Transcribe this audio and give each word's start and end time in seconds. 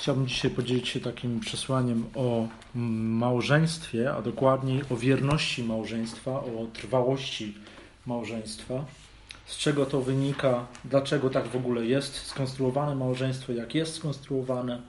Chciałbym 0.00 0.26
dzisiaj 0.26 0.50
podzielić 0.50 0.88
się 0.88 1.00
takim 1.00 1.40
przesłaniem 1.40 2.04
o 2.14 2.48
małżeństwie, 2.74 4.12
a 4.12 4.22
dokładniej 4.22 4.82
o 4.90 4.96
wierności 4.96 5.64
małżeństwa, 5.64 6.30
o 6.30 6.66
trwałości 6.72 7.54
małżeństwa. 8.06 8.84
Z 9.46 9.56
czego 9.56 9.86
to 9.86 10.00
wynika, 10.00 10.66
dlaczego 10.84 11.30
tak 11.30 11.48
w 11.48 11.56
ogóle 11.56 11.86
jest 11.86 12.26
skonstruowane 12.26 12.94
małżeństwo, 12.94 13.52
jak 13.52 13.74
jest 13.74 13.94
skonstruowane. 13.94 14.80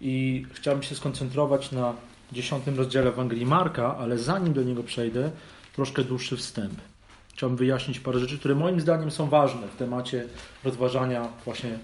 I 0.00 0.46
chciałbym 0.52 0.82
się 0.82 0.94
skoncentrować 0.94 1.72
na 1.72 1.94
dziesiątym 2.32 2.76
rozdziale 2.76 3.08
Ewangelii 3.08 3.46
Marka, 3.46 3.96
ale 3.96 4.18
zanim 4.18 4.52
do 4.52 4.62
niego 4.62 4.82
przejdę, 4.82 5.30
troszkę 5.74 6.04
dłuższy 6.04 6.36
wstęp. 6.36 6.74
Chciałbym 7.34 7.56
wyjaśnić 7.56 8.00
parę 8.00 8.18
rzeczy, 8.18 8.38
które 8.38 8.54
moim 8.54 8.80
zdaniem 8.80 9.10
są 9.10 9.28
ważne 9.28 9.68
w 9.68 9.76
temacie 9.76 10.24
rozważania 10.64 11.28
właśnie 11.44 11.78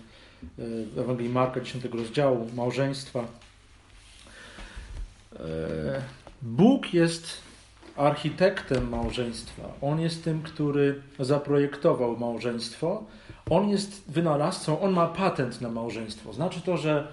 Ewangelii 0.98 1.32
Marka, 1.32 1.60
10 1.60 1.84
rozdziału, 1.84 2.48
małżeństwa. 2.54 3.24
E, 5.32 6.02
Bóg 6.42 6.94
jest 6.94 7.46
architektem 7.96 8.88
małżeństwa. 8.88 9.62
On 9.82 10.00
jest 10.00 10.24
tym, 10.24 10.42
który 10.42 11.02
zaprojektował 11.20 12.16
małżeństwo. 12.18 13.04
On 13.50 13.68
jest 13.68 14.04
wynalazcą, 14.08 14.80
on 14.80 14.92
ma 14.92 15.06
patent 15.06 15.60
na 15.60 15.70
małżeństwo. 15.70 16.32
Znaczy 16.32 16.60
to, 16.60 16.77
że 16.77 17.08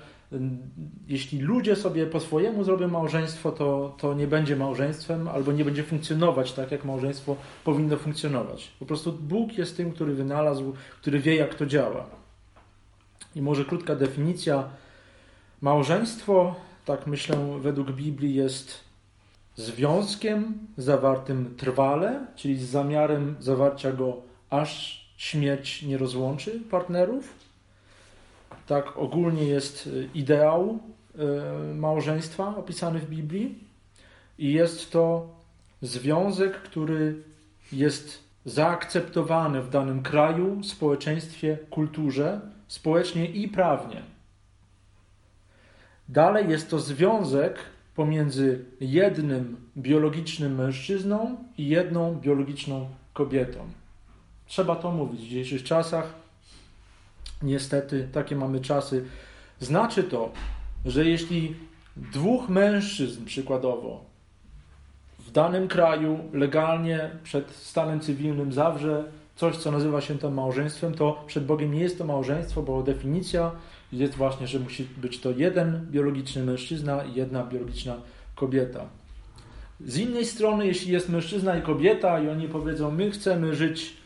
jeśli 1.07 1.39
ludzie 1.39 1.75
sobie 1.75 2.05
po 2.05 2.19
swojemu 2.19 2.63
zrobią 2.63 2.87
małżeństwo, 2.87 3.51
to, 3.51 3.95
to 3.97 4.13
nie 4.13 4.27
będzie 4.27 4.55
małżeństwem 4.55 5.27
albo 5.27 5.51
nie 5.51 5.65
będzie 5.65 5.83
funkcjonować 5.83 6.53
tak, 6.53 6.71
jak 6.71 6.85
małżeństwo 6.85 7.35
powinno 7.63 7.97
funkcjonować. 7.97 8.71
Po 8.79 8.85
prostu 8.85 9.13
Bóg 9.13 9.57
jest 9.57 9.77
tym, 9.77 9.91
który 9.91 10.13
wynalazł, 10.13 10.73
który 11.01 11.19
wie, 11.19 11.35
jak 11.35 11.55
to 11.55 11.65
działa. 11.65 12.22
I 13.35 13.41
może 13.41 13.65
krótka 13.65 13.95
definicja. 13.95 14.69
Małżeństwo, 15.61 16.55
tak 16.85 17.07
myślę, 17.07 17.59
według 17.59 17.91
Biblii 17.91 18.35
jest 18.35 18.79
związkiem 19.55 20.53
zawartym 20.77 21.55
trwale, 21.57 22.27
czyli 22.35 22.57
z 22.57 22.69
zamiarem 22.69 23.35
zawarcia 23.39 23.91
go 23.91 24.21
aż 24.49 25.03
śmierć 25.17 25.83
nie 25.83 25.97
rozłączy 25.97 26.59
partnerów. 26.71 27.33
Tak 28.67 28.97
ogólnie 28.97 29.43
jest 29.43 29.87
y, 29.87 30.09
ideał 30.13 30.79
y, 31.71 31.75
małżeństwa 31.75 32.55
opisany 32.57 32.99
w 32.99 33.09
Biblii. 33.09 33.63
I 34.37 34.53
jest 34.53 34.91
to 34.91 35.29
związek, 35.81 36.53
który 36.53 37.23
jest 37.71 38.23
zaakceptowany 38.45 39.61
w 39.61 39.69
danym 39.69 40.03
kraju, 40.03 40.63
społeczeństwie, 40.63 41.57
kulturze, 41.69 42.41
społecznie 42.73 43.25
i 43.25 43.47
prawnie. 43.47 44.01
Dalej 46.09 46.49
jest 46.49 46.69
to 46.69 46.79
związek 46.79 47.59
pomiędzy 47.95 48.65
jednym 48.79 49.57
biologicznym 49.77 50.55
mężczyzną 50.55 51.37
i 51.57 51.67
jedną 51.67 52.15
biologiczną 52.15 52.89
kobietą. 53.13 53.59
Trzeba 54.45 54.75
to 54.75 54.91
mówić 54.91 55.21
w 55.21 55.23
dzisiejszych 55.23 55.63
czasach. 55.63 56.13
Niestety, 57.41 58.07
takie 58.11 58.35
mamy 58.35 58.59
czasy. 58.59 59.05
Znaczy 59.59 60.03
to, 60.03 60.31
że 60.85 61.05
jeśli 61.05 61.55
dwóch 61.97 62.49
mężczyzn 62.49 63.25
przykładowo 63.25 64.05
w 65.19 65.31
danym 65.31 65.67
kraju 65.67 66.19
legalnie 66.33 67.09
przed 67.23 67.51
stanem 67.51 67.99
cywilnym 67.99 68.53
zawrze 68.53 69.03
coś, 69.35 69.57
co 69.57 69.71
nazywa 69.71 70.01
się 70.01 70.17
tym 70.17 70.33
małżeństwem, 70.33 70.93
to 70.93 71.23
przed 71.27 71.45
Bogiem 71.45 71.73
nie 71.73 71.81
jest 71.81 71.97
to 71.97 72.05
małżeństwo, 72.05 72.61
bo 72.61 72.83
definicja 72.83 73.51
jest 73.91 74.15
właśnie, 74.15 74.47
że 74.47 74.59
musi 74.59 74.87
być 74.97 75.19
to 75.19 75.31
jeden 75.31 75.87
biologiczny 75.91 76.43
mężczyzna 76.43 77.03
i 77.03 77.13
jedna 77.13 77.43
biologiczna 77.43 77.95
kobieta. 78.35 78.85
Z 79.85 79.97
innej 79.97 80.25
strony, 80.25 80.67
jeśli 80.67 80.93
jest 80.93 81.09
mężczyzna 81.09 81.57
i 81.57 81.61
kobieta 81.61 82.19
i 82.19 82.29
oni 82.29 82.47
powiedzą, 82.47 82.91
my 82.91 83.11
chcemy 83.11 83.55
żyć 83.55 83.97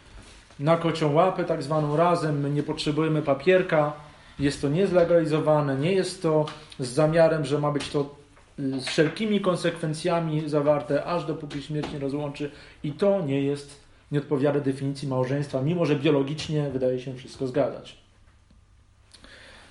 na 0.59 0.77
kocią 0.77 1.13
łapę, 1.13 1.43
tak 1.43 1.63
zwaną 1.63 1.97
razem. 1.97 2.39
My 2.39 2.49
nie 2.49 2.63
potrzebujemy 2.63 3.21
papierka, 3.21 3.93
jest 4.39 4.61
to 4.61 4.69
niezlegalizowane, 4.69 5.77
nie 5.77 5.93
jest 5.93 6.21
to 6.21 6.45
z 6.79 6.87
zamiarem, 6.87 7.45
że 7.45 7.59
ma 7.59 7.71
być 7.71 7.89
to 7.89 8.15
y, 8.59 8.79
z 8.81 8.85
wszelkimi 8.85 9.41
konsekwencjami 9.41 10.49
zawarte, 10.49 11.05
aż 11.05 11.25
dopóki 11.25 11.61
śmierć 11.61 11.91
nie 11.93 11.99
rozłączy, 11.99 12.51
i 12.83 12.91
to 12.91 13.21
nie 13.21 13.41
jest, 13.41 13.86
nie 14.11 14.19
odpowiada 14.19 14.59
definicji 14.59 15.07
małżeństwa, 15.07 15.61
mimo 15.61 15.85
że 15.85 15.95
biologicznie 15.95 16.69
wydaje 16.69 16.99
się 16.99 17.15
wszystko 17.15 17.47
zgadzać. 17.47 17.97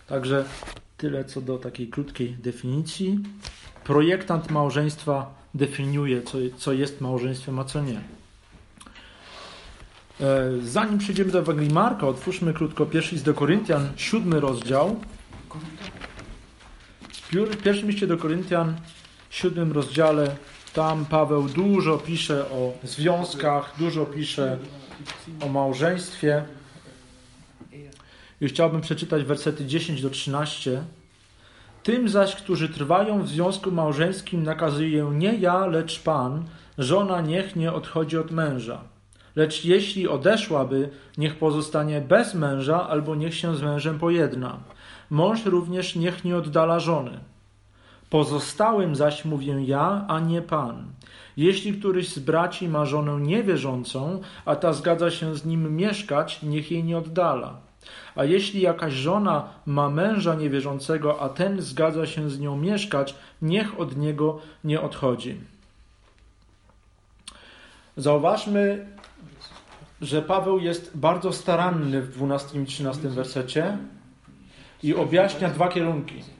Także 0.06 0.44
tyle 0.96 1.24
co 1.24 1.40
do 1.40 1.58
takiej 1.58 1.88
krótkiej 1.88 2.28
definicji. 2.28 3.18
Projektant 3.84 4.50
małżeństwa 4.50 5.34
definiuje, 5.54 6.22
co, 6.22 6.38
co 6.56 6.72
jest 6.72 7.00
małżeństwem, 7.00 7.58
a 7.58 7.64
co 7.64 7.82
nie. 7.82 8.00
E, 10.20 10.50
zanim 10.62 10.98
przejdziemy 10.98 11.30
do 11.30 11.38
Ewangelii 11.38 11.72
Marka, 11.72 12.06
otwórzmy 12.06 12.54
krótko 12.54 12.86
pierwszy 12.86 13.14
list 13.14 13.24
do 13.24 13.34
Koryntian, 13.34 13.88
siódmy 13.96 14.40
rozdział. 14.40 15.00
W 17.32 17.62
pierwszym 17.62 17.88
liście 17.88 18.06
do 18.06 18.16
Koryntian, 18.16 18.76
siódmym 19.30 19.72
rozdziale, 19.72 20.36
tam 20.76 21.06
Paweł 21.06 21.48
dużo 21.48 21.98
pisze 21.98 22.50
o 22.50 22.72
związkach, 22.82 23.74
dużo 23.78 24.06
pisze 24.06 24.58
o 25.40 25.48
małżeństwie. 25.48 26.44
I 28.40 28.48
chciałbym 28.48 28.80
przeczytać 28.80 29.24
wersety 29.24 29.66
10 29.66 30.02
do 30.02 30.10
13. 30.10 30.82
Tym 31.82 32.08
zaś, 32.08 32.34
którzy 32.34 32.68
trwają 32.68 33.22
w 33.22 33.28
związku 33.28 33.70
małżeńskim, 33.70 34.42
nakazuję 34.42 35.10
nie 35.14 35.34
ja, 35.34 35.66
lecz 35.66 36.02
Pan, 36.02 36.44
żona 36.78 37.20
niech 37.20 37.56
nie 37.56 37.72
odchodzi 37.72 38.18
od 38.18 38.30
męża 38.30 38.80
Lecz 39.36 39.64
jeśli 39.64 40.08
odeszłaby, 40.08 40.90
niech 41.18 41.38
pozostanie 41.38 42.00
bez 42.00 42.34
męża, 42.34 42.88
albo 42.88 43.14
niech 43.14 43.34
się 43.34 43.56
z 43.56 43.62
mężem 43.62 43.98
pojedna. 43.98 44.58
Mąż 45.10 45.44
również 45.44 45.96
niech 45.96 46.24
nie 46.24 46.36
oddala 46.36 46.80
żony. 46.80 47.20
Pozostałym 48.10 48.96
zaś 48.96 49.24
mówię 49.24 49.64
ja, 49.64 50.04
a 50.08 50.20
nie 50.20 50.42
Pan. 50.42 50.84
Jeśli 51.36 51.72
któryś 51.72 52.08
z 52.08 52.18
braci 52.18 52.68
ma 52.68 52.84
żonę 52.84 53.20
niewierzącą, 53.20 54.20
a 54.44 54.56
ta 54.56 54.72
zgadza 54.72 55.10
się 55.10 55.34
z 55.34 55.44
nim 55.44 55.76
mieszkać, 55.76 56.42
niech 56.42 56.70
jej 56.70 56.84
nie 56.84 56.98
oddala. 56.98 57.56
A 58.16 58.24
jeśli 58.24 58.60
jakaś 58.60 58.92
żona 58.92 59.48
ma 59.66 59.90
męża 59.90 60.34
niewierzącego, 60.34 61.20
a 61.20 61.28
ten 61.28 61.60
zgadza 61.60 62.06
się 62.06 62.30
z 62.30 62.40
nią 62.40 62.56
mieszkać, 62.56 63.14
niech 63.42 63.80
od 63.80 63.96
niego 63.96 64.40
nie 64.64 64.80
odchodzi. 64.80 65.40
Zauważmy 67.96 68.86
że 70.00 70.22
Paweł 70.22 70.58
jest 70.58 70.96
bardzo 70.96 71.32
staranny 71.32 72.02
w 72.02 72.08
12 72.08 72.62
i 72.62 72.66
13 72.66 73.08
wersecie 73.08 73.78
i 74.82 74.94
objaśnia 74.94 75.48
dwa 75.48 75.68
kierunki. 75.68 76.35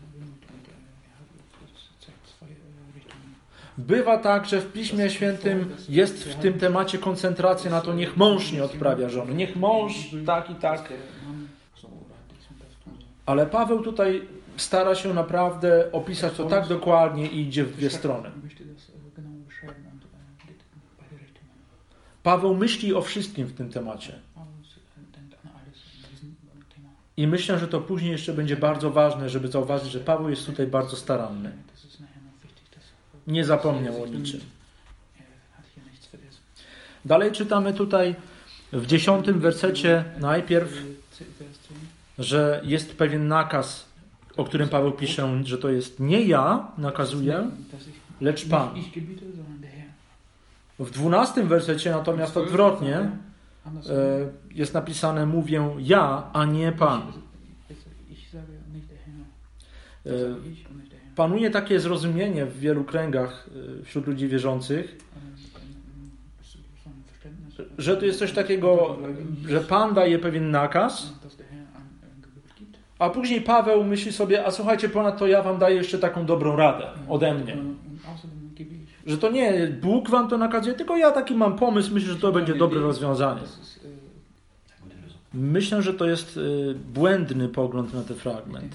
Bywa 3.79 4.19
tak, 4.19 4.47
że 4.47 4.61
w 4.61 4.73
Piśmie 4.73 5.11
Świętym 5.11 5.77
jest 5.89 6.25
w 6.25 6.35
tym 6.35 6.59
temacie 6.59 6.99
koncentracja 6.99 7.71
na 7.71 7.81
to, 7.81 7.95
niech 7.95 8.17
mąż 8.17 8.53
nie 8.53 8.65
odprawia 8.65 9.09
żony, 9.09 9.35
niech 9.35 9.57
mąż 9.57 9.93
tak 10.27 10.51
i 10.51 10.55
tak. 10.55 10.93
Ale 13.27 13.47
Paweł 13.47 13.83
tutaj 13.83 14.29
stara 14.57 14.95
się 14.95 15.15
naprawdę 15.15 15.93
opisać 15.93 16.33
to 16.33 16.45
tak 16.45 16.69
dokładnie 16.69 17.27
i 17.27 17.41
idzie 17.41 17.65
w 17.65 17.77
dwie 17.77 17.91
strony. 17.91 18.31
Paweł 22.23 22.55
myśli 22.55 22.95
o 22.95 23.03
wszystkim 23.03 23.47
w 23.47 23.53
tym 23.53 23.71
temacie. 23.71 24.13
I 27.17 27.27
myślę, 27.27 27.59
że 27.59 27.69
to 27.69 27.81
później 27.81 28.13
jeszcze 28.13 28.33
będzie 28.33 28.57
bardzo 28.57 28.91
ważne, 28.91 29.29
żeby 29.29 29.49
zauważyć, 29.49 29.93
że 29.93 30.01
Paweł 30.01 30.31
jest 30.31 30.47
tutaj 30.47 30.67
bardzo 30.67 30.97
staranny. 30.97 31.53
Nie 33.27 33.45
zapomniał 33.45 34.03
o 34.03 34.07
niczym. 34.07 34.41
Dalej 37.05 37.33
czytamy 37.33 37.75
tutaj 37.75 38.15
w 38.73 38.87
dziesiątym 38.87 39.41
wersecie 39.41 40.05
najpierw, 40.19 40.73
że 42.19 42.61
jest 42.65 42.97
pewien 42.97 43.29
nakaz, 43.29 43.87
o 44.37 44.45
którym 44.45 44.69
Paweł 44.69 44.93
pisze, 44.93 45.45
że 45.45 45.59
to 45.59 45.69
jest 45.69 46.01
nie 46.01 46.23
ja 46.23 46.73
nakazuję, 46.79 47.51
lecz 48.21 48.49
Pan. 48.49 48.71
W 50.79 50.91
dwunastym 50.91 51.49
wersecie 51.49 51.91
natomiast 51.91 52.37
odwrotnie 52.37 52.97
e, 52.99 53.11
jest 54.51 54.75
napisane 54.75 55.27
mówię 55.27 55.77
ja, 55.79 56.31
a 56.33 56.45
nie 56.45 56.73
Pan. 56.73 57.13
Panuje 61.17 61.51
takie 61.51 61.81
zrozumienie 61.81 62.47
w 62.47 62.59
wielu 62.59 62.85
kręgach 62.85 63.47
e, 63.81 63.85
wśród 63.85 64.07
ludzi 64.07 64.29
wierzących, 64.29 64.97
że 67.79 67.97
to 67.97 68.07
jest 68.07 68.19
coś 68.19 68.33
takiego, 68.33 68.97
że 69.49 69.61
Pan 69.61 69.95
daje 69.95 70.19
pewien 70.19 70.51
nakaz, 70.51 71.13
A 72.99 73.11
później 73.11 73.41
Paweł 73.41 73.85
myśli 73.85 74.13
sobie, 74.13 74.47
a 74.47 74.51
słuchajcie, 74.51 74.89
ponadto 74.89 75.27
ja 75.27 75.43
wam 75.43 75.59
daję 75.59 75.77
jeszcze 75.77 75.99
taką 75.99 76.27
dobrą 76.27 76.57
radę 76.57 76.87
ode 77.09 77.35
mnie. 77.35 77.57
Że 79.07 79.19
to 79.19 79.31
nie 79.31 79.69
Bóg 79.83 80.11
wam 80.11 80.29
to 80.29 80.39
nakazuje, 80.39 80.75
tylko 80.75 80.97
ja 80.97 81.11
taki 81.11 81.35
mam 81.35 81.57
pomysł, 81.57 81.95
myślę, 81.95 82.13
że 82.13 82.21
to 82.21 82.33
będzie 82.33 82.55
dobre 82.55 82.81
rozwiązanie. 82.81 83.41
Myślę, 85.35 85.83
że 85.83 85.95
to 85.95 86.07
jest 86.07 86.37
y, 86.37 86.75
błędny 86.95 87.49
pogląd 87.49 87.95
na 87.95 88.03
ten 88.03 88.17
fragment. 88.17 88.75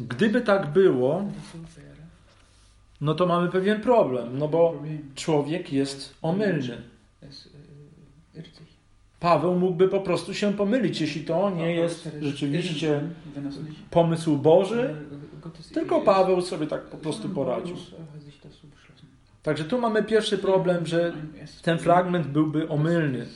Gdyby 0.00 0.40
tak 0.40 0.72
było, 0.72 1.24
no 3.00 3.14
to 3.14 3.26
mamy 3.26 3.48
pewien 3.48 3.80
problem, 3.80 4.38
no 4.38 4.48
bo 4.48 4.82
człowiek 5.14 5.72
jest 5.72 6.14
omylny. 6.22 6.76
Paweł 9.20 9.54
mógłby 9.54 9.88
po 9.88 10.00
prostu 10.00 10.34
się 10.34 10.52
pomylić, 10.52 11.00
jeśli 11.00 11.24
to 11.24 11.50
nie 11.50 11.74
jest 11.74 12.08
rzeczywiście 12.20 13.00
pomysł 13.90 14.36
Boży, 14.36 14.94
tylko 15.74 16.00
Paweł 16.00 16.42
sobie 16.42 16.66
tak 16.66 16.82
po 16.82 16.96
prostu 16.96 17.28
poradził. 17.28 17.76
Także 19.42 19.64
tu 19.64 19.80
mamy 19.80 20.02
pierwszy 20.02 20.38
problem, 20.38 20.86
że 20.86 21.12
ten 21.62 21.78
fragment 21.78 22.26
byłby 22.26 22.68
omylny. 22.68 23.26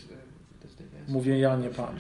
Mówię 1.09 1.39
ja, 1.39 1.57
nie 1.57 1.69
Pan. 1.69 1.95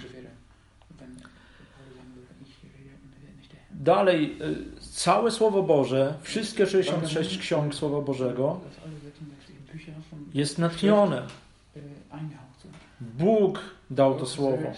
Dalej, 3.78 4.36
y, 4.78 4.80
całe 4.80 5.30
Słowo 5.30 5.62
Boże, 5.62 6.14
wszystkie 6.22 6.66
66 6.66 7.38
ksiąg 7.38 7.74
Słowa 7.74 8.00
Bożego 8.00 8.60
jest 10.34 10.58
natchnione. 10.58 11.22
Bóg 13.00 13.60
dał 13.90 14.14
to 14.14 14.26
Słowo. 14.26 14.72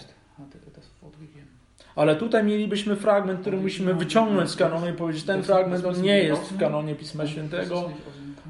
Ale 1.95 2.15
tutaj 2.15 2.43
mielibyśmy 2.43 2.95
fragment, 2.95 3.41
który 3.41 3.57
musimy 3.57 3.93
wyciągnąć 3.93 4.49
z 4.49 4.55
kanonu 4.55 4.89
i 4.89 4.93
powiedzieć, 4.93 5.23
ten 5.23 5.43
fragment 5.43 6.01
nie 6.01 6.23
jest 6.23 6.41
w 6.41 6.57
kanonie 6.57 6.95
Pisma 6.95 7.27
Świętego 7.27 7.89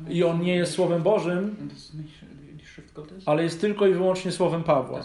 i 0.09 0.23
on 0.23 0.41
nie 0.41 0.55
jest 0.55 0.73
Słowem 0.73 1.03
Bożym, 1.03 1.69
ale 3.25 3.43
jest 3.43 3.61
tylko 3.61 3.87
i 3.87 3.93
wyłącznie 3.93 4.31
Słowem 4.31 4.63
Pawła. 4.63 5.01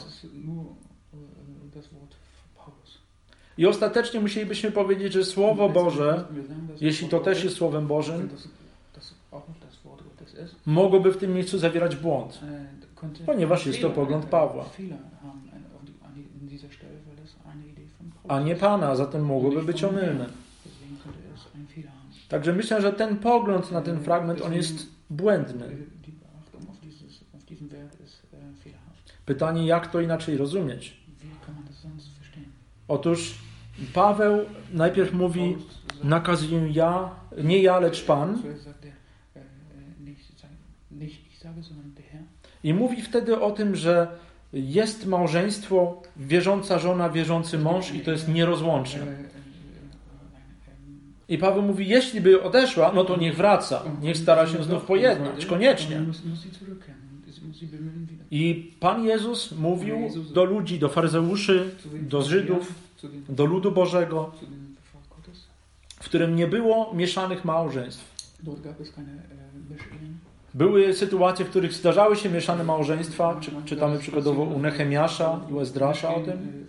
I 3.58 3.67
ostatecznie 3.67 4.20
musielibyśmy 4.20 4.73
powiedzieć, 4.73 5.12
że 5.12 5.25
Słowo 5.25 5.69
Boże, 5.69 6.25
jeśli 6.81 7.08
to 7.08 7.20
też 7.20 7.44
jest 7.44 7.56
Słowem 7.56 7.87
Bożym, 7.87 8.29
mogłoby 10.67 11.12
w 11.12 11.17
tym 11.17 11.35
miejscu 11.35 11.58
zawierać 11.58 11.97
błąd. 11.97 12.41
äh, 12.41 13.26
Ponieważ 13.26 13.67
jest 13.67 13.81
to 13.81 13.91
pogląd 13.91 14.25
Pawła. 14.25 14.64
Äh, 14.64 14.94
A 18.29 18.41
nie. 18.41 18.56
Pana, 18.56 18.97
zatem 18.97 19.25
mogłoby 19.25 19.62
być 19.62 19.85
omylne. 19.85 20.26
Także 22.29 22.52
myślę, 22.52 22.82
że 22.82 22.93
ten 22.93 23.17
pogląd 23.17 23.73
na 23.73 23.82
ten 23.82 24.00
fragment, 24.00 24.43
on 24.43 24.55
jest 24.55 24.87
błędny. 25.11 25.64
Äh, 25.64 25.70
äh. 25.70 25.87
Pytanie, 29.26 29.67
jak 29.67 29.87
to 29.87 30.00
inaczej 30.00 30.37
rozumieć? 30.37 30.97
Otóż 32.88 33.46
Paweł 33.94 34.44
najpierw 34.73 35.12
mówi, 35.12 35.56
nakazuję 36.05 36.69
ja, 36.73 37.11
nie 37.44 37.62
ja, 37.62 37.78
lecz 37.78 38.05
Pan. 38.05 38.43
I 42.64 42.75
mówi 42.75 43.02
wtedy 43.02 43.40
o 43.40 43.50
tym, 43.50 43.76
że 43.76 44.08
jest 44.52 45.06
małżeństwo, 45.06 46.02
wierząca 46.17 46.78
żona, 46.78 47.11
wierzący 47.11 47.58
mąż 47.58 47.93
i 47.93 48.00
to 48.00 48.11
jest 48.11 48.28
nierozłączne. 48.28 49.06
I 51.28 51.38
Paweł 51.38 51.62
mówi, 51.62 51.88
jeśli 51.88 52.20
by 52.20 52.43
odeszła, 52.43 52.93
no 52.94 53.05
to 53.05 53.17
niech 53.17 53.37
wraca, 53.37 53.82
niech 54.02 54.17
stara 54.17 54.46
się 54.46 54.64
znów 54.64 54.84
pojednać, 54.84 55.46
koniecznie. 55.46 56.02
I 58.31 58.73
Pan 58.81 59.05
Jezus 59.05 59.52
mówił 59.52 59.96
do 60.34 60.44
ludzi, 60.44 60.78
do 60.78 60.88
faryzeuszy, 60.88 61.70
do 62.00 62.23
Żydów, 62.23 62.86
do 63.29 63.47
ludu 63.47 63.73
Bożego, 63.73 64.33
w 66.01 66.05
którym 66.05 66.37
nie 66.37 66.47
było 66.47 66.95
mieszanych 66.95 67.45
małżeństw. 67.45 68.17
Były 70.55 70.95
sytuacje, 70.95 71.45
w 71.45 71.51
których 71.51 71.73
zdarzały 71.73 72.17
się 72.17 72.31
mieszane 72.31 72.65
małżeństwa, 72.65 73.39
czy, 73.41 73.51
czytamy 73.65 73.99
przykładowo 73.99 74.43
u 74.43 74.59
Nehemiasza 74.59 75.41
i 75.51 75.59
Ezdrasza 75.59 76.15
o 76.15 76.21
tym. 76.21 76.67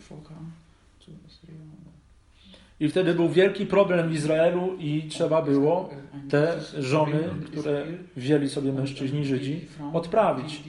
I 2.79 2.89
wtedy 2.89 3.13
był 3.13 3.29
wielki 3.29 3.65
problem 3.65 4.09
w 4.09 4.13
Izraelu 4.13 4.75
i 4.79 5.03
trzeba 5.09 5.41
było 5.41 5.89
te 6.29 6.59
żony, 6.79 7.19
które 7.45 7.85
wzięli 8.15 8.49
sobie 8.49 8.73
mężczyźni 8.73 9.25
Żydzi, 9.25 9.65
odprawić. 9.93 10.63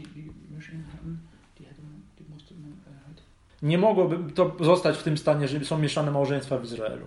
Nie 3.63 3.79
mogłoby 3.79 4.33
to 4.33 4.57
zostać 4.61 4.97
w 4.97 5.03
tym 5.03 5.19
stanie, 5.19 5.49
że 5.49 5.65
są 5.65 5.79
mieszane 5.79 6.11
małżeństwa 6.11 6.59
w 6.59 6.65
Izraelu. 6.65 7.07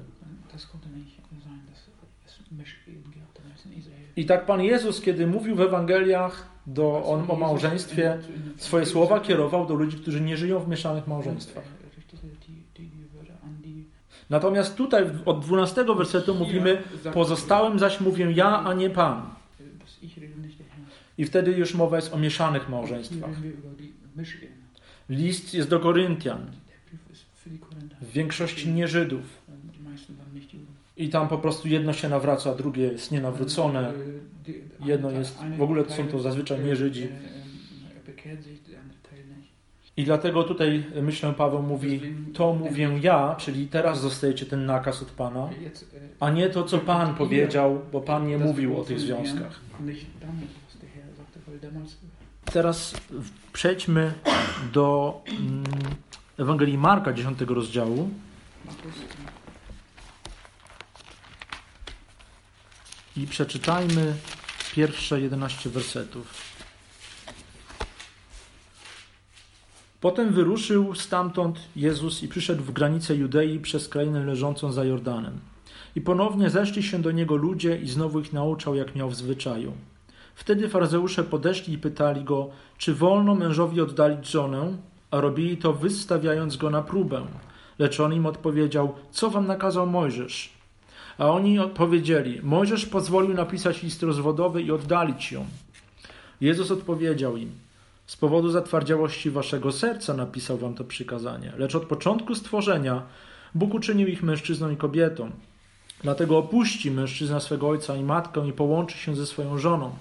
I 4.16 4.26
tak 4.26 4.46
Pan 4.46 4.62
Jezus, 4.62 5.02
kiedy 5.02 5.28
mówił 5.28 5.56
w 5.56 5.62
Ewangeliach 5.62 6.48
do, 6.68 6.84
o, 6.84 7.26
o 7.28 7.36
małżeństwie, 7.36 8.18
swoje 8.58 8.86
słowa 8.86 9.20
kierował 9.20 9.66
do 9.66 9.74
ludzi, 9.74 9.98
którzy 9.98 10.22
nie 10.22 10.38
żyją 10.38 10.60
w 10.60 10.68
mieszanych 10.68 11.08
małżeństwach. 11.08 11.64
Natomiast 14.30 14.76
tutaj 14.76 15.06
od 15.26 15.46
12 15.46 15.86
wersetu 15.98 16.36
mówimy, 16.36 16.82
pozostałym 17.14 17.80
zaś 17.80 18.00
mówię 18.00 18.32
ja, 18.32 18.64
a 18.64 18.74
nie 18.74 18.90
Pan. 18.90 19.22
I 21.18 21.26
wtedy 21.26 21.52
już 21.52 21.74
mowa 21.74 21.96
jest 21.96 22.14
o 22.14 22.18
mieszanych 22.18 22.70
małżeństwach. 22.70 23.32
List 25.12 25.54
jest 25.54 25.70
do 25.70 25.80
Koryntian, 25.80 26.46
w 28.02 28.12
większości 28.12 28.70
nie 28.70 28.88
Żydów. 28.88 29.42
I 30.98 31.10
tam 31.10 31.28
po 31.28 31.38
prostu 31.38 31.68
jedno 31.68 31.94
się 31.94 32.10
nawraca, 32.10 32.56
drugie 32.56 32.84
jest 32.84 33.12
nienawrócone. 33.12 33.94
Jedno 34.86 35.12
jest, 35.12 35.38
w 35.58 35.62
ogóle 35.62 35.90
są 35.90 36.08
to 36.08 36.20
zazwyczaj 36.20 36.66
nie 36.66 36.76
Żydzi. 36.76 37.08
I 39.98 40.04
dlatego 40.04 40.44
tutaj, 40.44 40.84
myślę, 41.02 41.34
Paweł 41.34 41.62
mówi, 41.62 42.02
to 42.34 42.54
mówię 42.54 43.00
ja, 43.02 43.36
czyli 43.40 43.68
teraz 43.68 44.02
dostajecie 44.02 44.46
ten 44.46 44.66
nakaz 44.66 45.02
od 45.02 45.12
Pana, 45.12 45.50
a 46.20 46.30
nie 46.30 46.50
to, 46.50 46.64
co 46.64 46.78
Pan 46.78 47.16
powiedział, 47.16 47.82
bo 47.92 48.02
Pan 48.02 48.28
nie 48.28 48.38
mówił 48.38 48.80
o 48.80 48.84
tych 48.84 49.00
związkach. 49.00 49.60
Teraz 52.46 52.96
przejdźmy 53.54 54.14
do 54.74 55.16
mm, 55.28 55.64
Ewangelii 56.38 56.78
Marka, 56.78 57.14
10 57.14 57.42
rozdziału. 57.42 58.10
I 63.18 63.28
przeczytajmy 63.28 64.16
pierwsze 64.76 65.22
11 65.22 65.70
wersetów. 65.70 66.52
Potem 70.02 70.34
wyruszył 70.34 70.96
stamtąd 70.96 71.60
Jezus 71.76 72.24
i 72.24 72.28
przyszedł 72.28 72.64
w 72.64 72.72
granicę 72.72 73.16
Judei 73.16 73.60
przez 73.60 73.88
krainę 73.88 74.26
leżącą 74.26 74.72
za 74.72 74.86
Jordanem. 74.86 75.40
I 75.96 76.02
ponownie 76.02 76.50
zeszli 76.50 76.84
się 76.84 77.02
do 77.02 77.12
niego 77.12 77.36
ludzie 77.36 77.78
i 77.78 77.88
znowu 77.88 78.20
ich 78.20 78.34
nauczał, 78.34 78.76
jak 78.76 78.96
miał 78.96 79.10
w 79.10 79.16
zwyczaju. 79.16 79.74
Wtedy 80.36 80.70
faryzeusze 80.70 81.24
podeszli 81.24 81.74
i 81.74 81.78
pytali 81.78 82.24
go, 82.24 82.50
czy 82.82 82.96
wolno 82.96 83.36
mężowi 83.36 83.82
oddalić 83.82 84.28
żonę, 84.28 84.78
a 85.12 85.22
robili 85.22 85.58
to 85.58 85.74
wystawiając 85.74 86.58
go 86.58 86.70
na 86.70 86.82
próbę. 86.82 87.26
Lecz 87.80 88.00
on 88.00 88.14
im 88.14 88.26
odpowiedział, 88.26 88.96
co 89.12 89.30
wam 89.30 89.48
nakazał 89.48 89.88
Mojżesz? 89.88 90.54
A 91.18 91.30
oni 91.30 91.60
odpowiedzieli, 91.60 92.40
Mojżesz 92.44 92.86
pozwolił 92.86 93.34
napisać 93.34 93.84
list 93.84 94.04
rozwodowy 94.04 94.62
i 94.62 94.72
oddalić 94.72 95.32
ją. 95.32 95.46
Jezus 96.42 96.72
odpowiedział 96.72 97.38
im, 97.38 97.52
z 98.08 98.18
powodu 98.18 98.50
zatwardziałości 98.50 99.32
waszego 99.32 99.72
serca 99.72 100.14
napisał 100.14 100.58
wam 100.58 100.74
to 100.74 100.84
przykazanie, 100.84 101.54
lecz 101.58 101.76
od 101.76 101.86
początku 101.86 102.36
stworzenia 102.36 103.02
Bóg 103.56 103.74
uczynił 103.74 104.08
ich 104.08 104.24
mężczyzną 104.24 104.70
i 104.70 104.78
kobietą. 104.78 105.32
Dlatego 106.04 106.38
opuści 106.38 106.92
mężczyzna 106.92 107.40
swego 107.40 107.70
ojca 107.70 107.96
i 107.96 108.04
matkę 108.04 108.48
i 108.48 108.54
połączy 108.54 108.98
się 108.98 109.16
ze 109.16 109.26
swoją 109.26 109.58
żoną 109.58 109.96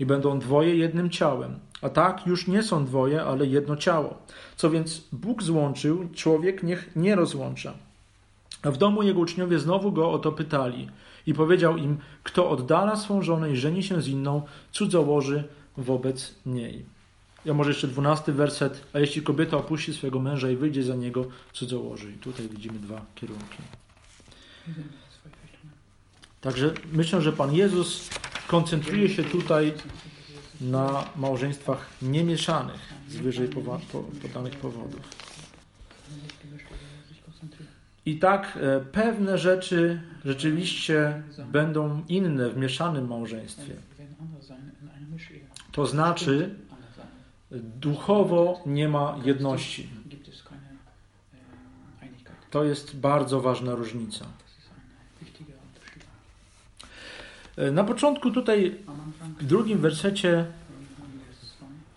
i 0.00 0.06
będą 0.06 0.38
dwoje 0.38 0.76
jednym 0.76 1.10
ciałem. 1.10 1.58
A 1.82 1.88
tak 1.88 2.26
już 2.26 2.46
nie 2.46 2.62
są 2.62 2.84
dwoje, 2.84 3.22
ale 3.22 3.46
jedno 3.46 3.76
ciało. 3.76 4.18
Co 4.56 4.70
więc 4.70 5.02
Bóg 5.12 5.42
złączył, 5.42 6.08
człowiek 6.14 6.62
niech 6.62 6.90
nie 6.96 7.14
rozłącza. 7.14 7.74
A 8.62 8.70
w 8.70 8.76
domu 8.76 9.02
jego 9.02 9.20
uczniowie 9.20 9.58
znowu 9.58 9.92
go 9.92 10.10
o 10.10 10.18
to 10.18 10.32
pytali 10.32 10.88
i 11.26 11.34
powiedział 11.34 11.76
im, 11.76 11.98
kto 12.22 12.50
oddala 12.50 12.96
swą 12.96 13.22
żonę 13.22 13.52
i 13.52 13.56
żeni 13.56 13.82
się 13.82 14.02
z 14.02 14.08
inną, 14.08 14.42
cudzołoży 14.72 15.44
wobec 15.76 16.34
niej. 16.46 16.84
Ja 17.44 17.54
może 17.54 17.70
jeszcze 17.70 17.88
dwunasty 17.88 18.32
werset. 18.32 18.86
A 18.92 18.98
jeśli 18.98 19.22
kobieta 19.22 19.56
opuści 19.56 19.94
swojego 19.94 20.20
męża 20.20 20.50
i 20.50 20.56
wyjdzie 20.56 20.82
za 20.82 20.94
niego, 20.94 21.26
cudzołoży. 21.52 22.12
I 22.12 22.18
tutaj 22.18 22.48
widzimy 22.48 22.78
dwa 22.78 23.00
kierunki. 23.14 23.58
Także 26.40 26.72
myślę, 26.92 27.22
że 27.22 27.32
Pan 27.32 27.54
Jezus 27.54 28.10
koncentruje 28.46 29.08
się 29.08 29.24
tutaj 29.24 29.72
na 30.60 31.04
małżeństwach 31.16 31.90
niemieszanych 32.02 32.80
z 33.08 33.16
wyżej 33.16 33.48
podanych 34.22 34.56
powodów. 34.56 35.00
I 38.06 38.18
tak 38.18 38.58
e, 38.62 38.80
pewne 38.80 39.38
rzeczy 39.38 40.00
rzeczywiście 40.24 41.22
będą 41.52 42.02
inne 42.08 42.50
w 42.50 42.56
mieszanym 42.56 43.08
małżeństwie. 43.08 43.74
To 45.72 45.86
znaczy, 45.86 46.54
duchowo 47.50 48.62
nie 48.66 48.88
ma 48.88 49.18
jedności. 49.24 49.88
To 52.50 52.64
jest 52.64 52.96
bardzo 52.96 53.40
ważna 53.40 53.74
różnica. 53.74 54.24
E, 54.24 54.36
Na 57.72 57.84
początku 57.84 58.30
tutaj 58.30 58.74
w 59.40 59.44
drugim 59.44 59.78
wersecie 59.78 60.46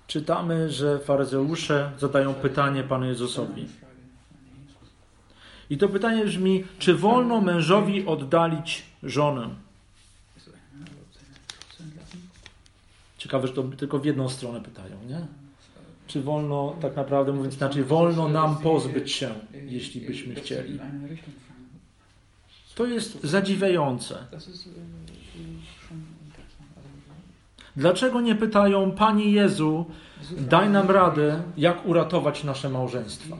czytamy, 0.07 0.69
że 0.71 0.99
faryzeusze 0.99 1.91
zadają 1.99 2.33
pytanie 2.33 2.83
Panu 2.83 3.05
Jezusowi. 3.05 3.67
I 5.69 5.77
to 5.77 5.89
pytanie 5.89 6.25
brzmi, 6.25 6.63
czy 6.79 6.95
wolno 6.95 7.41
mężowi 7.41 8.05
oddalić 8.05 8.83
żonę? 9.03 9.49
Ciekawe, 13.17 13.47
że 13.47 13.53
to 13.53 13.63
tylko 13.63 13.99
w 13.99 14.05
jedną 14.05 14.29
stronę 14.29 14.61
pytają, 14.61 14.95
nie? 15.09 15.27
Czy 16.07 16.21
wolno, 16.21 16.75
tak 16.81 16.95
naprawdę 16.95 17.31
mówiąc 17.31 17.57
inaczej, 17.57 17.83
wolno 17.83 18.27
nam 18.27 18.57
pozbyć 18.57 19.11
się, 19.11 19.29
jeśli 19.65 20.01
byśmy 20.01 20.35
chcieli? 20.35 20.79
To 22.75 22.85
jest 22.85 23.23
zadziwiające. 23.23 24.25
Dlaczego 27.75 28.21
nie 28.21 28.35
pytają, 28.35 28.91
Panie 28.91 29.31
Jezu, 29.31 29.85
daj 30.37 30.69
nam 30.69 30.91
radę, 30.91 31.43
jak 31.57 31.85
uratować 31.85 32.43
nasze 32.43 32.69
małżeństwa? 32.69 33.37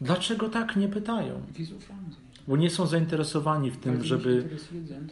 Dlaczego 0.00 0.48
tak 0.48 0.76
nie 0.76 0.88
pytają? 0.88 1.42
Bo 2.48 2.56
nie 2.56 2.70
są 2.70 2.86
zainteresowani 2.86 3.70
w 3.70 3.76
tym, 3.76 4.04
żeby 4.04 4.48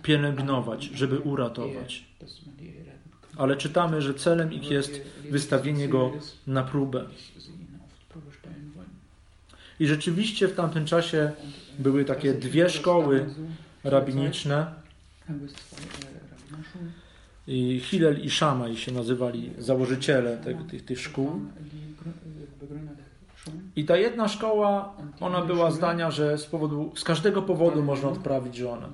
pielęgnować, 0.02 0.84
żeby 0.84 1.18
uratować. 1.18 2.04
Ale 3.36 3.56
czytamy, 3.56 4.02
że 4.02 4.14
celem 4.14 4.52
ich 4.52 4.70
jest 4.70 5.00
wystawienie 5.30 5.88
go 5.88 6.12
na 6.46 6.62
próbę. 6.62 7.04
I 9.80 9.86
rzeczywiście 9.86 10.48
w 10.48 10.54
tamtym 10.54 10.84
czasie 10.84 11.32
były 11.78 12.04
takie 12.04 12.34
dwie 12.34 12.70
szkoły 12.70 13.26
rabiniczne. 13.90 14.66
I 17.46 17.80
Hillel 17.80 18.20
i 18.20 18.30
Shammai 18.30 18.76
się 18.76 18.92
nazywali 18.92 19.52
założyciele 19.58 20.36
tych, 20.68 20.84
tych, 20.84 21.00
szkół. 21.00 21.40
I 23.76 23.84
ta 23.84 23.96
jedna 23.96 24.28
szkoła, 24.28 24.96
ona 25.20 25.44
była 25.44 25.70
zdania, 25.70 26.10
że 26.10 26.38
z, 26.38 26.46
powodu, 26.46 26.92
z 26.96 27.04
każdego 27.04 27.42
powodu 27.42 27.82
można 27.82 28.08
odprawić 28.08 28.56
żonę. 28.56 28.88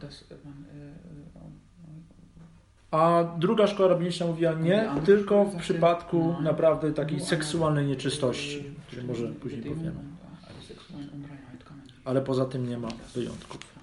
A 2.91 3.25
druga 3.39 3.67
szkoła 3.67 3.89
rabiniczna 3.89 4.27
mówiła 4.27 4.53
nie, 4.53 4.91
tylko 5.05 5.45
w 5.45 5.57
przypadku 5.57 6.37
naprawdę 6.41 6.93
takiej 6.93 7.21
seksualnej 7.21 7.87
nieczystości, 7.87 8.65
której 8.87 9.05
może 9.05 9.29
później 9.29 9.63
powiemy. 9.63 10.01
Ale 12.05 12.23
poza 12.23 12.45
tym 12.45 12.69
nie 12.69 12.79
ma 12.79 12.89
wyjątków. 13.15 13.74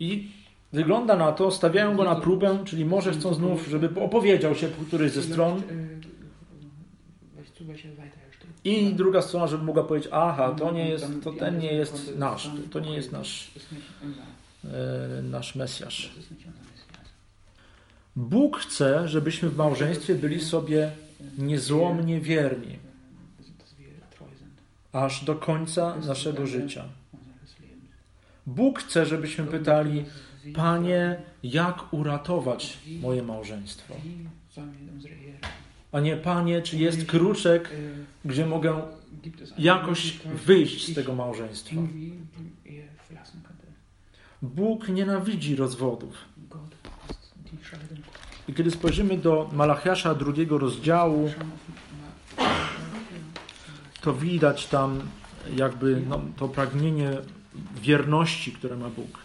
I 0.00 0.30
wygląda 0.72 1.16
na 1.16 1.32
to, 1.32 1.50
stawiają 1.50 1.96
go 1.96 2.04
na 2.04 2.16
próbę, 2.16 2.58
czyli 2.64 2.84
może 2.84 3.12
chcą 3.12 3.34
znów, 3.34 3.66
żeby 3.66 4.00
opowiedział 4.00 4.54
się 4.54 4.68
po 4.68 4.98
ze 5.08 5.22
stron. 5.22 5.62
I 8.64 8.92
druga 8.94 9.22
strona, 9.22 9.46
żeby 9.46 9.64
mogła 9.64 9.84
powiedzieć, 9.84 10.10
aha, 10.12 10.54
to 10.58 10.72
nie 10.72 10.88
jest, 10.88 11.06
to 11.24 11.32
ten 11.32 11.58
nie 11.58 11.72
jest 11.72 12.16
nasz, 12.16 12.44
to, 12.44 12.50
to 12.70 12.80
nie 12.80 12.94
jest 12.94 13.12
nasz, 13.12 13.50
e, 14.64 15.22
nasz 15.22 15.54
Mesjasz. 15.54 16.12
Bóg 18.16 18.58
chce, 18.58 19.08
żebyśmy 19.08 19.48
w 19.48 19.56
małżeństwie 19.56 20.14
byli 20.14 20.40
sobie 20.40 20.90
niezłomnie 21.38 22.20
wierni, 22.20 22.78
aż 24.92 25.24
do 25.24 25.34
końca 25.34 25.96
naszego 25.96 26.46
życia. 26.46 26.84
Bóg 28.46 28.78
chce, 28.78 29.06
żebyśmy 29.06 29.44
pytali, 29.44 30.04
Panie, 30.54 31.20
jak 31.42 31.92
uratować 31.92 32.78
moje 33.00 33.22
małżeństwo? 33.22 33.94
A 35.92 36.00
nie, 36.00 36.16
Panie, 36.16 36.62
czy 36.62 36.76
jest 36.76 37.06
kruczek, 37.06 37.70
gdzie 38.24 38.46
mogę 38.46 38.82
jakoś 39.58 40.18
wyjść 40.46 40.92
z 40.92 40.94
tego 40.94 41.14
małżeństwa? 41.14 41.76
Bóg 44.42 44.88
nienawidzi 44.88 45.56
rozwodów. 45.56 46.14
I 48.48 48.54
kiedy 48.54 48.70
spojrzymy 48.70 49.18
do 49.18 49.50
Malachiasza 49.52 50.14
drugiego 50.14 50.58
rozdziału, 50.58 51.30
to 54.00 54.14
widać 54.14 54.66
tam 54.66 55.00
jakby 55.56 56.02
no, 56.08 56.20
to 56.36 56.48
pragnienie 56.48 57.10
wierności, 57.82 58.52
które 58.52 58.76
ma 58.76 58.88
Bóg. 58.88 59.18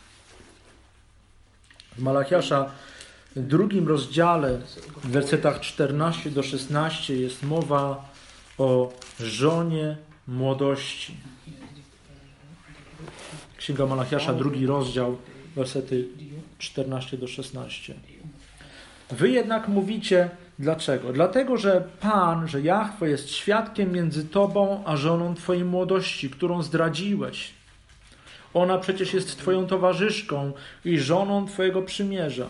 W 1.97 2.01
Malachiasza 2.01 2.71
w 3.35 3.41
drugim 3.47 3.87
rozdziale, 3.87 4.57
w 5.03 5.07
wersetach 5.07 5.59
14 5.59 6.31
do 6.31 6.43
16 6.43 7.15
jest 7.15 7.43
mowa 7.43 8.09
o 8.57 8.93
żonie 9.19 9.97
młodości. 10.27 11.17
Księga 13.57 13.85
Malachiasza, 13.85 14.33
drugi 14.33 14.65
rozdział, 14.65 15.17
wersety 15.55 16.07
14 16.57 17.17
do 17.17 17.27
16. 17.27 17.93
Wy 19.11 19.29
jednak 19.29 19.67
mówicie, 19.67 20.29
dlaczego? 20.59 21.13
Dlatego, 21.13 21.57
że 21.57 21.89
Pan, 21.99 22.47
że 22.47 22.61
Jahwe 22.61 23.09
jest 23.09 23.29
świadkiem 23.29 23.91
między 23.91 24.25
Tobą 24.25 24.83
a 24.85 24.97
żoną 24.97 25.35
Twojej 25.35 25.65
młodości, 25.65 26.29
którą 26.29 26.63
zdradziłeś. 26.63 27.54
Ona 28.55 28.77
przecież 28.77 29.13
jest 29.13 29.37
Twoją 29.37 29.67
towarzyszką 29.67 30.51
i 30.85 30.99
żoną 30.99 31.45
Twojego 31.47 31.81
przymierza. 31.81 32.45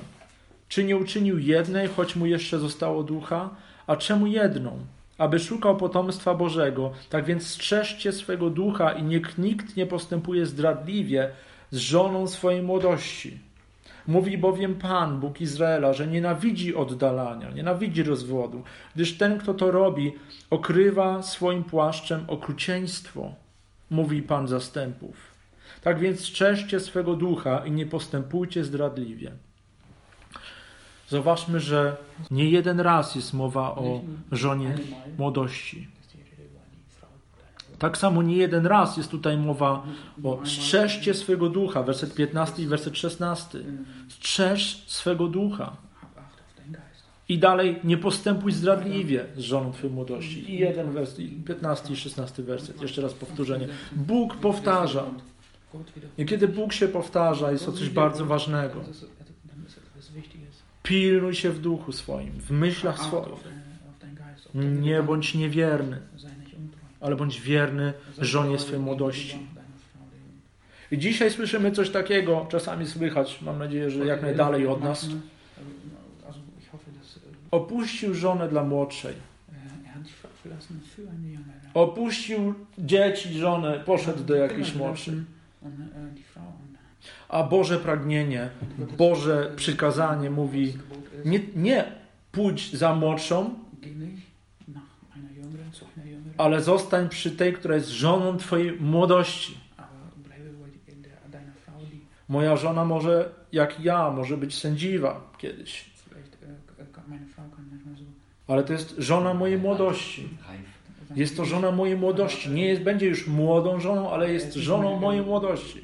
Czy 0.70 0.84
nie 0.84 0.98
uczynił 0.98 1.40
jednej, 1.40 1.88
choć 1.88 2.16
mu 2.16 2.26
jeszcze 2.26 2.60
zostało 2.60 3.04
ducha? 3.04 3.50
A 3.88 3.96
czemu 3.96 4.28
jedną? 4.28 4.80
Aby 5.18 5.40
szukał 5.40 5.78
potomstwa 5.78 6.34
Bożego. 6.34 6.92
Tak 7.10 7.26
więc 7.26 7.48
strzeżcie 7.48 8.12
swego 8.12 8.50
ducha 8.50 8.92
i 8.92 9.04
niech 9.04 9.38
nikt 9.38 9.78
nie 9.78 9.86
postępuje 9.86 10.46
zdradliwie 10.46 11.30
z 11.72 11.78
żoną 11.78 12.28
swojej 12.28 12.62
młodości. 12.62 13.40
Mówi 14.08 14.38
bowiem 14.38 14.76
Pan, 14.76 15.20
Bóg 15.20 15.42
Izraela, 15.42 15.94
że 15.94 16.08
nienawidzi 16.08 16.76
oddalania, 16.76 17.50
nienawidzi 17.50 18.04
rozwodu, 18.04 18.64
gdyż 18.96 19.18
ten, 19.18 19.38
kto 19.38 19.54
to 19.54 19.72
robi, 19.72 20.14
okrywa 20.50 21.24
swoim 21.24 21.64
płaszczem 21.64 22.24
okrucieństwo, 22.28 23.32
mówi 23.90 24.22
Pan 24.22 24.48
zastępów. 24.48 25.35
Tak 25.86 26.00
więc 26.00 26.20
strzeżcie 26.20 26.80
swego 26.80 27.16
ducha 27.16 27.66
i 27.66 27.72
nie 27.72 27.86
postępujcie 27.86 28.64
zdradliwie. 28.64 29.32
Zauważmy, 31.10 31.60
że 31.60 31.98
nie 32.32 32.50
jeden 32.50 32.80
raz 32.80 33.16
jest 33.16 33.34
mowa 33.34 33.76
o 33.76 34.02
żonie 34.32 34.78
młodości. 35.18 35.88
Tak 37.80 37.98
samo 37.98 38.22
nie 38.22 38.38
jeden 38.38 38.66
raz 38.66 38.98
jest 38.98 39.12
tutaj 39.12 39.38
mowa 39.38 39.84
o 40.24 40.46
strzeżcie 40.46 41.14
swego 41.14 41.50
ducha, 41.50 41.84
werset 41.84 42.14
15 42.14 42.64
i 42.64 42.68
werset 42.68 42.98
16. 42.98 43.60
Strzeż 44.10 44.84
swego 44.88 45.28
ducha. 45.28 45.76
I 47.30 47.40
dalej 47.40 47.80
nie 47.84 47.98
postępuj 47.98 48.52
zdradliwie 48.52 49.26
z 49.38 49.40
żoną 49.40 49.72
twojej 49.72 49.96
młodości. 49.96 50.54
I 50.54 50.60
jeden 50.60 50.92
werset, 50.92 51.26
15 51.46 51.94
i 51.94 51.96
16 51.96 52.44
werset. 52.44 52.82
Jeszcze 52.82 53.02
raz 53.02 53.14
powtórzenie. 53.14 53.68
Bóg 53.92 54.36
powtarza. 54.36 55.06
I 56.18 56.26
kiedy 56.26 56.48
Bóg 56.48 56.74
się 56.74 56.88
powtarza, 56.88 57.52
jest 57.52 57.66
to 57.66 57.72
coś 57.72 57.90
bardzo 57.90 58.26
ważnego. 58.26 58.82
Pilnuj 60.84 61.36
się 61.36 61.52
w 61.52 61.60
duchu 61.60 61.92
swoim, 61.92 62.32
w 62.32 62.52
myślach 62.52 63.00
swoich. 63.00 63.40
Nie 64.54 65.04
bądź 65.04 65.36
niewierny, 65.36 66.02
ale 67.02 67.16
bądź 67.16 67.42
wierny 67.42 67.94
żonie 68.18 68.60
swojej 68.60 68.82
młodości. 68.82 69.40
I 70.92 70.98
dzisiaj 70.98 71.32
słyszymy 71.32 71.72
coś 71.72 71.90
takiego, 71.90 72.46
czasami 72.50 72.88
słychać, 72.88 73.42
mam 73.42 73.60
nadzieję, 73.60 73.90
że 73.90 74.06
jak 74.06 74.22
najdalej 74.22 74.68
od 74.68 74.84
nas, 74.84 75.08
Opuścił 77.52 78.14
żonę 78.14 78.50
dla 78.50 78.64
młodszej. 78.64 79.14
Opuścił 81.74 82.54
dzieci, 82.78 83.34
żonę, 83.34 83.84
poszedł 83.86 84.24
do 84.24 84.36
jakiejś 84.36 84.76
młodszej. 84.76 85.14
A 87.30 87.44
Boże 87.44 87.80
pragnienie, 87.80 88.50
Boże 88.98 89.54
przykazanie 89.56 90.30
mówi: 90.30 90.78
nie, 91.26 91.40
nie 91.56 91.92
pójdź 92.32 92.74
za 92.74 92.96
młodszą, 92.96 93.56
jüngeren, 93.82 94.26
ale 96.38 96.62
zostań 96.62 97.10
przy 97.10 97.32
tej, 97.32 97.54
która 97.54 97.76
jest 97.76 97.90
żoną 97.90 98.38
Twojej 98.38 98.80
młodości. 98.80 99.58
Moja 102.28 102.56
żona 102.56 102.86
może, 102.86 103.30
jak 103.52 103.80
ja, 103.80 104.12
może 104.12 104.38
być 104.38 104.58
sędziwa 104.58 105.32
kiedyś, 105.38 105.90
manchmal 107.08 107.50
so 107.96 108.54
ale 108.54 108.64
to 108.64 108.74
jest 108.74 108.96
żona 108.98 109.34
mojej 109.34 109.58
młodości. 109.58 110.30
Jest 111.16 111.38
to 111.38 111.46
żona 111.46 111.72
mojej 111.72 111.98
młodości. 111.98 112.50
Nie 112.50 112.66
jest, 112.66 112.82
będzie 112.82 113.06
już 113.06 113.28
młodą 113.28 113.80
żoną, 113.80 114.12
ale 114.12 114.34
jest 114.34 114.54
żoną 114.54 115.00
mojej 115.00 115.22
młodości. 115.22 115.82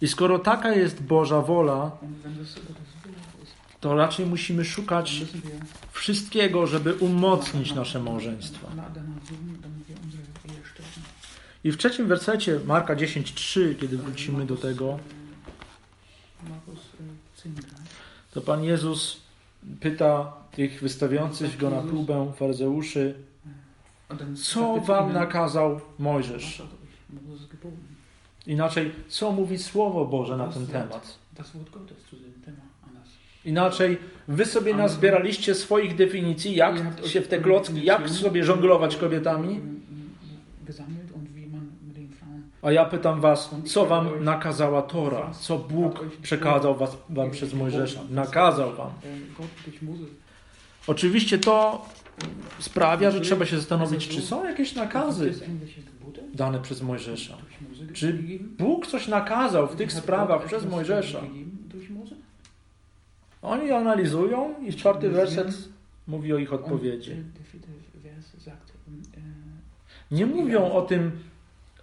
I 0.00 0.08
skoro 0.08 0.38
taka 0.38 0.74
jest 0.74 1.02
Boża 1.02 1.40
wola, 1.40 1.90
to 3.80 3.96
raczej 3.96 4.26
musimy 4.26 4.64
szukać 4.64 5.22
wszystkiego, 5.92 6.66
żeby 6.66 6.94
umocnić 6.94 7.74
nasze 7.74 8.00
małżeństwa. 8.00 8.68
I 11.64 11.72
w 11.72 11.76
trzecim 11.76 12.06
wersecie 12.06 12.60
Marka 12.66 12.96
10:3, 12.96 13.74
kiedy 13.80 13.98
wrócimy 13.98 14.46
do 14.46 14.56
tego, 14.56 14.98
Markus 16.50 16.80
10, 17.36 17.56
drei. 17.56 17.70
to 18.32 18.40
Pan 18.40 18.64
Jezus 18.64 19.20
pyta 19.80 20.32
tych 20.52 20.80
wystawiających 20.80 21.56
go 21.56 21.70
na 21.70 21.82
próbę 21.82 22.32
faryzeuszy, 22.36 23.14
co 24.36 24.76
wam 24.76 25.12
nakazał 25.12 25.80
Mojżesz? 25.98 26.62
Inaczej, 28.46 28.92
co 29.08 29.32
mówi 29.32 29.58
Słowo 29.58 30.04
Boże 30.04 30.36
na 30.36 30.48
ten 30.48 30.66
temat? 30.66 31.18
Inaczej, 33.44 33.98
wy 34.28 34.44
sobie 34.44 34.74
nazbieraliście 34.74 35.54
swoich 35.54 35.96
definicji, 35.96 36.54
jak 36.54 36.76
się 37.06 37.20
w 37.20 37.28
te 37.28 37.38
klocki, 37.38 37.84
jak 37.84 38.10
sobie 38.10 38.44
żonglować 38.44 38.96
kobietami, 38.96 39.60
a 42.62 42.72
ja 42.72 42.84
pytam 42.84 43.20
was, 43.20 43.50
co 43.66 43.86
wam 43.86 44.24
nakazała 44.24 44.82
Tora? 44.82 45.30
Co 45.40 45.58
Bóg 45.58 46.04
przekazał 46.22 46.74
was, 46.76 46.96
wam 47.08 47.30
przez 47.30 47.54
Mojżesza? 47.54 48.00
Nakazał 48.10 48.74
wam. 48.74 48.90
Oczywiście 50.86 51.38
to 51.38 51.86
sprawia, 52.58 53.10
że 53.10 53.20
trzeba 53.20 53.46
się 53.46 53.56
zastanowić, 53.56 54.08
czy 54.08 54.22
są 54.22 54.44
jakieś 54.44 54.74
nakazy 54.74 55.34
dane 56.34 56.60
przez 56.60 56.82
Mojżesza. 56.82 57.36
Czy? 57.92 58.18
Bóg 58.58 58.86
coś 58.86 59.08
nakazał 59.08 59.68
w 59.68 59.76
tych 59.76 59.92
sprawach 59.92 60.44
przez 60.46 60.66
Mojżesza? 60.66 61.20
Oni 63.42 63.70
analizują 63.70 64.54
i 64.66 64.74
czwarty 64.74 65.10
werset 65.10 65.68
mówi 66.06 66.32
o 66.32 66.38
ich 66.38 66.52
odpowiedzi. 66.52 67.10
Nie 70.10 70.26
mówią 70.26 70.72
o 70.72 70.82
tym, 70.82 71.12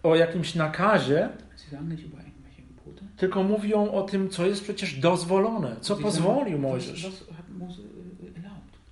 o 0.04 0.16
jakimś 0.16 0.56
nakazie, 0.56 1.30
tylko 3.18 3.44
mówią 3.44 3.92
o 3.92 4.02
tym, 4.02 4.30
co 4.30 4.46
jest 4.46 4.64
przecież 4.64 5.00
dozwolone, 5.00 5.76
co 5.82 5.96
pozwolił 5.96 6.60
Mojżesz. 6.60 7.12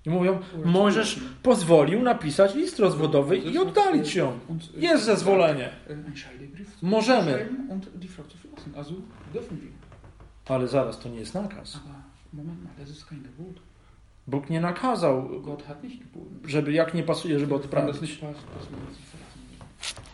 I 0.05 0.09
mówią, 0.09 0.39
zugelassen? 0.55 1.23
pozwolił 1.43 2.01
napisać 2.01 2.55
list 2.55 2.79
rozwodowy 2.79 3.37
i 3.37 3.57
oddalić 3.57 4.15
ją. 4.15 4.39
Jest 4.77 5.03
zezwolenie. 5.03 5.69
Scheidebrief 6.15 6.79
zu 6.79 6.85
Możemy. 6.85 7.49
Ale 10.45 10.67
zaraz, 10.67 10.99
to 10.99 11.09
nie 11.09 11.19
jest 11.19 11.33
nakaz. 11.33 11.79
Bóg 14.27 14.49
nie 14.49 14.61
nakazał, 14.61 15.29
żeby 16.45 16.71
jak 16.73 16.93
nie 16.93 17.03
pasuje, 17.03 17.39
żeby 17.39 17.55
odprawić. 17.55 18.19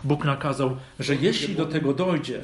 Bóg 0.03 0.25
nakazał, 0.25 0.77
że 0.99 1.15
jeśli 1.15 1.55
do 1.55 1.65
tego 1.65 1.93
dojdzie, 1.93 2.41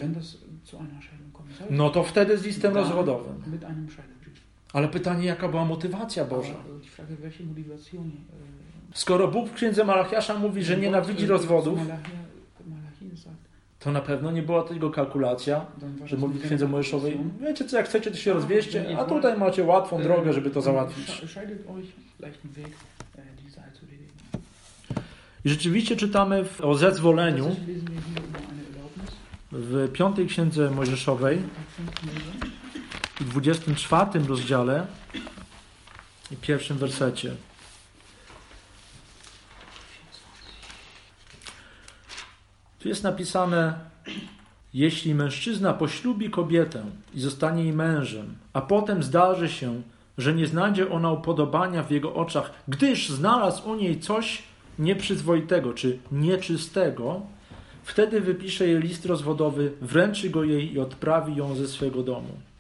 no 1.69 1.89
to 1.89 2.03
wtedy 2.03 2.37
z 2.37 2.43
listem 2.43 2.75
rozwodowym. 2.75 3.43
Ale 4.73 4.87
pytanie, 4.87 5.25
jaka 5.25 5.47
była 5.47 5.65
motywacja 5.65 6.25
Boża? 6.25 6.53
äh, 6.53 6.55
Skoro 8.93 9.27
Bóg 9.27 9.49
w 9.49 9.53
księdze 9.53 9.83
Malachiasza 9.83 10.35
mówi, 10.39 10.63
że 10.63 10.77
nienawidzi 10.77 11.25
äh, 11.25 11.29
rozwodów, 11.29 11.79
to 13.79 13.91
na 13.91 14.01
pewno 14.01 14.31
nie 14.31 14.43
była 14.43 14.63
to 14.63 14.73
jego 14.73 14.89
kalkulacja, 14.89 15.65
że 16.05 16.17
mówi 16.17 16.39
w 16.39 16.45
księdze 16.45 16.67
Mojżeszowej, 16.67 17.17
wiecie 17.41 17.65
co, 17.65 17.77
jak 17.77 17.85
chcecie, 17.85 18.11
to 18.11 18.17
się 18.17 18.33
rozwieźcie, 18.33 18.97
a 18.99 19.03
tutaj 19.03 19.37
macie 19.37 19.63
łatwą 19.63 19.99
Äh, 19.99 20.03
drogę, 20.03 20.33
żeby 20.33 20.49
to 20.49 20.61
załatwić. 20.61 21.21
I 25.45 25.49
rzeczywiście 25.49 25.95
czytamy 25.95 26.45
o 26.63 26.75
zezwoleniu 26.75 27.55
w 29.51 29.91
piątej 29.93 30.27
księdze 30.27 30.71
Mojżeszowej, 30.71 31.37
Tag 31.37 31.99
5 31.99 32.13
Mose. 32.15 32.50
W 33.21 33.29
24 33.29 34.19
rozdziale 34.27 34.87
i 36.31 36.35
pierwszym 36.35 36.77
wersecie. 36.77 37.35
Tu 42.79 42.89
jest 42.89 43.03
napisane: 43.03 43.73
Jeśli 44.73 45.15
mężczyzna 45.15 45.73
poślubi 45.73 46.29
kobietę 46.29 46.85
i 47.13 47.21
zostanie 47.21 47.63
jej 47.63 47.73
mężem, 47.73 48.35
a 48.53 48.61
potem 48.61 49.03
zdarzy 49.03 49.49
się, 49.49 49.81
że 50.17 50.33
nie 50.33 50.47
znajdzie 50.47 50.91
ona 50.91 51.11
upodobania 51.11 51.83
w 51.83 51.91
jego 51.91 52.15
oczach, 52.15 52.51
gdyż 52.67 53.09
znalazł 53.09 53.69
u 53.69 53.75
niej 53.75 53.99
coś 53.99 54.43
nieprzyzwoitego 54.79 55.73
czy 55.73 55.99
nieczystego, 56.11 57.21
wtedy 57.83 58.21
wypisze 58.21 58.67
jej 58.67 58.81
list 58.81 59.05
rozwodowy, 59.05 59.71
wręczy 59.81 60.29
go 60.29 60.43
jej 60.43 60.73
i 60.73 60.79
odprawi 60.79 61.35
ją 61.35 61.55
ze 61.55 61.67
swego 61.67 62.03
domu. 62.03 62.50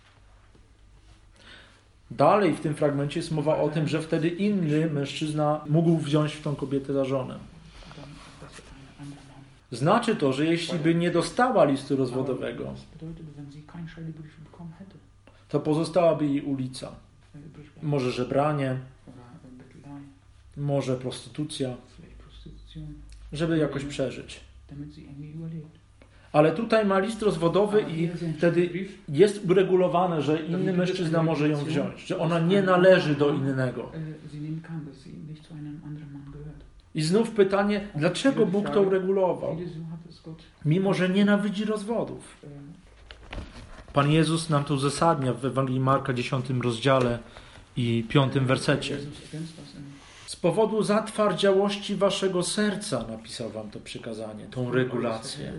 Dalej 2.11 2.53
w 2.53 2.59
tym 2.59 2.75
fragmencie 2.75 3.19
jest 3.19 3.31
mowa 3.31 3.57
o 3.57 3.69
tym, 3.69 3.87
że 3.87 4.01
wtedy 4.01 4.29
inny 4.29 4.89
mężczyzna 4.89 5.61
mógł 5.69 5.97
wziąć 5.97 6.33
w 6.33 6.41
tą 6.41 6.55
kobietę 6.55 6.93
za 6.93 7.05
żonę. 7.05 7.39
Znaczy 9.71 10.15
to, 10.15 10.33
że 10.33 10.45
jeśli 10.45 10.79
by 10.79 10.95
nie 10.95 11.11
dostała 11.11 11.65
listu 11.65 11.95
rozwodowego, 11.95 12.73
to 15.49 15.59
pozostałaby 15.59 16.25
jej 16.25 16.41
ulica. 16.41 16.91
Może 17.81 18.11
żebranie, 18.11 18.77
może 20.57 20.95
prostytucja, 20.95 21.75
żeby 23.33 23.57
jakoś 23.57 23.85
przeżyć. 23.85 24.39
Ale 26.33 26.51
tutaj 26.51 26.85
ma 26.85 26.99
list 26.99 27.21
rozwodowy 27.21 27.81
i 27.81 28.09
wtedy 28.37 28.87
jest 29.09 29.45
uregulowane, 29.49 30.21
że 30.21 30.41
inny 30.41 30.73
mężczyzna 30.73 31.23
może 31.23 31.49
ją 31.49 31.65
wziąć, 31.65 32.07
że 32.07 32.19
ona 32.19 32.39
nie 32.39 32.61
należy 32.61 33.15
do 33.15 33.29
innego. 33.29 33.91
gehört. 36.31 36.61
I 36.95 37.01
znów 37.01 37.31
pytanie, 37.31 37.87
dlaczego 37.95 38.45
Bóg 38.45 38.69
to 38.69 38.81
uregulował, 38.81 39.57
mimo 40.65 40.93
że 40.93 41.09
nienawidzi 41.09 41.65
rozwodów? 41.65 42.37
äh, 42.43 42.71
Pan 43.93 44.11
Jezus 44.11 44.49
nam 44.49 44.63
to 44.63 44.73
uzasadnia 44.73 45.33
w 45.33 45.45
Ewangelii 45.45 45.79
Marka 45.79 46.13
10 46.13 46.49
rozdziale 46.49 47.19
i 47.77 48.03
5 48.09 48.33
wersecie. 48.33 48.97
Powodu 50.41 50.83
zatwardziałości 50.83 51.95
waszego 51.95 52.43
serca 52.43 53.07
napisał 53.07 53.49
wam 53.49 53.69
to 53.71 53.79
przykazanie, 53.79 54.45
tą 54.45 54.71
regulację. 54.71 55.53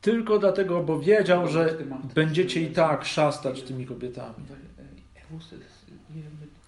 Tylko 0.00 0.38
dlatego, 0.38 0.82
bo 0.82 1.00
wiedział, 1.00 1.48
że 1.48 1.78
będziecie 2.14 2.62
i 2.62 2.70
tak 2.70 3.04
szastać 3.04 3.62
tymi 3.62 3.86
kobietami. 3.86 4.34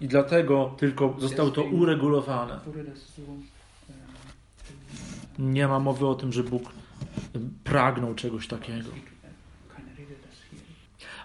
I 0.01 0.09
dlatego 0.09 0.75
tylko 0.79 1.17
zostało 1.19 1.51
to 1.51 1.63
uregulowane. 1.63 2.61
Nie 5.39 5.69
ma 5.69 5.81
mowy 5.81 6.07
o 6.07 6.15
tym, 6.15 6.33
że 6.33 6.43
Bóg 6.45 6.63
pragnął 7.65 8.15
czegoś 8.15 8.47
takiego. 8.47 8.91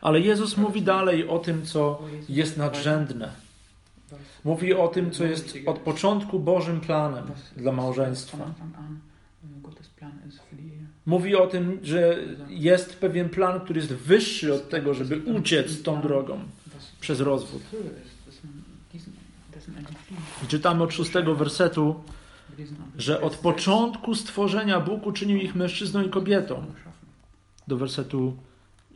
Ale 0.02 0.20
Jezus 0.20 0.58
mówi 0.58 0.82
dalej 0.82 1.28
o 1.28 1.40
tym, 1.40 1.66
co 1.66 2.02
jest 2.30 2.58
nadrzędne. 2.58 3.43
Mówi 4.44 4.74
o 4.74 4.88
tym, 4.88 5.12
co 5.12 5.24
jest 5.24 5.58
od 5.66 5.80
początku 5.80 6.40
Bożym 6.40 6.80
planem 6.82 7.26
dla 7.58 7.72
małżeństwa. 7.72 8.54
Mówi 11.06 11.36
o 11.36 11.48
tym, 11.48 11.80
że 11.84 12.18
jest 12.50 13.00
pewien 13.00 13.30
plan, 13.30 13.60
który 13.60 13.80
jest 13.80 13.94
wyższy 13.94 14.54
od 14.54 14.70
tego, 14.70 14.94
żeby 14.94 15.22
uciec 15.32 15.82
tą 15.84 16.02
drogą 16.02 16.40
przez 17.00 17.20
rozwód. 17.20 17.62
czytamy 20.48 20.84
od 20.84 20.94
szóstego 20.94 21.36
wersetu, 21.36 21.96
że 22.98 23.22
od 23.22 23.36
początku 23.36 24.16
stworzenia 24.16 24.80
Bóg 24.80 25.08
uczynił 25.08 25.38
ich 25.38 25.56
mężczyzną 25.56 26.04
i 26.04 26.10
kobietą. 26.10 26.66
Do 27.68 27.78
wersetu 27.78 28.38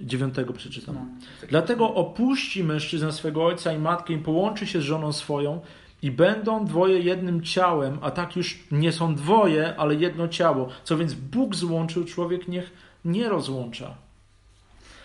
dziewiątego 0.01 0.53
przeczytam. 0.53 0.95
Genau. 0.95 1.07
Dlatego 1.49 1.93
opuści 1.93 2.63
mężczyzna 2.63 3.11
swego 3.11 3.45
ojca 3.45 3.73
i 3.73 3.77
matkę 3.77 4.13
i 4.13 4.17
połączy 4.17 4.67
się 4.67 4.81
z 4.81 4.83
żoną 4.83 5.13
swoją 5.13 5.61
i 6.01 6.11
będą 6.11 6.65
dwoje 6.65 6.99
jednym 6.99 7.43
ciałem, 7.43 7.99
a 8.01 8.11
tak 8.11 8.35
już 8.35 8.59
nie 8.71 8.91
są 8.91 9.15
dwoje, 9.15 9.75
ale 9.77 9.95
jedno 9.95 10.27
ciało. 10.27 10.69
Co 10.83 10.97
więc 10.97 11.13
Bóg 11.13 11.55
złączył, 11.55 12.05
człowiek 12.05 12.47
niech 12.47 12.71
nie 13.05 13.29
rozłącza. 13.29 13.95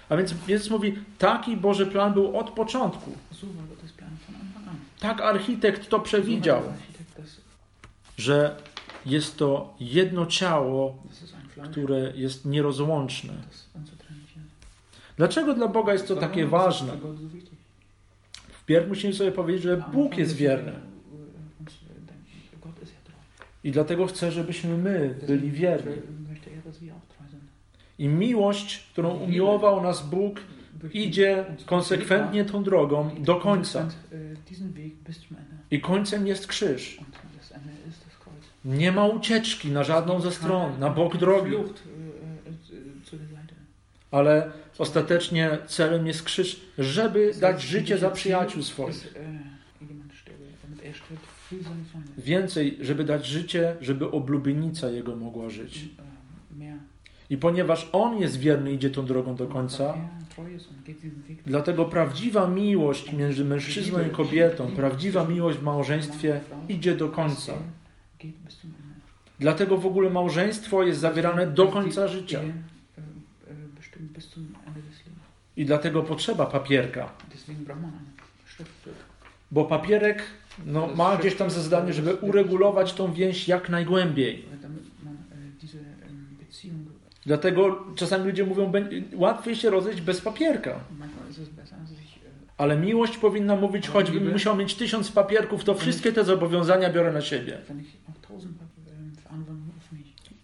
A 0.08 0.16
więc 0.16 0.34
Jezus 0.48 0.70
mówi, 0.70 0.94
taki 1.18 1.56
Boży 1.56 1.86
plan 1.86 2.12
był 2.14 2.38
od 2.38 2.50
początku. 2.50 3.12
Tak 5.00 5.20
architekt 5.20 5.88
to 5.88 6.00
przewidział, 6.00 6.62
że 8.16 8.56
jest 9.06 9.38
to 9.38 9.74
jedno 9.80 10.26
ciało, 10.26 11.02
które 11.70 12.12
jest 12.16 12.44
nierozłączne. 12.44 13.32
Dlaczego 15.22 15.54
dla 15.54 15.68
Boga 15.68 15.92
jest 15.92 16.08
to 16.08 16.16
takie 16.16 16.46
ważne? 16.46 16.92
Wpierw 18.52 18.88
musimy 18.88 19.12
sobie 19.12 19.32
powiedzieć, 19.32 19.62
że 19.62 19.84
Bóg 19.92 20.18
jest 20.18 20.36
wierny. 20.36 20.72
ja 20.72 20.78
treu. 23.04 23.16
I 23.64 23.70
dlatego 23.70 24.06
chcę, 24.06 24.32
żebyśmy 24.32 24.76
my 24.78 25.14
byli 25.26 25.50
wierni. 25.50 25.92
er. 25.92 25.98
I 27.98 28.08
miłość, 28.08 28.88
którą 28.92 29.10
umiłował 29.10 29.82
nas 29.82 30.08
Bóg, 30.08 30.40
idzie 30.92 31.44
konsekwentnie 31.66 32.44
tą 32.44 32.62
drogą 32.62 33.10
do 33.18 33.36
końca. 33.36 33.80
Ende. 33.80 33.94
I 35.70 35.80
końcem 35.80 36.26
jest 36.26 36.46
krzyż. 36.46 36.98
Nie 38.64 38.92
ma 38.92 39.06
ucieczki 39.06 39.70
na 39.70 39.84
żadną 39.84 40.20
ze 40.20 40.30
stron, 40.32 40.78
na 40.78 40.90
bok 40.90 41.16
drogi, 41.16 41.56
ale 44.10 44.61
ostatecznie 44.78 45.58
celem 45.66 46.06
jest 46.06 46.22
krzyż, 46.22 46.60
żeby 46.78 47.32
dać 47.40 47.62
życie 47.62 47.98
za 47.98 48.10
przyjaciół 48.10 48.62
swoich. 48.62 49.14
Äh, 49.14 49.16
er. 49.16 49.52
Więcej, 52.18 52.78
żeby 52.80 53.04
dać 53.04 53.26
życie, 53.26 53.76
żeby 53.80 54.10
oblubienica 54.10 54.90
jego 54.90 55.16
mogła 55.16 55.50
żyć. 55.50 55.78
Äh. 55.78 56.12
I 57.30 57.36
ponieważ 57.36 57.88
On 57.92 58.18
jest 58.18 58.36
wierny, 58.38 58.72
idzie 58.72 58.90
tą 58.90 59.06
drogą 59.06 59.34
do 59.34 59.46
końca, 59.46 59.84
er 59.84 60.46
dlatego 61.46 61.84
prawdziwa 61.84 62.48
miłość 62.48 63.12
między 63.12 63.44
mężczyzną 63.44 64.06
i 64.06 64.10
kobietą, 64.10 64.70
prawdziwa 64.76 65.24
miłość 65.24 65.58
w 65.58 65.62
małżeństwie 65.62 66.40
idzie 66.68 66.96
do 66.96 67.08
końca. 67.08 67.52
Dlatego 69.40 69.78
w 69.78 69.86
ogóle 69.86 70.10
małżeństwo 70.10 70.82
jest 70.82 71.00
zawierane 71.00 71.46
do 71.46 71.66
końca 71.66 72.08
życia. 72.08 72.40
I 75.56 75.64
dlatego 75.64 76.02
potrzeba 76.02 76.46
papierka. 76.46 77.08
Bo 79.50 79.64
papierek 79.64 80.22
no, 80.66 80.86
ma 80.96 81.16
gdzieś 81.16 81.34
tam 81.36 81.50
za 81.50 81.62
zadanie, 81.62 81.92
żeby 81.92 82.14
uregulować 82.14 82.92
tą 82.92 83.12
więź 83.12 83.48
jak 83.48 83.68
najgłębiej. 83.68 84.44
ähm, 84.44 86.36
Beziehung, 86.46 86.88
Dlatego 87.26 87.84
czasami 87.96 88.24
ludzie 88.24 88.44
mówią, 88.44 88.72
"Bę- 88.72 89.02
łatwiej 89.14 89.56
się 89.56 89.70
rozejść 89.70 90.00
bez 90.00 90.20
papierka. 90.20 90.70
äh, 90.70 90.76
Ale 92.58 92.76
miłość 92.76 93.16
powinna 93.18 93.56
mówić, 93.56 93.88
choćbym 93.88 94.32
musiał 94.32 94.56
mieć 94.56 94.74
tysiąc 94.74 95.12
papierków, 95.12 95.64
to 95.64 95.74
wszystkie 95.74 96.12
te 96.12 96.24
zobowiązania 96.24 96.90
biorę 96.90 97.12
na 97.12 97.20
siebie. 97.20 97.58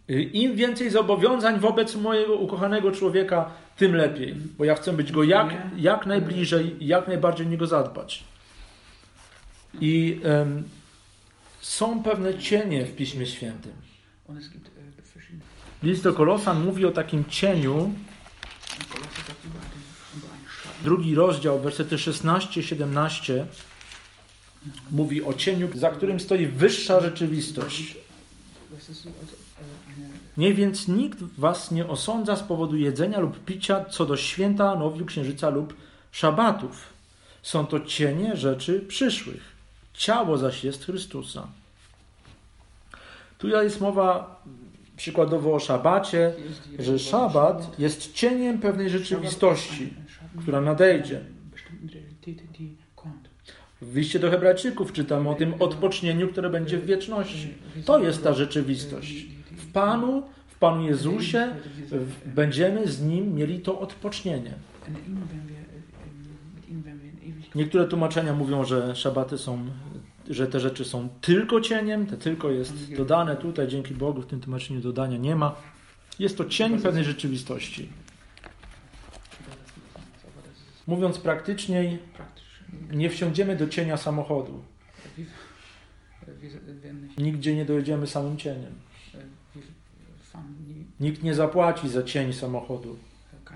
Im 0.09 0.57
więcej 0.57 0.91
zobowiązań 0.91 1.61
wobec 1.61 1.95
mojego 1.95 2.35
ukochanego 2.35 2.93
człowieka, 2.93 3.51
tym 3.77 3.95
lepiej. 3.97 4.35
Bo 4.59 4.65
ja 4.65 4.75
chcę 4.75 4.93
być 4.93 5.13
go 5.13 5.25
jak, 5.25 5.55
jak 5.77 6.07
najbliżej, 6.07 6.77
jak 6.81 7.09
najbardziej 7.09 7.47
o 7.47 7.51
niego 7.51 7.67
zadbać. 7.67 8.25
I 9.81 10.21
em, 10.25 10.69
są 11.61 12.03
pewne 12.03 12.39
cienie 12.39 12.85
w 12.85 12.97
Piśmie 12.97 13.27
Świętym. 13.27 13.73
Verschiedene. 14.29 14.79
List 15.83 16.03
do 16.03 16.13
Kolosan 16.13 16.65
mówi 16.65 16.87
o 16.87 16.91
takim 16.91 17.25
cieniu, 17.25 17.95
drugi 20.83 21.15
rozdział, 21.15 21.61
wersety 21.61 21.97
16-17, 21.97 23.45
mówi 24.91 25.23
o 25.23 25.35
cieniu, 25.35 25.69
za 25.75 25.91
którym 25.91 26.21
stoi 26.21 26.47
wyższa 26.47 27.01
rzeczywistość. 27.01 27.97
Das 30.39 30.47
ist 30.47 30.47
so, 30.47 30.47
als 30.47 30.47
äh, 30.47 30.47
eine 30.47 30.47
Nie 30.47 30.55
więc 30.55 30.89
nikt 30.89 31.19
was 31.39 31.71
nie 31.71 31.87
osądza 31.87 32.37
z 32.37 32.43
powodu 32.43 32.77
jedzenia 32.77 33.21
lub 33.21 33.45
picia 33.45 33.85
co 33.85 34.07
do 34.07 34.17
święta, 34.17 34.75
nowiu, 34.75 35.07
księżyca 35.07 35.51
lub 35.51 35.75
szabatów. 36.13 36.87
Są 37.43 37.67
to 37.67 37.81
cienie 37.81 38.37
rzeczy 38.37 38.81
przyszłych. 38.81 39.43
Ciało 39.95 40.39
zaś 40.39 40.65
jest 40.65 40.85
Chrystusa. 40.85 41.49
Tu 43.39 43.49
jest 43.49 43.81
mowa 43.81 44.43
przykładowo 44.97 45.55
o 45.55 45.61
szabacie, 45.61 46.33
że 46.79 46.99
szabat 46.99 47.79
jest 47.79 48.13
cieniem 48.13 48.59
pewnej 48.59 48.91
rzeczywistości, 48.91 49.95
która 50.43 50.61
nadejdzie. 50.61 51.21
W 53.83 53.97
liście 53.97 54.19
do 54.19 54.31
Hebrajczyków 54.31 54.93
czytamy 54.93 55.29
o 55.29 55.35
tym 55.35 55.55
odpocznieniu, 55.59 56.29
które 56.29 56.51
będzie 56.51 56.79
w 56.79 56.87
wieczności. 56.87 57.55
To 57.85 57.99
jest 57.99 58.25
ta 58.25 58.35
rzeczywistość. 58.35 59.38
W 59.69 59.73
Panu, 59.73 60.23
w 60.49 60.59
Panu 60.59 60.83
Jezusie 60.83 61.55
będziemy 62.27 62.89
z 62.89 63.03
Nim 63.03 63.35
mieli 63.35 63.61
to 63.61 63.81
odpocznienie. 63.81 64.55
Niektóre 67.55 67.89
tłumaczenia 67.89 68.33
mówią, 68.33 68.65
że 68.65 68.97
szabaty 68.97 69.39
są, 69.39 69.67
że 70.31 70.47
te 70.47 70.61
rzeczy 70.61 70.85
są 70.85 71.09
tylko 71.21 71.61
cieniem, 71.61 72.07
te 72.07 72.17
tylko 72.17 72.51
jest 72.51 72.95
dodane 72.95 73.37
tutaj, 73.37 73.69
dzięki 73.69 73.95
Bogu 73.95 74.23
w 74.23 74.27
tym 74.27 74.41
tłumaczeniu 74.41 74.81
dodania 74.81 75.17
nie 75.17 75.37
ma. 75.37 75.57
Jest 76.19 76.39
to 76.39 76.45
cień 76.45 76.79
pewnej 76.81 77.05
rzeczywistości. 77.05 77.89
Mówiąc 80.87 81.19
praktyczniej, 81.19 81.99
nie 82.93 83.11
wsiądziemy 83.11 83.57
do 83.57 83.69
cienia 83.69 83.97
samochodu. 83.97 84.63
Nigdzie 87.19 87.57
nie 87.57 87.65
dojedziemy 87.65 88.07
samym 88.07 88.37
cieniem. 88.37 88.88
Nikt 91.01 91.23
nie 91.23 91.35
zapłaci 91.35 91.89
za 91.89 92.03
cień 92.03 92.33
samochodu. 92.33 92.97
äh. 93.45 93.53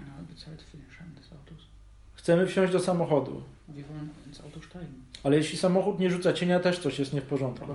Chcemy 2.15 2.47
wsiąść 2.47 2.73
do 2.73 2.81
samochodu, 2.81 3.43
ale 5.25 5.37
jeśli 5.37 5.59
samochód 5.59 5.99
nie 6.01 6.11
rzuca 6.11 6.33
cienia, 6.33 6.61
też 6.61 6.79
coś 6.79 6.99
jest 6.99 7.13
nie 7.13 7.21
w 7.21 7.25
porządku. 7.25 7.67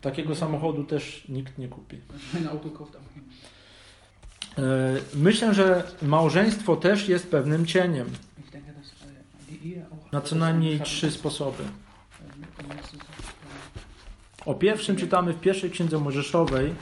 Takiego 0.00 0.34
samochodu 0.34 0.84
też 0.84 1.24
nikt 1.28 1.58
nie 1.58 1.68
kupi. 1.68 1.96
E, 4.58 4.62
Myślę, 5.14 5.54
że 5.54 5.82
małżeństwo 6.02 6.76
też 6.76 7.08
jest 7.08 7.30
pewnym 7.30 7.66
cieniem. 7.66 8.06
Äh, 8.06 8.10
Na 10.12 10.20
co 10.20 10.36
najmniej 10.36 10.80
trzy 10.80 11.10
sposoby. 11.10 11.62
O 14.46 14.54
pierwszym 14.54 14.96
czytamy 14.96 15.32
w 15.32 15.40
pierwszej 15.40 15.70
księdze 15.70 15.98
Mojżeszowej, 15.98 16.74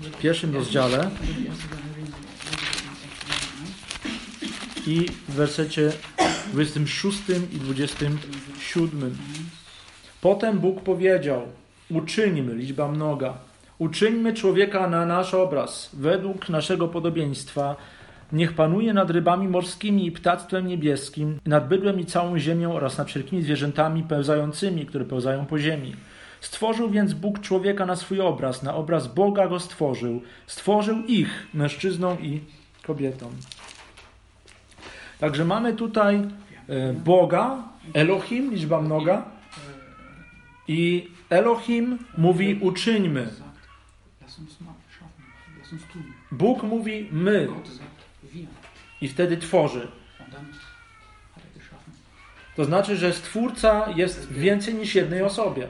w 0.00 0.18
pierwszym 0.18 0.54
rozdziale 0.54 1.10
i 4.86 5.06
w 5.28 5.34
wersecie 5.34 5.92
26 6.52 7.18
i 7.52 7.58
27. 7.58 9.16
Potem 10.20 10.58
Bóg 10.58 10.80
powiedział: 10.80 11.42
Uczyńmy 11.90 12.54
liczba 12.54 12.88
mnoga. 12.88 13.34
Uczyńmy 13.78 14.32
człowieka 14.32 14.88
na 14.88 15.06
nasz 15.06 15.34
obraz, 15.34 15.90
według 15.92 16.48
naszego 16.48 16.88
podobieństwa. 16.88 17.76
Niech 18.32 18.52
panuje 18.52 18.92
nad 18.92 19.10
rybami 19.10 19.48
morskimi 19.48 20.06
i 20.06 20.12
ptactwem 20.12 20.66
niebieskim, 20.66 21.38
nad 21.46 21.68
bydłem 21.68 22.00
i 22.00 22.04
całą 22.04 22.38
ziemią 22.38 22.74
oraz 22.74 22.98
nad 22.98 23.08
wszelkimi 23.08 23.42
zwierzętami 23.42 24.02
pełzającymi, 24.02 24.86
które 24.86 25.04
pełzają 25.04 25.46
po 25.46 25.58
ziemi. 25.58 25.94
Stworzył 26.44 26.90
więc 26.90 27.14
Bóg 27.14 27.40
człowieka 27.40 27.86
na 27.86 27.96
swój 27.96 28.20
obraz, 28.20 28.62
na 28.62 28.74
obraz 28.74 29.14
Boga 29.14 29.48
go 29.48 29.60
stworzył. 29.60 30.22
Stworzył 30.46 31.04
ich, 31.06 31.46
mężczyzną 31.54 32.18
i 32.18 32.40
kobietą. 32.82 33.30
Także 35.18 35.44
mamy 35.44 35.72
tutaj 35.72 36.16
e, 36.68 36.92
Boga, 36.92 37.62
Elohim, 37.94 38.54
liczba 38.54 38.80
mnoga, 38.80 39.24
i 40.68 41.10
Elohim 41.30 41.98
mówi 42.18 42.58
uczyńmy. 42.60 43.28
Bóg 46.32 46.62
mówi 46.62 47.08
my 47.12 47.48
i 49.00 49.08
wtedy 49.08 49.36
tworzy. 49.36 49.88
To 52.56 52.64
znaczy, 52.64 52.96
że 52.96 53.12
Stwórca 53.12 53.90
jest 53.96 54.32
więcej 54.32 54.74
niż 54.74 54.94
jednej 54.94 55.22
osobie. 55.22 55.68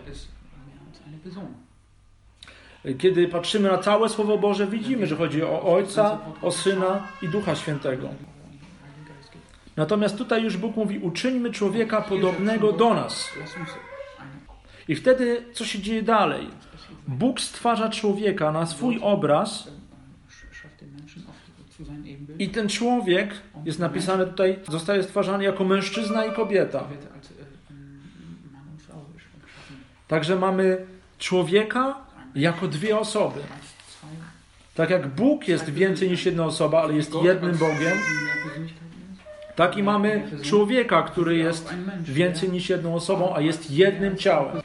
Kiedy 2.99 3.29
patrzymy 3.29 3.69
na 3.69 3.79
całe 3.79 4.09
Słowo 4.09 4.39
Boże, 4.39 4.67
widzimy, 4.67 5.07
że 5.07 5.17
chodzi 5.17 5.43
o 5.43 5.63
Ojca, 5.63 6.19
o 6.43 6.51
Syna 6.51 7.09
i 7.23 7.29
Ducha 7.29 7.55
Świętego. 7.55 8.09
Natomiast 9.77 10.19
tutaj 10.19 10.43
już 10.43 10.57
Bóg 10.57 10.77
mówi: 10.77 10.99
uczyńmy 10.99 11.51
człowieka 11.51 12.03
podobnego 12.03 12.73
do 12.73 12.95
nas. 12.95 13.31
I 14.89 14.95
wtedy 14.95 15.45
co 15.53 15.65
się 15.65 15.79
dzieje 15.79 16.03
dalej? 16.03 16.49
Bóg 17.09 17.41
stwarza 17.41 17.89
człowieka 17.89 18.53
na 18.53 18.67
swój 18.67 18.99
obraz, 19.03 19.69
i 22.39 22.49
ten 22.49 22.69
człowiek, 22.69 23.35
jest 23.65 23.79
napisane 23.79 24.27
tutaj, 24.27 24.59
zostaje 24.69 25.03
stwarzany 25.03 25.45
jako 25.45 25.65
mężczyzna 25.65 26.25
i 26.25 26.33
kobieta. 26.33 26.85
Także 30.09 30.37
mamy 30.37 30.87
człowieka 31.25 31.97
jako 32.35 32.69
dwie 32.69 32.99
osoby. 32.99 33.41
Tak 34.75 34.91
jak 34.91 35.09
Bóg 35.09 35.49
jest 35.49 35.71
więcej 35.71 36.11
niż 36.11 36.27
jedna 36.27 36.45
osoba, 36.45 36.83
ale 36.83 36.95
jest 36.95 37.15
jednym 37.23 37.57
Bogiem, 37.57 37.99
tak 39.57 39.77
i 39.77 39.83
mamy 39.83 40.31
człowieka, 40.43 41.03
który 41.03 41.37
jest 41.37 41.75
więcej 42.03 42.51
niż 42.51 42.69
jedną 42.69 42.95
osobą, 42.95 43.35
a 43.37 43.41
jest 43.41 43.71
jednym 43.71 44.17
ciałem. 44.17 44.63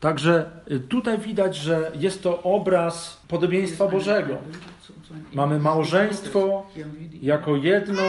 Także 0.00 0.50
y, 0.70 0.80
tutaj 0.80 1.18
widać, 1.18 1.56
że 1.56 1.92
jest 1.94 2.22
to 2.22 2.42
obraz 2.42 3.20
podobieństwa 3.28 3.88
Bożego. 3.88 4.36
Mamy 5.32 5.58
małżeństwo 5.58 6.66
jako 7.22 7.56
jedno, 7.56 8.02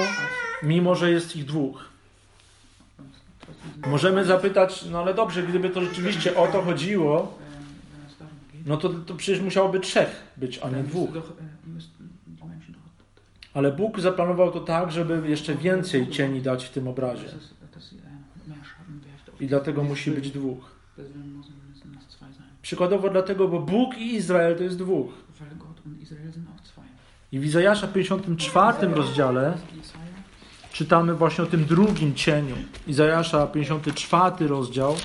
mimo 0.64 0.96
że 0.96 1.12
jest 1.12 1.36
ich 1.36 1.46
dwóch. 1.46 1.93
Możemy 3.88 4.26
zapytać, 4.26 4.86
no 4.92 5.00
ale 5.00 5.14
dobrze, 5.14 5.44
gdyby 5.44 5.70
to 5.70 5.82
rzeczywiście 5.82 6.38
o 6.38 6.48
to 6.48 6.62
chodziło, 6.62 7.38
no 8.66 8.78
to, 8.78 8.90
to 8.90 9.16
przecież 9.16 9.42
musiałoby 9.42 9.80
trzech 9.80 10.24
być, 10.38 10.60
a 10.60 10.70
nie 10.70 10.84
dwóch. 10.84 11.10
Ale 13.54 13.72
Bóg 13.72 14.00
zaplanował 14.00 14.52
to 14.52 14.60
tak, 14.60 14.92
żeby 14.92 15.30
jeszcze 15.30 15.56
więcej 15.56 16.10
cieni 16.10 16.42
dać 16.42 16.66
w 16.66 16.70
tym 16.70 16.88
obrazie. 16.88 17.28
I 19.40 19.48
dlatego 19.48 19.84
musi 19.84 20.12
być 20.12 20.32
dwóch. 20.32 20.72
Przykładowo 22.62 23.10
dlatego, 23.10 23.48
bo 23.48 23.60
Bóg 23.60 23.98
i 23.98 24.16
Izrael 24.16 24.58
to 24.58 24.64
jest 24.64 24.78
dwóch. 24.78 25.12
I 27.32 27.40
w 27.40 27.46
Izajasza 27.46 27.88
54 27.88 28.88
rozdziale 28.88 29.58
czytamy 30.74 31.14
właśnie 31.14 31.44
o 31.44 31.48
tym 31.48 31.66
drugim 31.66 32.16
cieniu. 32.16 32.56
Izajasza 32.88 33.48
54 33.48 34.48
rozdział, 34.48 34.96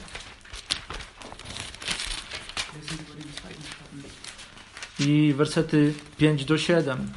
i 5.00 5.35
wersety 5.37 5.94
5 6.16 6.44
do 6.44 6.59
7. 6.59 7.11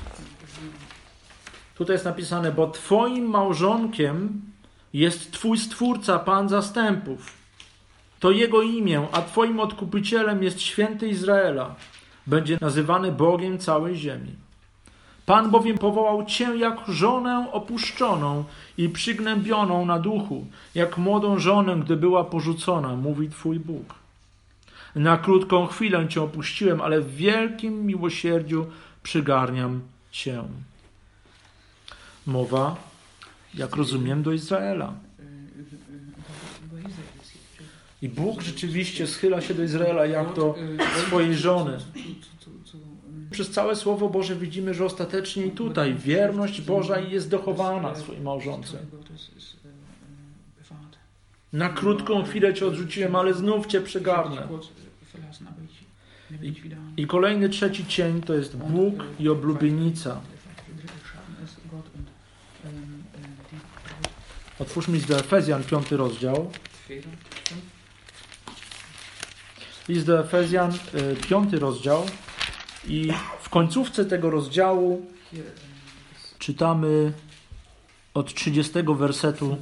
Tutaj 1.75 1.93
jest 1.93 2.05
napisane, 2.05 2.51
bo 2.51 2.67
Twoim 2.67 3.25
małżonkiem 3.25 4.41
jest 4.93 5.31
Twój 5.31 5.57
Stwórca, 5.57 6.19
Pan 6.19 6.49
zastępów. 6.49 7.33
To 8.19 8.31
Jego 8.31 8.61
imię, 8.61 9.07
a 9.11 9.21
Twoim 9.21 9.59
odkupicielem 9.59 10.43
jest 10.43 10.61
święty 10.61 11.07
Izraela. 11.07 11.75
Będzie 12.27 12.57
nazywany 12.61 13.11
Bogiem 13.11 13.57
całej 13.57 13.95
ziemi. 13.95 14.35
Pan 15.31 15.51
bowiem 15.51 15.77
powołał 15.77 16.25
Cię 16.25 16.57
jak 16.57 16.77
żonę 16.87 17.47
opuszczoną 17.51 18.43
i 18.77 18.89
przygnębioną 18.89 19.85
na 19.85 19.99
duchu, 19.99 20.45
jak 20.75 20.97
młodą 20.97 21.39
żonę, 21.39 21.75
gdy 21.75 21.95
była 21.95 22.23
porzucona, 22.23 22.95
mówi 22.95 23.29
Twój 23.29 23.59
Bóg. 23.59 23.95
Na 24.95 25.17
krótką 25.17 25.67
chwilę 25.67 26.07
Cię 26.07 26.21
opuściłem, 26.21 26.81
ale 26.81 27.01
w 27.01 27.15
wielkim 27.15 27.85
miłosierdziu 27.85 28.65
przygarniam 29.03 29.81
Cię. 30.11 30.43
Mowa, 32.27 32.75
jak 33.53 33.75
rozumiem, 33.75 34.23
do 34.23 34.31
Izraela. 34.31 34.93
I 38.01 38.09
Bóg 38.09 38.41
rzeczywiście 38.41 39.07
schyla 39.07 39.41
się 39.41 39.53
do 39.53 39.63
Izraela 39.63 40.05
jak 40.05 40.33
do 40.33 40.55
swojej 41.07 41.35
żony. 41.35 41.77
Przez 43.31 43.51
całe 43.51 43.75
Słowo 43.75 44.09
Boże 44.09 44.35
widzimy, 44.35 44.73
że 44.73 44.85
ostatecznie 44.85 45.45
i 45.45 45.51
tutaj 45.51 45.95
wierność 45.95 46.61
Boża 46.61 46.99
jest 46.99 47.29
dochowana 47.29 47.95
swojej 47.95 48.21
małżonce. 48.21 48.77
Na 51.53 51.69
krótką 51.69 52.23
chwilę 52.23 52.53
Cię 52.53 52.65
odrzuciłem, 52.65 53.15
ale 53.15 53.33
znów 53.33 53.67
Cię 53.67 53.81
przygarnę. 53.81 54.47
I 56.97 57.07
kolejny 57.07 57.49
trzeci 57.49 57.85
cień 57.85 58.21
to 58.21 58.33
jest 58.33 58.57
Bóg 58.57 59.03
i 59.19 59.29
oblubienica. 59.29 60.21
Otwórzmy 64.59 64.95
list 64.95 65.07
do 65.07 65.17
Efezjan, 65.17 65.63
piąty 65.63 65.97
rozdział. 65.97 66.51
List 69.89 70.05
do 70.05 70.19
Efezjan, 70.19 70.71
y, 70.71 71.15
piąty 71.15 71.59
rozdział. 71.59 72.05
I 72.87 73.13
w 73.41 73.49
końcówce 73.49 74.05
tego 74.05 74.29
rozdziału 74.29 75.05
czytamy 76.39 77.13
od 78.13 78.33
30 78.33 78.73
wersetu. 78.97 79.57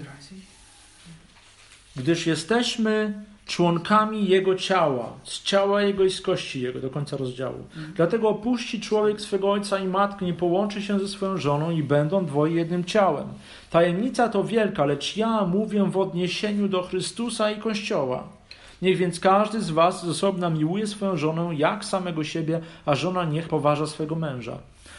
Gdyż 1.95 2.27
jesteśmy 2.27 3.23
członkami 3.45 4.27
Jego 4.27 4.55
ciała, 4.55 5.13
z 5.23 5.43
ciała 5.43 5.81
Jego 5.81 6.03
i 6.03 6.11
z 6.11 6.21
kości 6.21 6.61
Jego, 6.61 6.79
do 6.79 6.89
końca 6.89 7.17
rozdziału. 7.17 7.67
Dlatego 7.95 8.29
opuści 8.29 8.81
człowiek 8.81 9.21
swego 9.21 9.51
ojca 9.51 9.79
i 9.79 9.87
matkę, 9.87 10.25
nie 10.25 10.33
połączy 10.33 10.81
się 10.81 10.99
ze 10.99 11.07
swoją 11.07 11.37
żoną 11.37 11.71
i 11.71 11.83
będą 11.83 12.25
dwoje 12.25 12.55
jednym 12.55 12.85
ciałem. 12.85 13.27
Tajemnica 13.69 14.29
to 14.29 14.43
wielka, 14.43 14.85
lecz 14.85 15.17
ja 15.17 15.45
mówię 15.45 15.83
w 15.83 15.97
odniesieniu 15.97 16.67
do 16.67 16.83
Chrystusa 16.83 17.51
i 17.51 17.59
Kościoła. 17.59 18.38
Niech 18.81 18.97
więc 18.97 19.19
każdy 19.19 19.61
z 19.61 19.69
was 19.69 20.05
z 20.05 20.09
osobna 20.09 20.49
miłuje 20.49 20.87
swoją 20.87 21.17
żonę 21.17 21.55
jak 21.55 21.85
samego 21.85 22.23
siebie, 22.23 22.61
a 22.85 22.95
żona 22.95 23.25
niech 23.25 23.47
poważa 23.47 23.87
swego 23.87 24.15
męża. 24.15 24.57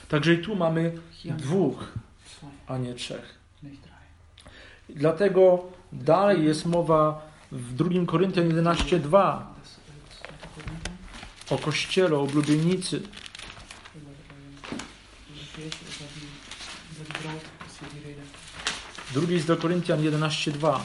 Także 0.08 0.34
i 0.34 0.38
tu 0.38 0.56
mamy 0.56 0.92
dwóch, 1.24 1.92
a 2.66 2.78
nie 2.78 2.94
trzech. 2.94 3.38
Dlatego 4.88 5.64
dalej 5.92 6.44
jest 6.44 6.66
mowa 6.66 7.30
w 7.52 7.74
2 7.74 8.06
Koryntian 8.06 8.48
11:2 8.48 9.38
o 11.50 11.58
kościele, 11.58 12.16
o 12.16 12.22
oblubienicy. 12.22 13.02
Drugi 19.12 19.34
jest 19.34 19.46
do 19.46 19.56
Koryntian 19.56 20.02
11:2. 20.02 20.80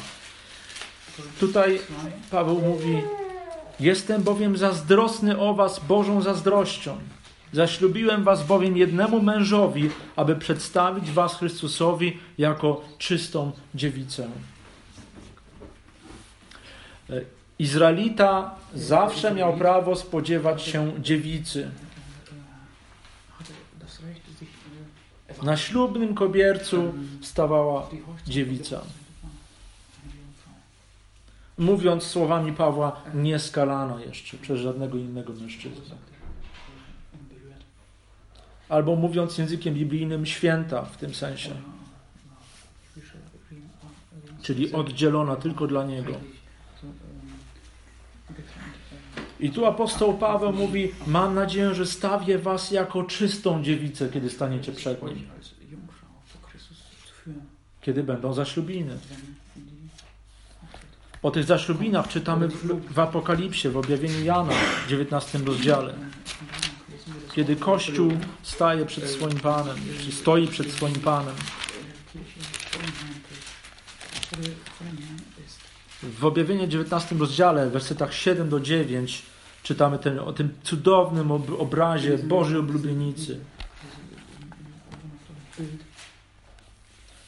Tutaj 1.40 1.80
Paweł 2.32 2.62
mówi: 2.62 3.02
Jestem 3.80 4.24
bowiem 4.24 4.58
zazdrosny 4.58 5.40
o 5.40 5.54
was 5.54 5.80
Bożą 5.80 6.22
zazdrością. 6.22 6.98
Zaślubiłem 7.54 8.24
was 8.24 8.46
bowiem 8.48 8.78
jednemu 8.78 9.22
mężowi, 9.22 9.90
aby 10.16 10.36
przedstawić 10.36 11.12
was 11.12 11.38
Chrystusowi 11.38 12.20
jako 12.38 12.82
czystą 12.98 13.52
dziewicę. 13.76 14.28
Izraelita 17.60 18.56
zawsze 18.74 19.34
miał 19.34 19.58
prawo 19.58 19.96
spodziewać 19.96 20.64
się 20.64 20.92
dziewicy. 21.02 21.72
Na 25.44 25.58
ślubnym 25.58 26.16
kobiercu 26.16 26.94
stawała 27.22 27.90
dziewica. 28.28 28.82
Mówiąc 31.58 32.04
słowami 32.04 32.54
Pawła, 32.54 33.02
nie 33.14 33.40
skalano 33.40 34.00
jeszcze 34.00 34.38
przez 34.38 34.60
żadnego 34.60 34.98
innego 34.98 35.34
mężczyznę. 35.34 35.96
Albo 38.70 38.96
mówiąc 38.96 39.38
językiem 39.38 39.74
biblijnym, 39.74 40.26
święta 40.26 40.82
w 40.82 40.98
tym 40.98 41.14
sensie. 41.14 41.52
Czyli 44.42 44.74
oddzielona 44.74 45.36
tylko 45.36 45.68
dla 45.68 45.84
niego. 45.84 46.14
I 49.40 49.50
tu 49.50 49.66
apostoł 49.66 50.18
Paweł 50.18 50.54
mówi: 50.54 50.92
Mam 51.08 51.36
nadzieję, 51.36 51.74
że 51.74 51.86
stawię 51.86 52.40
was 52.40 52.72
jako 52.72 53.04
czystą 53.04 53.64
dziewicę, 53.64 54.10
kiedy 54.10 54.30
staniecie 54.30 54.72
przed 54.72 55.04
nim. 55.04 55.28
Kiedy 57.82 58.04
będą 58.04 58.34
zaślubiny. 58.34 58.98
O 61.24 61.32
tych 61.32 61.44
zaślubinach 61.44 62.08
czytamy 62.08 62.48
w, 62.48 62.94
w 62.94 63.00
Apokalipsie, 63.00 63.70
w 63.70 63.78
objawieniu 63.78 64.24
Jana 64.24 64.52
w 64.86 64.90
19 64.90 65.40
rozdziale. 65.40 65.94
Kiedy 67.34 67.56
Kościół 67.56 68.12
staje 68.44 68.86
przed 68.86 69.10
swoim 69.10 69.40
Panem, 69.40 69.78
czy 70.04 70.12
stoi 70.12 70.48
przed 70.48 70.72
swoim 70.72 70.96
Panem. 70.96 71.36
W 76.04 76.26
objawieniu 76.26 76.68
19 76.68 77.16
rozdziale, 77.16 77.70
w 77.70 77.72
wersetach 77.72 78.14
7 78.14 78.50
do 78.50 78.60
9, 78.60 79.24
czytamy 79.64 80.00
ten, 80.00 80.20
o 80.20 80.34
tym 80.34 80.54
cudownym 80.64 81.32
ob- 81.32 81.62
obrazie 81.62 82.18
Bożej 82.18 82.58
oblubienicy. 82.58 83.40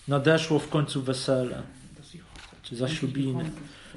Nadeszło 0.08 0.60
w 0.60 0.70
końcu 0.70 1.02
wesele, 1.02 1.64
czy 2.64 2.76
zaślubiny. 2.76 3.52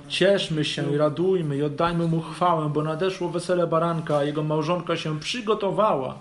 Cieszmy 0.08 0.64
się 0.64 0.94
i 0.94 0.96
radujmy 0.96 1.56
i 1.56 1.62
oddajmy 1.62 2.06
mu 2.06 2.20
chwałę, 2.20 2.70
bo 2.74 2.82
nadeszło 2.82 3.28
wesele 3.28 3.66
baranka, 3.66 4.16
a 4.16 4.24
jego 4.24 4.42
małżonka 4.42 4.96
się 4.96 5.20
przygotowała. 5.20 6.18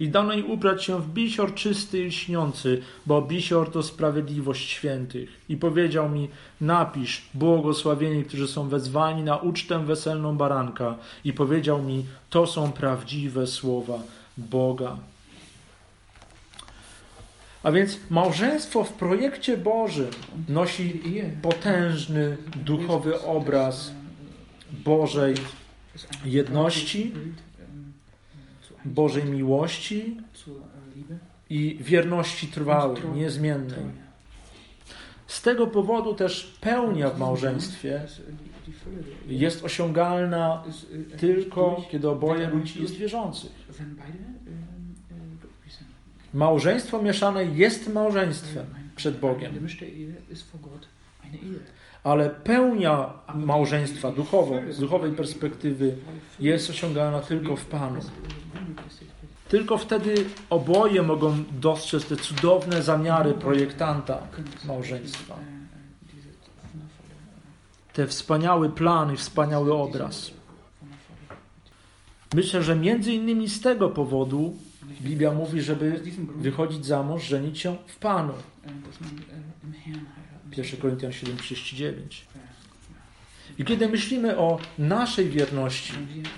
I 0.00 0.08
dano 0.08 0.32
jej 0.32 0.42
ubrać 0.42 0.84
się 0.84 1.02
w 1.02 1.08
bisior 1.08 1.54
czysty 1.54 1.98
i 1.98 2.06
lśniący, 2.06 2.82
bo 3.06 3.22
bisior 3.22 3.70
to 3.70 3.82
sprawiedliwość 3.82 4.70
świętych. 4.70 5.40
I 5.48 5.56
powiedział 5.56 6.08
mi, 6.08 6.28
napisz, 6.60 7.22
błogosławieni, 7.34 8.24
którzy 8.24 8.48
są 8.48 8.68
wezwani 8.68 9.22
na 9.22 9.36
ucztę 9.36 9.84
weselną 9.84 10.36
baranka. 10.36 10.94
I 11.24 11.32
powiedział 11.32 11.82
mi, 11.82 12.04
to 12.30 12.46
są 12.46 12.72
prawdziwe 12.72 13.46
słowa 13.46 13.98
Boga. 14.36 14.96
A 17.62 17.72
więc 17.72 17.98
małżeństwo 18.10 18.84
w 18.84 18.92
projekcie 18.92 19.56
Bożym 19.56 20.10
nosi 20.48 21.02
potężny 21.42 22.36
duchowy 22.56 23.22
obraz 23.22 23.92
Bożej 24.84 25.34
jedności, 26.24 27.12
Bożej 28.84 29.24
miłości 29.24 30.16
i 31.50 31.78
wierności 31.80 32.46
trwałej, 32.46 33.02
niezmiennej. 33.14 33.84
Z 35.26 35.42
tego 35.42 35.66
powodu 35.66 36.14
też 36.14 36.58
pełnia 36.60 37.10
w 37.10 37.18
małżeństwie 37.18 38.06
jest 39.28 39.64
osiągalna 39.64 40.64
tylko 41.18 41.82
kiedy 41.90 42.08
oboje 42.08 42.48
ludzi 42.48 42.82
jest 42.82 42.94
wierzących. 42.94 43.52
Małżeństwo 46.34 47.02
mieszane 47.02 47.44
jest 47.44 47.88
małżeństwem 47.88 48.66
przed 48.96 49.20
Bogiem, 49.20 49.66
ale 52.04 52.30
pełnia 52.30 53.12
małżeństwa 53.34 54.12
duchowo, 54.12 54.54
z 54.70 54.78
duchowej 54.78 55.12
perspektywy 55.12 55.96
jest 56.40 56.70
osiągalna 56.70 57.20
tylko 57.20 57.56
w 57.56 57.64
Panu. 57.64 58.00
Tylko 59.48 59.78
wtedy 59.78 60.14
oboje 60.50 61.02
mogą 61.02 61.44
dostrzec 61.60 62.06
te 62.06 62.16
cudowne 62.16 62.82
zamiary 62.82 63.34
projektanta 63.34 64.18
małżeństwa. 64.64 65.38
Te 67.92 68.06
wspaniały 68.06 68.70
plan 68.70 69.14
i 69.14 69.16
wspaniały 69.16 69.74
obraz. 69.74 70.30
Myślę, 72.34 72.62
że 72.62 72.76
między 72.76 73.12
innymi 73.12 73.48
z 73.48 73.60
tego 73.60 73.88
powodu 73.88 74.56
Biblia 75.00 75.32
mówi, 75.32 75.62
żeby 75.62 76.00
wychodzić 76.36 76.86
za 76.86 77.02
mąż, 77.02 77.24
żenić 77.24 77.58
się 77.58 77.76
w 77.86 77.96
Panu. 77.96 78.32
1 80.56 80.80
Koryntian 80.80 81.10
7,39. 81.10 81.92
I 83.58 83.64
kiedy 83.64 83.88
myślimy 83.88 84.38
o 84.38 84.58
naszej 84.78 85.28
wierności, 85.28 85.92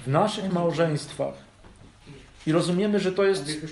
w 0.07 0.11
naszych 0.11 0.53
małżeństwach 0.53 1.35
i 2.47 2.53
rozumiemy, 2.53 3.01
że 3.01 3.13
to 3.13 3.25
jest 3.25 3.63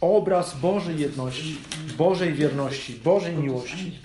obraz 0.00 0.60
Bożej 0.60 0.98
jedności, 0.98 1.58
Bożej 1.98 2.34
wierności, 2.34 2.94
Bożej 3.04 3.36
miłości, 3.36 3.98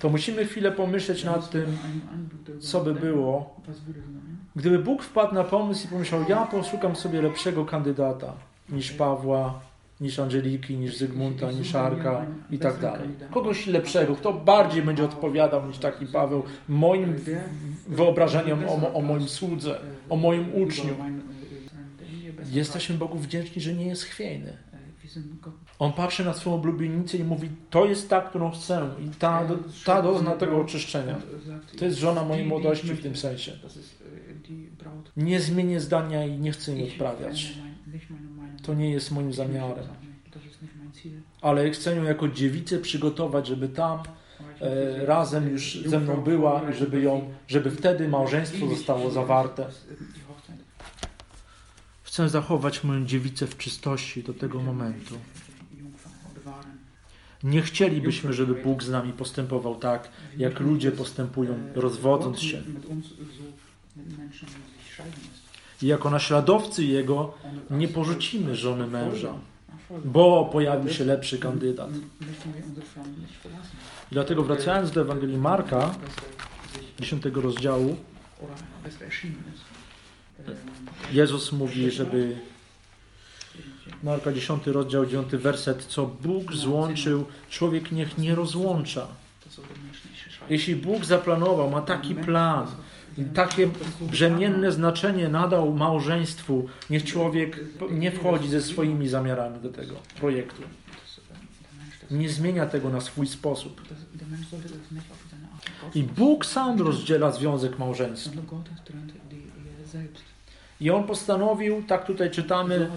to 0.00 0.08
musimy 0.08 0.46
chwilę 0.46 0.72
pomyśleć 0.72 1.24
nad 1.24 1.50
tym, 1.50 1.78
co 2.60 2.80
by 2.80 2.94
było, 2.94 3.60
gdyby 4.56 4.78
Bóg 4.78 5.02
wpadł 5.02 5.34
na 5.34 5.44
pomysł 5.44 5.86
i 5.86 5.90
pomyślał, 5.90 6.24
ja 6.28 6.46
poszukam 6.46 6.96
sobie 6.96 7.22
lepszego 7.22 7.64
kandydata 7.64 8.32
niż 8.68 8.92
Pawła, 8.92 9.60
niż 10.00 10.18
Angeliki, 10.18 10.76
niż 10.76 10.96
Zygmunta, 10.96 11.52
niż 11.52 11.74
Arka 11.74 12.26
i 12.50 12.58
tak 12.58 12.78
dalej. 12.78 13.08
Kogoś 13.30 13.66
lepszego, 13.66 14.16
kto 14.16 14.32
bardziej 14.32 14.82
będzie 14.82 15.04
odpowiadał 15.04 15.66
niż 15.66 15.78
taki 15.78 16.06
Paweł 16.06 16.42
moim 16.68 17.16
wyobrażeniom 17.88 18.64
o, 18.68 18.94
o 18.94 19.00
moim 19.00 19.28
słudze, 19.28 19.78
o 20.08 20.16
moim 20.16 20.54
uczniu. 20.54 20.94
Jesteśmy 22.50 22.96
Bogu 22.96 23.18
wdzięczni, 23.18 23.62
że 23.62 23.74
nie 23.74 23.86
jest 23.86 24.02
chwiejny. 24.04 24.56
On 25.82 25.92
patrzy 25.92 26.24
na 26.24 26.34
swoją 26.34 26.56
oblubienicę 26.56 27.16
i 27.16 27.24
mówi, 27.24 27.48
to 27.70 27.86
jest 27.86 28.10
ta, 28.10 28.20
którą 28.20 28.50
chcę. 28.50 28.88
I 29.00 29.08
ta, 29.08 29.48
ta 29.84 30.02
dozna 30.02 30.30
tego 30.30 30.60
oczyszczenia. 30.60 31.16
To 31.78 31.84
jest 31.84 31.98
żona 31.98 32.24
mojej 32.24 32.46
młodości 32.46 32.94
w 32.94 33.02
tym 33.02 33.16
sensie. 33.16 33.52
Nie 35.16 35.40
zmienię 35.40 35.80
zdania 35.80 36.26
i 36.26 36.38
nie 36.38 36.52
chcę 36.52 36.72
jej 36.72 36.92
odprawiać. 36.92 37.52
To 38.62 38.74
nie 38.74 38.90
jest 38.90 39.10
moim 39.10 39.32
zamiarem. 39.32 39.84
Ale 41.40 41.70
chcę 41.70 41.96
ją 41.96 42.02
jako 42.02 42.28
dziewicę 42.28 42.78
przygotować, 42.78 43.46
żeby 43.46 43.68
tam 43.68 43.98
e, 44.60 45.06
razem 45.06 45.48
już 45.48 45.82
ze 45.86 46.00
mną 46.00 46.16
była 46.16 46.70
i 46.70 46.74
żeby 46.74 47.00
ją, 47.00 47.30
żeby 47.48 47.70
wtedy 47.70 48.08
małżeństwo 48.08 48.66
zostało 48.66 49.10
zawarte. 49.10 49.66
Chcę 52.02 52.28
zachować 52.28 52.84
moją 52.84 53.06
dziewicę 53.06 53.46
w 53.46 53.56
czystości 53.56 54.22
do 54.22 54.34
tego 54.34 54.60
momentu. 54.60 55.14
Nie 57.44 57.62
chcielibyśmy, 57.62 58.32
żeby 58.32 58.54
Bóg 58.54 58.82
z 58.82 58.90
nami 58.90 59.12
postępował 59.12 59.74
tak, 59.74 60.08
jak 60.36 60.60
ludzie 60.60 60.92
postępują, 60.92 61.54
rozwodząc 61.74 62.40
się. 62.40 62.62
I 65.82 65.86
jako 65.86 66.10
naśladowcy 66.10 66.84
Jego 66.84 67.34
nie 67.70 67.88
porzucimy 67.88 68.56
żony 68.56 68.86
męża, 68.86 69.34
bo 70.04 70.48
pojawił 70.52 70.92
się 70.92 71.04
lepszy 71.04 71.38
kandydat. 71.38 71.90
I 74.10 74.12
dlatego 74.12 74.42
wracając 74.42 74.90
do 74.90 75.00
Ewangelii 75.00 75.38
Marka, 75.38 75.94
10 77.00 77.24
rozdziału, 77.34 77.96
Jezus 81.12 81.52
mówi, 81.52 81.90
żeby 81.90 82.36
Marka 84.02 84.32
10 84.32 84.66
rozdział 84.66 85.06
9 85.06 85.32
werset, 85.32 85.84
co 85.84 86.06
Bóg 86.06 86.52
złączył, 86.52 87.24
człowiek 87.50 87.92
niech 87.92 88.18
nie 88.18 88.34
rozłącza. 88.34 89.06
Jeśli 90.50 90.76
Bóg 90.76 91.04
zaplanował, 91.04 91.70
ma 91.70 91.80
taki 91.80 92.14
plan, 92.14 92.66
i 93.18 93.24
takie 93.24 93.70
brzemienne 94.00 94.72
znaczenie 94.72 95.28
nadał 95.28 95.74
małżeństwu, 95.74 96.68
niech 96.90 97.04
człowiek 97.04 97.60
nie 97.90 98.12
wchodzi 98.12 98.48
ze 98.48 98.62
swoimi 98.62 99.08
zamiarami 99.08 99.60
do 99.60 99.68
tego 99.68 99.94
projektu. 100.20 100.62
Nie 102.10 102.28
zmienia 102.28 102.66
tego 102.66 102.88
na 102.90 103.00
swój 103.00 103.26
sposób. 103.26 103.82
I 105.94 106.02
Bóg 106.02 106.46
sam 106.46 106.82
rozdziela 106.82 107.32
związek 107.32 107.78
małżeński. 107.78 108.38
I 110.82 110.90
on 110.90 111.04
postanowił, 111.04 111.82
tak 111.82 112.06
tutaj 112.06 112.30
czytamy, 112.30 112.90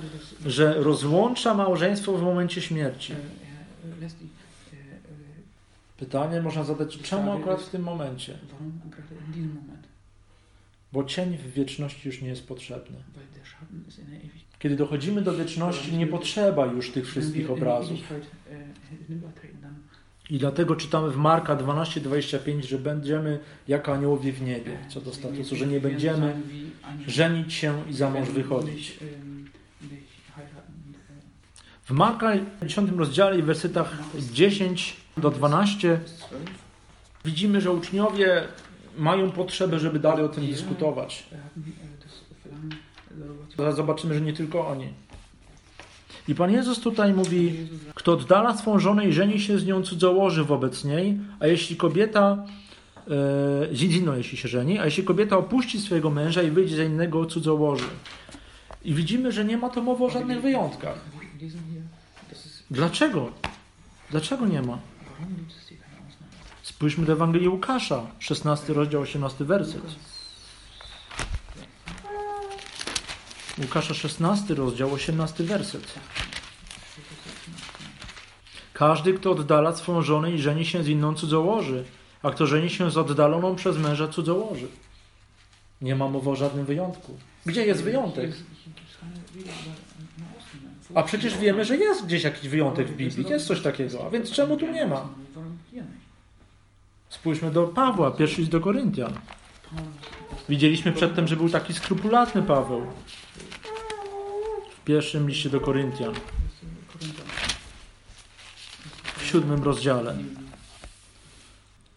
że 0.45 0.73
rozłącza 0.73 1.53
małżeństwo 1.53 2.13
w 2.13 2.21
momencie 2.21 2.61
śmierci. 2.61 3.13
Pytanie 5.97 6.41
można 6.41 6.63
zadać, 6.63 6.97
czemu 6.97 7.31
akurat 7.31 7.61
w 7.61 7.69
tym 7.69 7.83
momencie? 7.83 8.37
Bo 10.93 11.03
cień 11.03 11.37
w 11.37 11.53
wieczności 11.53 12.07
już 12.07 12.21
nie 12.21 12.29
jest 12.29 12.47
potrzebny. 12.47 12.97
Kiedy 14.59 14.75
dochodzimy 14.75 15.21
do 15.21 15.33
wieczności, 15.33 15.97
nie 15.97 16.07
potrzeba 16.07 16.65
już 16.65 16.91
tych 16.91 17.07
wszystkich 17.07 17.51
obrazów. 17.51 17.99
I 20.29 20.37
dlatego 20.37 20.75
czytamy 20.75 21.11
w 21.11 21.17
Marka 21.17 21.55
12:25, 21.55 22.63
że 22.63 22.79
będziemy 22.79 23.39
jak 23.67 23.89
aniołowie 23.89 24.33
w 24.33 24.41
niebie, 24.41 24.77
co 24.89 25.01
do 25.01 25.13
statusu, 25.13 25.55
że 25.55 25.67
nie 25.67 25.79
będziemy 25.79 26.41
żenić 27.07 27.53
się 27.53 27.83
i 27.89 27.93
za 27.93 28.09
mąż 28.09 28.29
wychodzić. 28.29 28.99
W 31.83 31.91
Marka 31.91 32.33
10 32.65 32.91
rozdziale 32.91 33.39
i 33.39 33.41
wersetach 33.41 33.97
10 34.31 34.97
do 35.17 35.31
12 35.31 35.99
widzimy, 37.25 37.61
że 37.61 37.71
uczniowie 37.71 38.43
mają 38.97 39.31
potrzebę, 39.31 39.79
żeby 39.79 39.99
dalej 39.99 40.25
o 40.25 40.29
tym 40.29 40.47
dyskutować. 40.47 41.25
Zobaczymy, 43.75 44.13
że 44.13 44.21
nie 44.21 44.33
tylko 44.33 44.67
oni. 44.67 44.87
I 46.27 46.35
Pan 46.35 46.51
Jezus 46.51 46.79
tutaj 46.79 47.13
mówi, 47.13 47.67
kto 47.95 48.13
oddala 48.13 48.57
swą 48.57 48.79
żonę 48.79 49.07
i 49.07 49.13
żeni 49.13 49.39
się 49.39 49.59
z 49.59 49.65
nią 49.65 49.83
cudzołoży 49.83 50.43
wobec 50.43 50.83
niej, 50.83 51.17
a 51.39 51.47
jeśli 51.47 51.75
kobieta, 51.75 52.45
e, 53.71 53.75
dziedzino 53.75 54.15
jeśli 54.15 54.37
się 54.37 54.47
żeni, 54.47 54.79
a 54.79 54.85
jeśli 54.85 55.03
kobieta 55.03 55.37
opuści 55.37 55.81
swojego 55.81 56.09
męża 56.09 56.41
i 56.41 56.51
wyjdzie 56.51 56.75
za 56.75 56.83
innego 56.83 57.25
cudzołoży. 57.25 57.85
I 58.83 58.93
widzimy, 58.93 59.31
że 59.31 59.45
nie 59.45 59.57
ma 59.57 59.69
to 59.69 59.81
mowy 59.81 60.03
o 60.03 60.09
żadnych 60.09 60.41
wyjątkach. 60.41 60.97
Dlaczego? 62.71 63.31
Dlaczego 64.11 64.47
nie 64.47 64.61
ma? 64.61 64.77
Spójrzmy 66.63 67.05
do 67.05 67.13
Ewangelii 67.13 67.49
Łukasza, 67.49 68.07
16 68.19 68.73
rozdział, 68.73 69.01
18 69.01 69.45
werset. 69.45 70.14
Łukasza 73.61 73.93
16 73.93 74.55
rozdział, 74.55 74.93
18 74.93 75.43
werset. 75.43 75.93
Każdy, 78.73 79.13
kto 79.13 79.31
oddala 79.31 79.75
swoją 79.75 80.01
żonę 80.01 80.31
i 80.31 80.39
żeni 80.39 80.65
się 80.65 80.83
z 80.83 80.87
inną 80.87 81.13
cudzołoży, 81.13 81.83
a 82.23 82.31
kto 82.31 82.47
żeni 82.47 82.69
się 82.69 82.91
z 82.91 82.97
oddaloną 82.97 83.55
przez 83.55 83.77
męża 83.77 84.07
cudzołoży. 84.07 84.67
Nie 85.81 85.95
ma 85.95 86.07
mowy 86.07 86.29
o 86.29 86.35
żadnym 86.35 86.65
wyjątku. 86.65 87.17
Gdzie 87.45 87.65
jest 87.65 87.83
wyjątek? 87.83 88.31
A 90.95 91.03
przecież 91.03 91.37
wiemy, 91.37 91.65
że 91.65 91.77
jest 91.77 92.05
gdzieś 92.05 92.23
jakiś 92.23 92.49
wyjątek 92.49 92.87
w 92.87 92.95
Biblii, 92.95 93.29
jest 93.29 93.47
coś 93.47 93.61
takiego, 93.61 94.05
a 94.07 94.09
więc 94.09 94.31
czemu 94.31 94.57
tu 94.57 94.71
nie 94.71 94.87
ma? 94.87 95.07
Spójrzmy 97.09 97.51
do 97.51 97.67
Pawła, 97.67 98.11
pierwszy 98.11 98.37
list 98.37 98.51
do 98.51 98.59
Koryntian. 98.59 99.13
Widzieliśmy 100.49 100.91
przedtem, 100.91 101.27
że 101.27 101.35
był 101.35 101.49
taki 101.49 101.73
skrupulatny 101.73 102.43
Paweł. 102.43 102.87
Pierwszym 104.85 105.29
liście 105.29 105.49
do 105.49 105.59
Koryntian, 105.59 106.13
w 109.17 109.25
siódmym 109.25 109.63
rozdziale. 109.63 110.15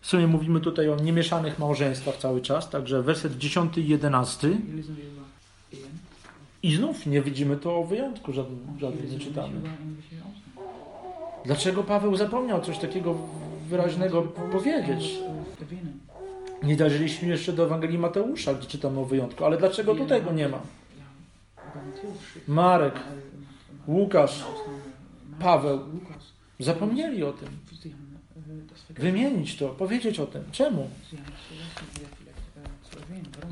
W 0.00 0.06
sumie 0.06 0.26
mówimy 0.26 0.60
tutaj 0.60 0.88
o 0.88 0.96
niemieszanych 0.96 1.58
małżeństwach 1.58 2.16
cały 2.16 2.40
czas, 2.40 2.70
także 2.70 3.02
werset 3.02 3.38
10 3.38 3.78
i 3.78 3.88
11. 3.88 4.48
I 6.62 6.76
znów 6.76 7.06
nie 7.06 7.22
widzimy 7.22 7.56
to 7.56 7.76
o 7.76 7.84
wyjątku, 7.84 8.32
żadnym, 8.32 8.78
żadnym 8.80 9.10
nie 9.12 9.18
czytamy. 9.18 9.60
Dlaczego 11.44 11.82
Paweł 11.84 12.16
zapomniał 12.16 12.62
coś 12.62 12.78
takiego 12.78 13.14
wyraźnego 13.68 14.22
powiedzieć? 14.22 15.18
Nie 16.62 16.76
dojrzeliśmy 16.76 17.28
jeszcze 17.28 17.52
do 17.52 17.64
Ewangelii 17.64 17.98
Mateusza, 17.98 18.54
gdzie 18.54 18.66
czytamy 18.66 19.00
o 19.00 19.04
wyjątku, 19.04 19.44
ale 19.44 19.58
dlaczego 19.58 19.94
tutaj 19.94 20.22
go 20.22 20.32
nie 20.32 20.48
ma? 20.48 20.60
Marek, 22.48 22.94
Łukasz, 23.86 24.44
Paweł 25.40 25.80
zapomnieli 26.60 27.24
o 27.24 27.32
tym. 27.32 27.48
Wymienić 28.90 29.56
to, 29.56 29.68
powiedzieć 29.68 30.20
o 30.20 30.26
tym. 30.26 30.44
Czemu? 30.52 30.90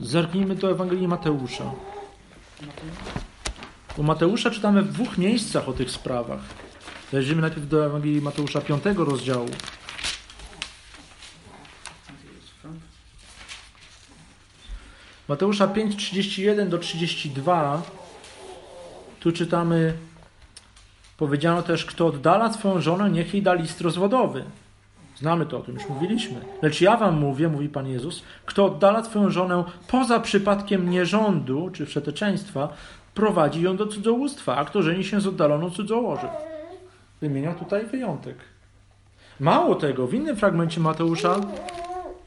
Zerknijmy 0.03 0.55
do 0.55 0.71
Ewangelii 0.71 1.09
Mateusza. 1.09 1.73
U 3.97 4.03
Mateusza 4.03 4.51
czytamy 4.51 4.83
w 4.83 4.93
dwóch 4.93 5.19
miejscach 5.19 5.69
o 5.69 5.73
tych 5.73 5.91
sprawach. 5.91 6.41
Zajrzyjmy 7.13 7.43
najpierw 7.43 7.69
do 7.69 7.87
Ewangelii 7.87 8.21
Mateusza 8.21 8.61
5 8.61 8.83
rozdziału. 8.97 9.49
Mateusza 15.29 15.69
5, 15.69 15.97
31 15.97 16.71
do 16.71 16.79
32. 16.79 17.83
Tu 19.27 19.33
czytamy, 19.33 19.93
powiedziano 21.17 21.63
też, 21.63 21.85
kto 21.85 22.07
oddala 22.07 22.53
swoją 22.53 22.81
żonę, 22.81 23.11
niech 23.11 23.35
jej 23.35 23.43
da 23.43 23.55
list 23.55 23.81
rozwodowy. 23.81 24.45
Znamy 25.17 25.47
to, 25.47 25.59
o 25.59 25.61
tym 25.61 25.75
już 25.75 25.89
mówiliśmy. 25.89 26.41
Lecz 26.63 26.81
ja 26.81 26.97
wam 26.97 27.19
mówię, 27.19 27.49
mówi 27.49 27.69
Pan 27.69 27.89
Jezus, 27.89 28.23
kto 28.45 28.65
oddala 28.65 29.05
swoją 29.05 29.31
żonę 29.31 29.65
poza 29.89 30.21
przypadkiem 30.21 30.91
nierządu 30.91 31.71
czy 31.73 31.87
wszeteczeństwa, 31.87 32.69
prowadzi 33.15 33.63
ją 33.63 33.77
do 33.77 33.87
cudzołóstwa, 33.87 34.57
a 34.57 34.65
kto 34.65 34.83
żeni 34.83 35.05
się 35.05 35.21
z 35.21 35.27
oddaloną 35.27 35.71
cudzołoży. 35.71 36.27
Wymienia 37.21 37.55
tutaj 37.55 37.87
wyjątek. 37.87 38.37
Mało 39.41 39.75
tego, 39.75 40.07
w 40.07 40.15
innym 40.15 40.37
fragmencie 40.37 40.81
Mateusza 40.81 41.41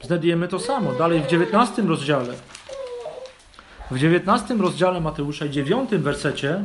znajdujemy 0.02 0.48
to 0.48 0.58
samo. 0.58 0.92
Dalej 0.92 1.22
w 1.22 1.26
19 1.26 1.82
rozdziale. 1.82 2.34
W 3.90 3.98
19 3.98 4.54
rozdziale 4.54 5.00
Mateusza 5.00 5.46
i 5.46 5.50
9 5.50 5.90
wersecie 5.90 6.64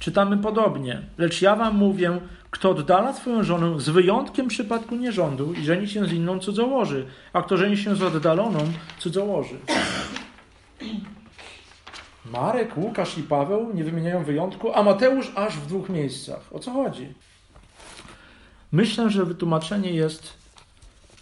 czytamy 0.00 0.38
podobnie. 0.38 1.02
Lecz 1.18 1.42
ja 1.42 1.56
wam 1.56 1.76
mówię, 1.76 2.20
kto 2.50 2.70
oddala 2.70 3.12
swoją 3.12 3.42
żonę 3.44 3.80
z 3.80 3.88
wyjątkiem 3.88 4.48
przypadku 4.48 4.96
nierządu 4.96 5.52
i 5.52 5.64
żeni 5.64 5.88
się 5.88 6.04
z 6.04 6.12
inną 6.12 6.38
cudzołoży, 6.38 7.06
a 7.32 7.42
kto 7.42 7.56
żeni 7.56 7.76
się 7.76 7.96
z 7.96 8.02
oddaloną 8.02 8.58
cudzołoży. 8.98 9.56
Marek, 12.32 12.76
Łukasz 12.76 13.18
i 13.18 13.22
Paweł 13.22 13.74
nie 13.74 13.84
wymieniają 13.84 14.24
wyjątku, 14.24 14.74
a 14.74 14.82
Mateusz 14.82 15.32
aż 15.34 15.56
w 15.56 15.66
dwóch 15.66 15.88
miejscach. 15.88 16.40
O 16.52 16.58
co 16.58 16.70
chodzi? 16.70 17.14
Myślę, 18.72 19.10
że 19.10 19.24
wytłumaczenie 19.24 19.92
jest 19.92 20.32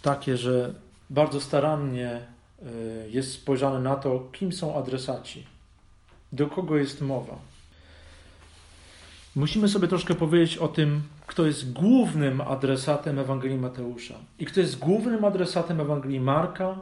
takie, 0.01 0.37
że 0.37 0.73
bardzo 1.09 1.41
starannie 1.41 2.21
y, 2.61 3.09
jest 3.09 3.33
spojrzane 3.33 3.79
na 3.79 3.95
to, 3.95 4.29
kim 4.31 4.53
są 4.53 4.77
adresaci, 4.77 5.45
do 6.31 6.47
kogo 6.47 6.77
jest 6.77 7.01
mowa. 7.01 7.48
Musimy 9.39 9.69
sobie 9.69 9.87
troszkę 9.87 10.15
powiedzieć 10.15 10.57
o 10.57 10.67
tym, 10.67 11.01
kto 11.27 11.45
jest 11.45 11.73
głównym 11.73 12.41
adresatem 12.41 13.19
Ewangelii 13.19 13.57
Mateusza 13.57 14.13
i 14.39 14.45
kto 14.45 14.59
jest 14.59 14.79
głównym 14.79 15.25
adresatem 15.25 15.81
Ewangelii 15.81 16.19
Marka 16.19 16.75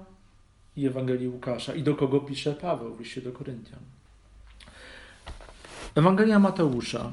i 0.78 0.88
Ewangelii 0.88 1.28
Łukasza 1.28 1.74
i 1.74 1.84
do 1.84 1.96
kogo 1.96 2.20
pisze 2.20 2.54
Paweł 2.54 2.96
w 2.96 3.00
liście 3.00 3.22
do 3.22 3.32
Koryntian. 3.32 3.80
Ewangelia 5.96 6.40
Mateusza. 6.40 7.12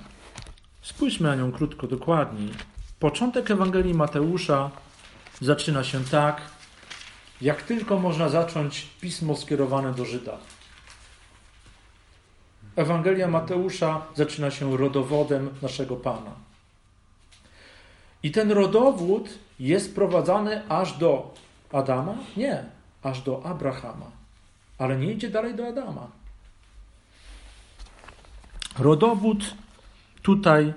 Spójrzmy 0.82 1.28
na 1.28 1.36
nią 1.36 1.52
krótko, 1.52 1.86
dokładniej. 1.86 2.50
Początek 3.00 3.50
Ewangelii 3.50 3.94
Mateusza 3.94 4.70
zaczyna 5.40 5.84
się 5.84 6.04
tak, 6.04 6.40
jak 7.40 7.62
tylko 7.62 7.98
można 7.98 8.28
zacząć 8.28 8.86
pismo 9.00 9.36
skierowane 9.36 9.94
do 9.94 10.04
Żyda. 10.04 10.38
Ewangelia 12.76 13.28
Mateusza 13.28 14.02
zaczyna 14.14 14.50
się 14.50 14.76
rodowodem 14.76 15.50
naszego 15.62 15.96
Pana. 15.96 16.30
I 18.22 18.30
ten 18.30 18.52
rodowód 18.52 19.28
jest 19.60 19.94
prowadzany 19.94 20.68
aż 20.68 20.98
do 20.98 21.34
Adama? 21.72 22.14
Nie, 22.36 22.64
aż 23.02 23.22
do 23.22 23.46
Abrahama. 23.46 24.10
Ale 24.78 24.96
nie 24.96 25.12
idzie 25.12 25.30
dalej 25.30 25.54
do 25.54 25.66
Adama. 25.66 26.06
Rodowód 28.78 29.54
tutaj 30.22 30.72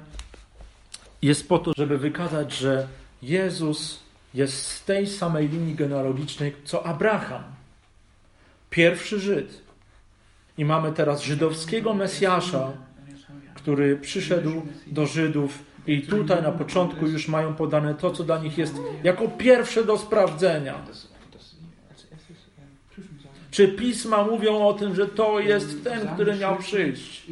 jest 1.22 1.50
po 1.50 1.60
to, 1.60 1.72
żeby 1.78 1.98
wykazać, 1.98 2.54
że 2.54 2.88
Jezus 3.22 4.00
jest 4.34 4.68
z 4.68 4.84
tej 4.84 5.08
samej 5.08 5.50
linii 5.50 5.76
genealogicznej 5.76 6.56
co 6.66 6.86
Abraham, 6.86 7.44
pierwszy 8.70 9.20
Żyd. 9.20 9.67
I 10.58 10.66
mamy 10.66 10.92
teraz 10.92 11.24
żydowskiego 11.24 11.94
Mesjasza, 11.94 12.72
który 13.54 13.98
przyszedł 13.98 14.62
do 14.88 15.06
Żydów 15.06 15.64
i 15.88 16.02
tutaj 16.02 16.44
na 16.44 16.52
początku 16.52 17.08
już 17.08 17.28
mają 17.28 17.54
podane 17.54 17.96
to, 17.96 18.12
co 18.12 18.24
dla 18.24 18.38
nich 18.38 18.58
jest 18.58 18.76
jako 19.04 19.28
pierwsze 19.28 19.84
do 19.84 19.98
sprawdzenia. 19.98 20.76
Czy 23.52 23.68
pisma 23.68 24.24
mówią 24.24 24.68
o 24.68 24.74
tym, 24.74 24.96
że 24.96 25.08
to 25.08 25.40
jest 25.40 25.84
ten, 25.84 26.08
który 26.08 26.36
miał 26.36 26.58
przyjść? 26.58 27.28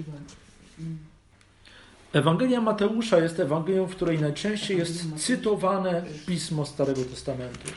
Ewangelia 2.14 2.62
Mateusza 2.62 3.18
jest 3.18 3.40
Ewangelią, 3.40 3.86
w 3.86 3.96
której 3.96 4.20
najczęściej 4.20 4.78
jest 4.78 5.16
cytowane 5.16 6.04
pismo 6.28 6.66
Starego 6.66 7.06
Testamentu. 7.06 7.72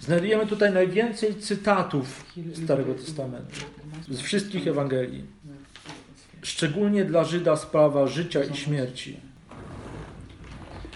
Znajdujemy 0.00 0.46
tutaj 0.46 0.72
najwięcej 0.72 1.34
cytatów 1.34 2.24
Starego 2.64 2.94
Testamentu 2.94 3.56
z 4.08 4.20
wszystkich 4.20 4.68
Ewangelii. 4.68 5.24
Szczególnie 6.42 7.04
dla 7.04 7.24
Żyda 7.24 7.56
sprawa 7.56 8.06
życia 8.06 8.44
i 8.44 8.56
śmierci. 8.56 9.16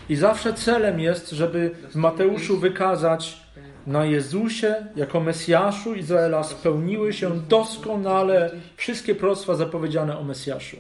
I 0.09 0.17
zawsze 0.17 0.55
celem 0.55 1.01
jest, 1.01 1.31
żeby 1.31 1.71
w 1.91 1.95
Mateuszu 1.95 2.59
wykazać 2.59 3.49
na 3.87 4.05
Jezusie 4.05 4.75
jako 4.97 5.21
Mesjaszu 5.21 5.95
Izraela 5.95 6.45
spełniły 6.45 7.13
się 7.13 7.41
doskonale 7.49 8.51
wszystkie 8.77 9.15
proroctwa 9.15 9.55
zapowiedziane 9.55 10.19
o 10.19 10.25
Mesjaszu. 10.25 10.77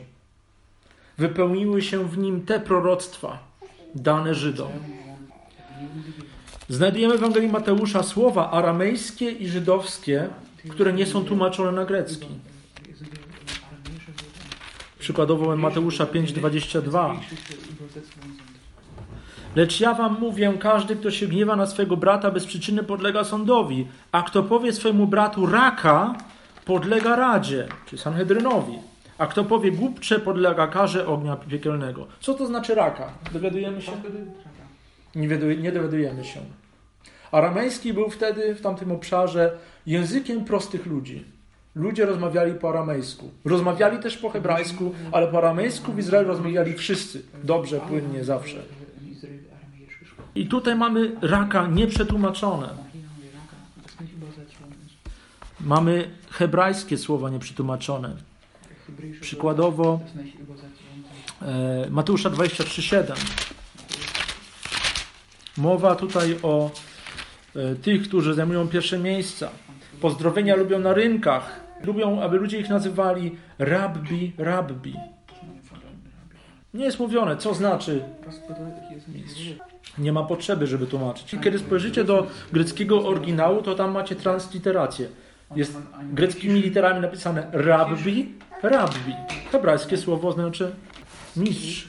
Wypełniły 1.18 1.82
się 1.82 2.08
w 2.08 2.18
nim 2.18 2.46
te 2.46 2.60
proroctwa 2.60 3.38
dane 3.94 4.34
Żydom. 4.34 4.72
Znajdujemy 6.68 7.14
w 7.14 7.16
Ewangelii 7.16 7.48
Mateusza 7.48 8.02
słowa 8.02 8.50
aramejskie 8.50 9.30
i 9.30 9.48
żydowskie, 9.48 10.28
które 10.70 10.92
nie 10.92 11.06
są 11.06 11.24
tłumaczone 11.24 11.72
na 11.72 11.84
grecki. 11.84 12.26
Przykładowo 14.98 15.56
Mateusza 15.56 16.04
5:22. 16.06 17.20
Lecz 19.56 19.80
ja 19.80 19.94
wam 19.94 20.20
mówię, 20.20 20.52
każdy, 20.60 20.96
kto 20.96 21.10
się 21.10 21.26
gniewa 21.26 21.56
na 21.56 21.66
swego 21.66 21.96
brata, 21.96 22.30
bez 22.30 22.46
przyczyny 22.46 22.82
podlega 22.82 23.24
sądowi, 23.24 23.86
a 24.12 24.22
kto 24.22 24.42
powie 24.42 24.72
swojemu 24.72 25.06
bratu 25.06 25.46
raka, 25.46 26.14
podlega 26.64 27.16
radzie, 27.16 27.68
czy 27.86 27.98
Sanhedrynowi. 27.98 28.78
A 29.18 29.26
kto 29.26 29.44
powie 29.44 29.72
głupcze, 29.72 30.20
podlega 30.20 30.66
karze 30.66 31.06
ognia 31.06 31.36
piekielnego. 31.36 32.06
Co 32.20 32.34
to 32.34 32.46
znaczy 32.46 32.74
raka? 32.74 33.12
Dowiadujemy 33.32 33.82
się? 33.82 33.92
Nie, 35.14 35.28
nie 35.56 35.72
dowiadujemy 35.72 36.24
się. 36.24 36.40
Aramejski 37.32 37.92
był 37.94 38.10
wtedy 38.10 38.54
w 38.54 38.60
tamtym 38.60 38.92
obszarze 38.92 39.58
językiem 39.86 40.44
prostych 40.44 40.86
ludzi. 40.86 41.24
Ludzie 41.74 42.06
rozmawiali 42.06 42.54
po 42.54 42.70
aramejsku. 42.70 43.30
Rozmawiali 43.44 43.98
też 43.98 44.18
po 44.18 44.30
hebrajsku, 44.30 44.94
ale 45.12 45.26
po 45.28 45.38
aramejsku 45.38 45.92
w 45.92 45.98
Izraelu 45.98 46.28
rozmawiali 46.28 46.74
wszyscy. 46.74 47.22
Dobrze, 47.44 47.80
płynnie, 47.80 48.24
zawsze. 48.24 48.56
I 50.34 50.46
tutaj 50.46 50.76
mamy 50.76 51.16
raka 51.22 51.66
nieprzetłumaczone. 51.66 52.68
Mamy 55.60 56.10
hebrajskie 56.30 56.98
słowa 56.98 57.30
nieprzetłumaczone. 57.30 58.16
Przykładowo 59.20 60.00
e, 61.42 61.86
Mateusza 61.90 62.30
23,7. 62.30 63.12
Mowa 65.56 65.94
tutaj 65.94 66.36
o 66.42 66.70
tych, 67.82 68.02
którzy 68.02 68.34
zajmują 68.34 68.68
pierwsze 68.68 68.98
miejsca. 68.98 69.48
Pozdrowienia 70.00 70.56
lubią 70.56 70.78
na 70.78 70.94
rynkach. 70.94 71.60
Lubią, 71.84 72.20
aby 72.20 72.38
ludzie 72.38 72.60
ich 72.60 72.68
nazywali 72.68 73.36
rabbi, 73.58 74.32
rabbi. 74.38 74.94
Nie 76.74 76.84
jest 76.84 76.98
mówione, 76.98 77.36
co 77.36 77.54
znaczy 77.54 78.02
Worte? 78.24 79.64
Nie 79.98 80.12
ma 80.12 80.22
potrzeby, 80.22 80.66
żeby 80.66 80.86
tłumaczyć. 80.86 81.36
Kiedy 81.42 81.58
spojrzycie 81.58 82.04
do 82.04 82.26
greckiego 82.52 83.08
oryginału, 83.08 83.62
to 83.62 83.74
tam 83.74 83.92
macie 83.92 84.16
transliterację. 84.16 85.08
Jest 85.56 85.78
greckimi 86.02 86.60
literami 86.60 87.00
napisane 87.00 87.46
rabbi, 87.52 88.34
rabbi. 88.62 89.14
Hebrajskie 89.52 89.96
słowo 89.96 90.32
znaczy 90.32 90.72
mistrz. 91.36 91.88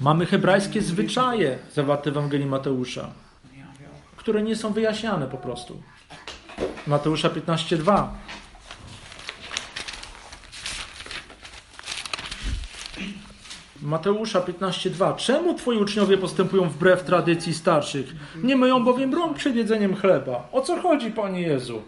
Mamy 0.00 0.26
hebrajskie 0.26 0.82
zwyczaje 0.82 1.58
zawarte 1.74 2.10
w 2.10 2.16
Ewangelii 2.16 2.46
Mateusza. 2.46 3.10
Które 4.28 4.42
nie 4.42 4.56
są 4.56 4.72
wyjaśniane 4.72 5.26
po 5.26 5.36
prostu. 5.36 5.82
Mateusza 6.86 7.28
15:2. 7.28 8.08
Mateusza 13.82 14.40
15:2. 14.40 15.16
Czemu 15.16 15.54
twoi 15.54 15.78
uczniowie 15.78 16.18
postępują 16.18 16.68
wbrew 16.68 17.04
tradycji 17.04 17.54
starszych? 17.54 18.14
Nie 18.42 18.56
myją 18.56 18.84
bowiem 18.84 19.14
rąk 19.14 19.36
przed 19.36 19.56
jedzeniem 19.56 19.96
chleba. 19.96 20.48
O 20.52 20.60
co 20.60 20.80
chodzi, 20.82 21.10
Panie 21.10 21.40
Jezu? 21.42 21.82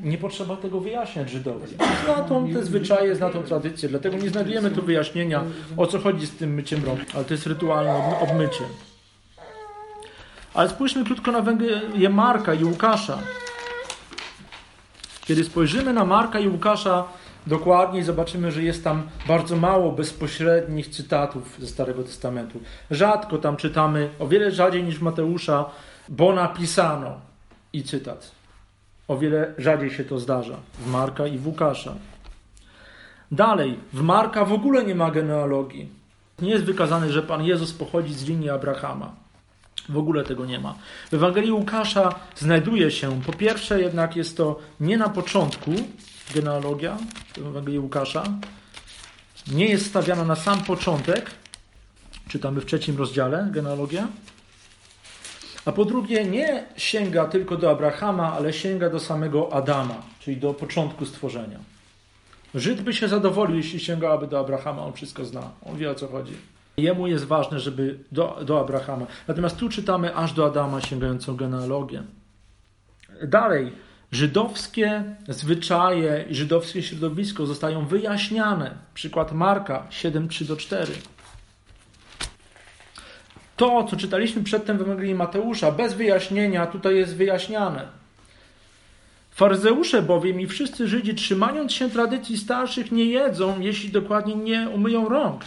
Nie 0.00 0.18
potrzeba 0.18 0.56
tego 0.56 0.80
wyjaśniać 0.80 1.30
Żydowi. 1.30 1.66
Zna 2.04 2.14
te 2.54 2.64
zwyczaje, 2.64 3.14
zna 3.16 3.30
tą 3.30 3.42
tradycję, 3.42 3.88
dlatego 3.88 4.16
nie 4.16 4.28
znajdujemy 4.30 4.70
tu 4.70 4.82
wyjaśnienia, 4.82 5.44
o 5.76 5.86
co 5.86 5.98
chodzi 5.98 6.26
z 6.26 6.30
tym 6.30 6.54
myciem 6.54 6.84
rąk, 6.84 7.00
ale 7.14 7.24
to 7.24 7.34
jest 7.34 7.46
rytualne 7.46 7.90
obmy- 7.90 8.30
obmycie. 8.30 8.64
Ale 10.56 10.68
spójrzmy 10.68 11.04
krótko 11.04 11.32
na 11.32 11.38
Ewangelię 11.38 12.08
Marka 12.10 12.54
i 12.54 12.64
Łukasza. 12.64 13.18
Kiedy 15.24 15.44
spojrzymy 15.44 15.92
na 15.92 16.04
Marka 16.04 16.38
i 16.38 16.48
Łukasza 16.48 17.04
dokładniej, 17.46 18.02
zobaczymy, 18.02 18.52
że 18.52 18.62
jest 18.62 18.84
tam 18.84 19.02
bardzo 19.28 19.56
mało 19.56 19.92
bezpośrednich 19.92 20.88
cytatów 20.88 21.56
ze 21.60 21.66
Starego 21.66 22.02
Testamentu. 22.02 22.60
Rzadko 22.90 23.38
tam 23.38 23.56
czytamy, 23.56 24.08
o 24.18 24.28
wiele 24.28 24.50
rzadziej 24.50 24.84
niż 24.84 25.00
Mateusza, 25.00 25.64
bo 26.08 26.32
napisano 26.32 27.20
i 27.72 27.82
cytat. 27.82 28.30
O 29.08 29.16
wiele 29.18 29.54
rzadziej 29.58 29.90
się 29.90 30.04
to 30.04 30.18
zdarza 30.18 30.56
w 30.78 30.86
Marka 30.90 31.26
i 31.26 31.38
w 31.38 31.46
Łukasza. 31.46 31.94
Dalej, 33.32 33.78
w 33.92 34.02
Marka 34.02 34.44
w 34.44 34.52
ogóle 34.52 34.84
nie 34.84 34.94
ma 34.94 35.10
genealogii. 35.10 35.88
Nie 36.42 36.50
jest 36.50 36.64
wykazane, 36.64 37.12
że 37.12 37.22
Pan 37.22 37.44
Jezus 37.44 37.72
pochodzi 37.72 38.14
z 38.14 38.28
linii 38.28 38.50
Abrahama. 38.50 39.25
W 39.88 39.98
ogóle 39.98 40.24
tego 40.24 40.46
nie 40.46 40.60
ma. 40.60 40.74
W 41.10 41.14
Ewangelii 41.14 41.52
Łukasza 41.52 42.14
znajduje 42.36 42.90
się, 42.90 43.22
po 43.22 43.32
pierwsze 43.32 43.80
jednak 43.80 44.16
jest 44.16 44.36
to 44.36 44.58
nie 44.80 44.96
na 44.96 45.08
początku 45.08 45.70
genealogia 46.34 46.96
Ewangelii 47.38 47.78
Łukasza, 47.78 48.24
nie 49.52 49.66
jest 49.66 49.86
stawiana 49.86 50.24
na 50.24 50.36
sam 50.36 50.64
początek, 50.64 51.30
czytamy 52.28 52.60
w 52.60 52.66
trzecim 52.66 52.98
rozdziale 52.98 53.48
genealogia, 53.50 54.08
a 55.64 55.72
po 55.72 55.84
drugie 55.84 56.24
nie 56.24 56.64
sięga 56.76 57.24
tylko 57.24 57.56
do 57.56 57.70
Abrahama, 57.70 58.32
ale 58.32 58.52
sięga 58.52 58.90
do 58.90 59.00
samego 59.00 59.52
Adama, 59.52 60.02
czyli 60.20 60.36
do 60.36 60.54
początku 60.54 61.06
stworzenia. 61.06 61.58
Żyd 62.54 62.82
by 62.82 62.92
się 62.92 63.08
zadowolił, 63.08 63.56
jeśli 63.56 63.80
sięgałaby 63.80 64.26
do 64.26 64.40
Abrahama, 64.40 64.82
on 64.82 64.92
wszystko 64.92 65.24
zna, 65.24 65.50
on 65.64 65.76
wie 65.76 65.90
o 65.90 65.94
co 65.94 66.08
chodzi. 66.08 66.36
Jemu 66.76 67.06
jest 67.06 67.24
ważne, 67.24 67.60
żeby 67.60 67.98
do, 68.12 68.38
do 68.44 68.60
Abrahama. 68.60 69.06
Natomiast 69.28 69.56
tu 69.56 69.68
czytamy 69.68 70.16
aż 70.16 70.32
do 70.32 70.46
Adama 70.46 70.80
sięgającą 70.80 71.36
genealogię. 71.36 72.02
Dalej, 73.22 73.72
żydowskie 74.12 75.04
zwyczaje 75.28 76.24
i 76.30 76.34
żydowskie 76.34 76.82
środowisko 76.82 77.46
zostają 77.46 77.86
wyjaśniane. 77.86 78.74
Przykład 78.94 79.32
Marka 79.32 79.86
7:3 79.90 80.44
do 80.44 80.56
4. 80.56 80.92
To, 83.56 83.84
co 83.84 83.96
czytaliśmy 83.96 84.42
przedtem 84.42 84.78
w 84.78 84.80
Ewangelii 84.80 85.14
Mateusza, 85.14 85.72
bez 85.72 85.94
wyjaśnienia, 85.94 86.66
tutaj 86.66 86.96
jest 86.96 87.16
wyjaśniane. 87.16 87.86
Faryzeusze 89.30 90.02
bowiem 90.02 90.40
i 90.40 90.46
wszyscy 90.46 90.88
Żydzi, 90.88 91.14
trzymając 91.14 91.72
się 91.72 91.90
tradycji 91.90 92.38
starszych, 92.38 92.92
nie 92.92 93.04
jedzą, 93.04 93.60
jeśli 93.60 93.90
dokładnie 93.90 94.34
nie 94.34 94.68
umyją 94.68 95.08
rąk. 95.08 95.44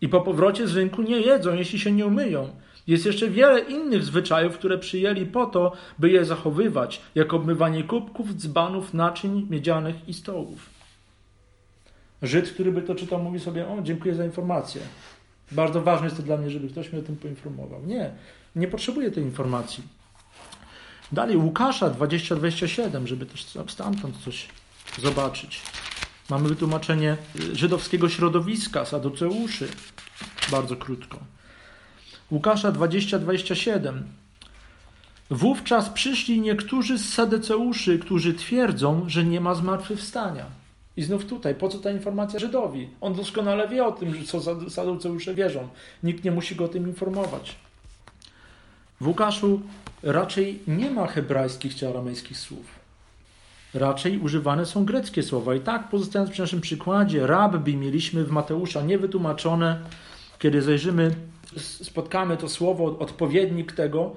I 0.00 0.08
po 0.08 0.20
powrocie 0.20 0.68
z 0.68 0.76
rynku 0.76 1.02
nie 1.02 1.20
jedzą, 1.20 1.54
jeśli 1.54 1.78
się 1.78 1.92
nie 1.92 2.06
umyją. 2.06 2.48
Jest 2.86 3.06
jeszcze 3.06 3.28
wiele 3.28 3.60
innych 3.60 4.04
zwyczajów, 4.04 4.58
które 4.58 4.78
przyjęli 4.78 5.26
po 5.26 5.46
to, 5.46 5.72
by 5.98 6.10
je 6.10 6.24
zachowywać, 6.24 7.00
jak 7.14 7.34
obmywanie 7.34 7.84
kubków, 7.84 8.34
dzbanów, 8.34 8.94
naczyń 8.94 9.46
miedzianych 9.50 10.08
i 10.08 10.14
stołów. 10.14 10.70
Żyd, 12.22 12.50
który 12.50 12.72
by 12.72 12.82
to 12.82 12.94
czytał, 12.94 13.22
mówi 13.22 13.40
sobie: 13.40 13.68
O, 13.68 13.82
dziękuję 13.82 14.14
za 14.14 14.24
informację. 14.24 14.80
Bardzo 15.52 15.82
ważne 15.82 16.06
jest 16.06 16.16
to 16.16 16.22
dla 16.22 16.36
mnie, 16.36 16.50
żeby 16.50 16.68
ktoś 16.68 16.92
mnie 16.92 17.00
o 17.02 17.04
tym 17.04 17.16
poinformował. 17.16 17.86
Nie, 17.86 18.10
nie 18.56 18.68
potrzebuję 18.68 19.10
tej 19.10 19.24
informacji. 19.24 19.84
Dalej, 21.12 21.36
Łukasza 21.36 21.90
20-27, 21.90 23.06
żeby 23.06 23.26
też 23.26 23.46
stamtąd 23.68 24.16
coś 24.24 24.48
zobaczyć. 24.98 25.62
Mamy 26.30 26.48
wytłumaczenie 26.48 27.16
żydowskiego 27.52 28.08
środowiska, 28.08 28.84
saduceuszy. 28.84 29.68
Bardzo 30.50 30.76
krótko. 30.76 31.18
Łukasza 32.30 32.72
20-27. 32.72 34.02
Wówczas 35.30 35.88
przyszli 35.88 36.40
niektórzy 36.40 36.98
z 36.98 37.14
saduceuszy, 37.14 37.98
którzy 37.98 38.34
twierdzą, 38.34 39.04
że 39.06 39.24
nie 39.24 39.40
ma 39.40 39.54
zmartwychwstania. 39.54 40.46
I 40.96 41.02
znów 41.02 41.24
tutaj, 41.24 41.54
po 41.54 41.68
co 41.68 41.78
ta 41.78 41.90
informacja 41.90 42.38
Żydowi? 42.38 42.88
On 43.00 43.14
doskonale 43.14 43.68
wie 43.68 43.84
o 43.84 43.92
tym, 43.92 44.24
co 44.24 44.40
saduceusze 44.70 45.34
wierzą. 45.34 45.68
Nikt 46.02 46.24
nie 46.24 46.30
musi 46.30 46.56
go 46.56 46.64
o 46.64 46.68
tym 46.68 46.86
informować. 46.88 47.56
W 49.00 49.08
Łukaszu 49.08 49.60
raczej 50.02 50.58
nie 50.66 50.90
ma 50.90 51.06
hebrajskich 51.06 51.74
czy 51.74 51.88
aramejskich 51.88 52.38
słów. 52.38 52.79
Raczej 53.74 54.18
używane 54.18 54.66
są 54.66 54.84
greckie 54.84 55.22
słowa. 55.22 55.54
I 55.54 55.60
tak, 55.60 55.88
pozostając 55.88 56.30
przy 56.30 56.40
naszym 56.40 56.60
przykładzie, 56.60 57.26
rabbi 57.26 57.76
mieliśmy 57.76 58.24
w 58.24 58.30
Mateusza 58.30 58.82
niewytłumaczone. 58.82 59.80
Kiedy 60.38 60.62
zajrzymy, 60.62 61.14
spotkamy 61.56 62.36
to 62.36 62.48
słowo, 62.48 62.98
odpowiednik 62.98 63.72
tego 63.72 64.12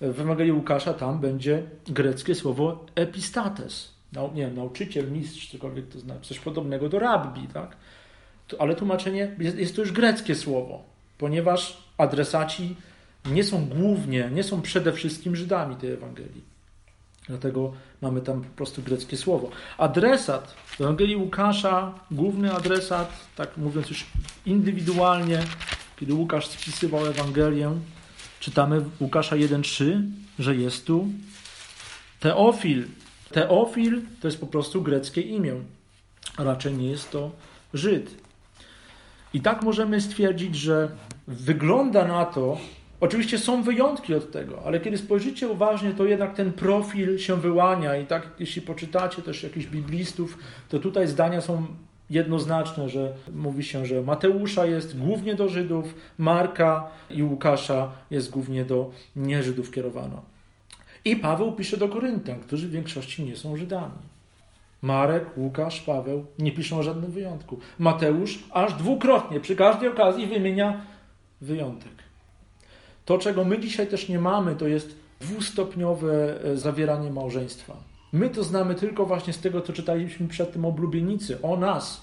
w 0.00 0.20
Ewangelii 0.20 0.52
Łukasza, 0.52 0.94
tam 0.94 1.20
będzie 1.20 1.62
greckie 1.86 2.34
słowo 2.34 2.86
epistates. 2.94 3.96
Nie 4.34 4.42
wiem, 4.42 4.56
nauczyciel, 4.56 5.12
mistrz, 5.12 5.52
cokolwiek 5.52 5.88
to 5.88 6.00
znaczy, 6.00 6.28
coś 6.28 6.38
podobnego 6.38 6.88
do 6.88 6.98
rabbi, 6.98 7.48
tak? 7.48 7.76
To, 8.48 8.60
ale 8.60 8.74
tłumaczenie, 8.74 9.36
jest, 9.38 9.58
jest 9.58 9.76
to 9.76 9.82
już 9.82 9.92
greckie 9.92 10.34
słowo, 10.34 10.82
ponieważ 11.18 11.82
adresaci 11.98 12.76
nie 13.30 13.44
są 13.44 13.66
głównie, 13.66 14.30
nie 14.34 14.42
są 14.42 14.62
przede 14.62 14.92
wszystkim 14.92 15.36
Żydami 15.36 15.76
tej 15.76 15.90
Ewangelii. 15.92 16.55
Dlatego 17.28 17.72
mamy 18.02 18.20
tam 18.20 18.42
po 18.42 18.56
prostu 18.56 18.82
greckie 18.82 19.16
słowo. 19.16 19.50
Adresat 19.78 20.54
w 20.66 20.80
Ewangelii 20.80 21.16
Łukasza, 21.16 21.94
główny 22.10 22.52
adresat, 22.54 23.26
tak 23.36 23.56
mówiąc 23.56 23.90
już 23.90 24.06
indywidualnie, 24.46 25.42
kiedy 25.96 26.14
Łukasz 26.14 26.46
spisywał 26.46 27.06
Ewangelię, 27.06 27.72
czytamy 28.40 28.80
w 28.80 29.02
Łukasza 29.02 29.36
1,3, 29.36 30.02
że 30.38 30.56
jest 30.56 30.86
tu 30.86 31.08
Teofil. 32.20 32.86
Teofil 33.32 34.02
to 34.20 34.28
jest 34.28 34.40
po 34.40 34.46
prostu 34.46 34.82
greckie 34.82 35.20
imię. 35.20 35.54
Raczej 36.38 36.74
nie 36.74 36.90
jest 36.90 37.10
to 37.10 37.30
Żyd. 37.74 38.14
I 39.34 39.40
tak 39.40 39.62
możemy 39.62 40.00
stwierdzić, 40.00 40.56
że 40.56 40.90
wygląda 41.28 42.04
na 42.08 42.24
to, 42.24 42.58
Oczywiście 43.00 43.38
są 43.38 43.62
wyjątki 43.62 44.14
od 44.14 44.32
tego, 44.32 44.62
ale 44.64 44.80
kiedy 44.80 44.98
spojrzycie 44.98 45.48
uważnie, 45.48 45.90
to 45.90 46.04
jednak 46.04 46.34
ten 46.34 46.52
profil 46.52 47.18
się 47.18 47.40
wyłania 47.40 47.96
i 47.96 48.06
tak, 48.06 48.28
jeśli 48.38 48.62
poczytacie 48.62 49.22
też 49.22 49.42
jakichś 49.42 49.66
biblistów, 49.66 50.38
to 50.68 50.78
tutaj 50.78 51.06
zdania 51.06 51.40
są 51.40 51.66
jednoznaczne, 52.10 52.88
że 52.88 53.12
mówi 53.32 53.64
się, 53.64 53.86
że 53.86 54.02
Mateusza 54.02 54.66
jest 54.66 54.98
głównie 54.98 55.34
do 55.34 55.48
Żydów, 55.48 55.94
Marka 56.18 56.90
i 57.10 57.22
Łukasza 57.22 57.92
jest 58.10 58.30
głównie 58.30 58.64
do 58.64 58.90
nieżydów 59.16 59.70
kierowano. 59.70 60.22
I 61.04 61.16
Paweł 61.16 61.52
pisze 61.52 61.76
do 61.76 61.88
Koryntian, 61.88 62.40
którzy 62.40 62.68
w 62.68 62.70
większości 62.70 63.24
nie 63.24 63.36
są 63.36 63.56
Żydami. 63.56 64.16
Marek, 64.82 65.36
Łukasz, 65.36 65.80
Paweł 65.80 66.26
nie 66.38 66.52
piszą 66.52 66.78
o 66.78 66.82
żadnym 66.82 67.10
wyjątku. 67.10 67.58
Mateusz 67.78 68.38
aż 68.52 68.74
dwukrotnie, 68.74 69.40
przy 69.40 69.56
każdej 69.56 69.88
okazji 69.88 70.26
wymienia 70.26 70.80
wyjątek. 71.40 72.05
To, 73.06 73.18
czego 73.18 73.44
my 73.44 73.58
dzisiaj 73.58 73.86
też 73.86 74.08
nie 74.08 74.18
mamy, 74.18 74.56
to 74.56 74.68
jest 74.68 74.96
dwustopniowe 75.20 76.44
e, 76.44 76.56
zawieranie 76.56 77.10
małżeństwa. 77.10 77.76
My 78.12 78.30
to 78.30 78.44
znamy 78.44 78.74
tylko 78.74 79.06
właśnie 79.06 79.32
z 79.32 79.38
tego, 79.38 79.60
co 79.60 79.72
czytaliśmy 79.72 80.28
przed 80.28 80.52
tym 80.52 80.64
o 80.64 80.72
blubienicy, 80.72 81.42
o 81.42 81.56
nas. 81.56 82.00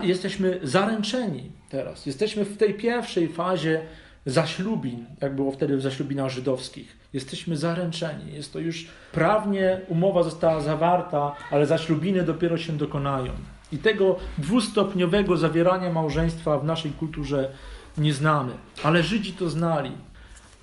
Jesteśmy 0.00 0.60
zaręczeni 0.62 1.50
teraz. 1.70 2.06
Jesteśmy 2.06 2.44
w 2.44 2.56
tej 2.56 2.74
pierwszej 2.74 3.28
fazie 3.28 3.80
zaślubin, 4.26 5.06
jak 5.20 5.34
było 5.34 5.52
wtedy 5.52 5.76
w 5.76 5.82
zaślubinach 5.82 6.30
żydowskich. 6.30 6.96
Jesteśmy 7.12 7.56
zaręczeni. 7.56 8.32
Jest 8.32 8.52
to 8.52 8.58
już 8.58 8.88
prawnie, 9.12 9.80
umowa 9.88 10.22
została 10.22 10.60
zawarta, 10.60 11.36
ale 11.50 11.66
zaślubiny 11.66 12.22
dopiero 12.22 12.58
się 12.58 12.72
dokonają. 12.72 13.32
I 13.72 13.78
tego 13.78 14.16
dwustopniowego 14.38 15.36
zawierania 15.36 15.92
małżeństwa 15.92 16.58
w 16.58 16.64
naszej 16.64 16.90
kulturze 16.90 17.50
nie 17.98 18.14
znamy. 18.14 18.52
Ale 18.82 19.02
Żydzi 19.02 19.32
to 19.32 19.50
znali. 19.50 19.92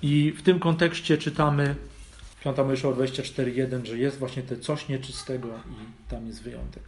I 0.07 0.31
w 0.31 0.41
tym 0.41 0.59
kontekście 0.59 1.17
czytamy 1.17 1.75
5 2.43 2.57
Mojżeszowa 2.57 3.03
24.1, 3.03 3.85
że 3.85 3.97
jest 3.97 4.19
właśnie 4.19 4.43
te 4.43 4.57
coś 4.57 4.87
nieczystego 4.87 5.47
i 5.47 6.09
tam 6.09 6.27
jest 6.27 6.43
wyjątek. 6.43 6.83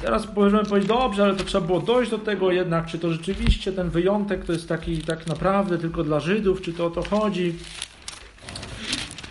Teraz 0.00 0.34
możemy 0.36 0.64
powiedzieć, 0.64 0.88
dobrze, 0.88 1.24
ale 1.24 1.36
to 1.36 1.44
trzeba 1.44 1.66
było 1.66 1.80
dojść 1.80 2.10
do 2.10 2.18
tego 2.18 2.52
jednak, 2.52 2.86
czy 2.86 2.98
to 2.98 3.12
rzeczywiście 3.12 3.72
ten 3.72 3.90
wyjątek 3.90 4.44
to 4.44 4.52
jest 4.52 4.68
taki 4.68 4.98
tak 4.98 5.26
naprawdę 5.26 5.78
tylko 5.78 6.04
dla 6.04 6.20
Żydów, 6.20 6.62
czy 6.62 6.72
to 6.72 6.86
o 6.86 6.90
to 6.90 7.02
chodzi. 7.02 7.54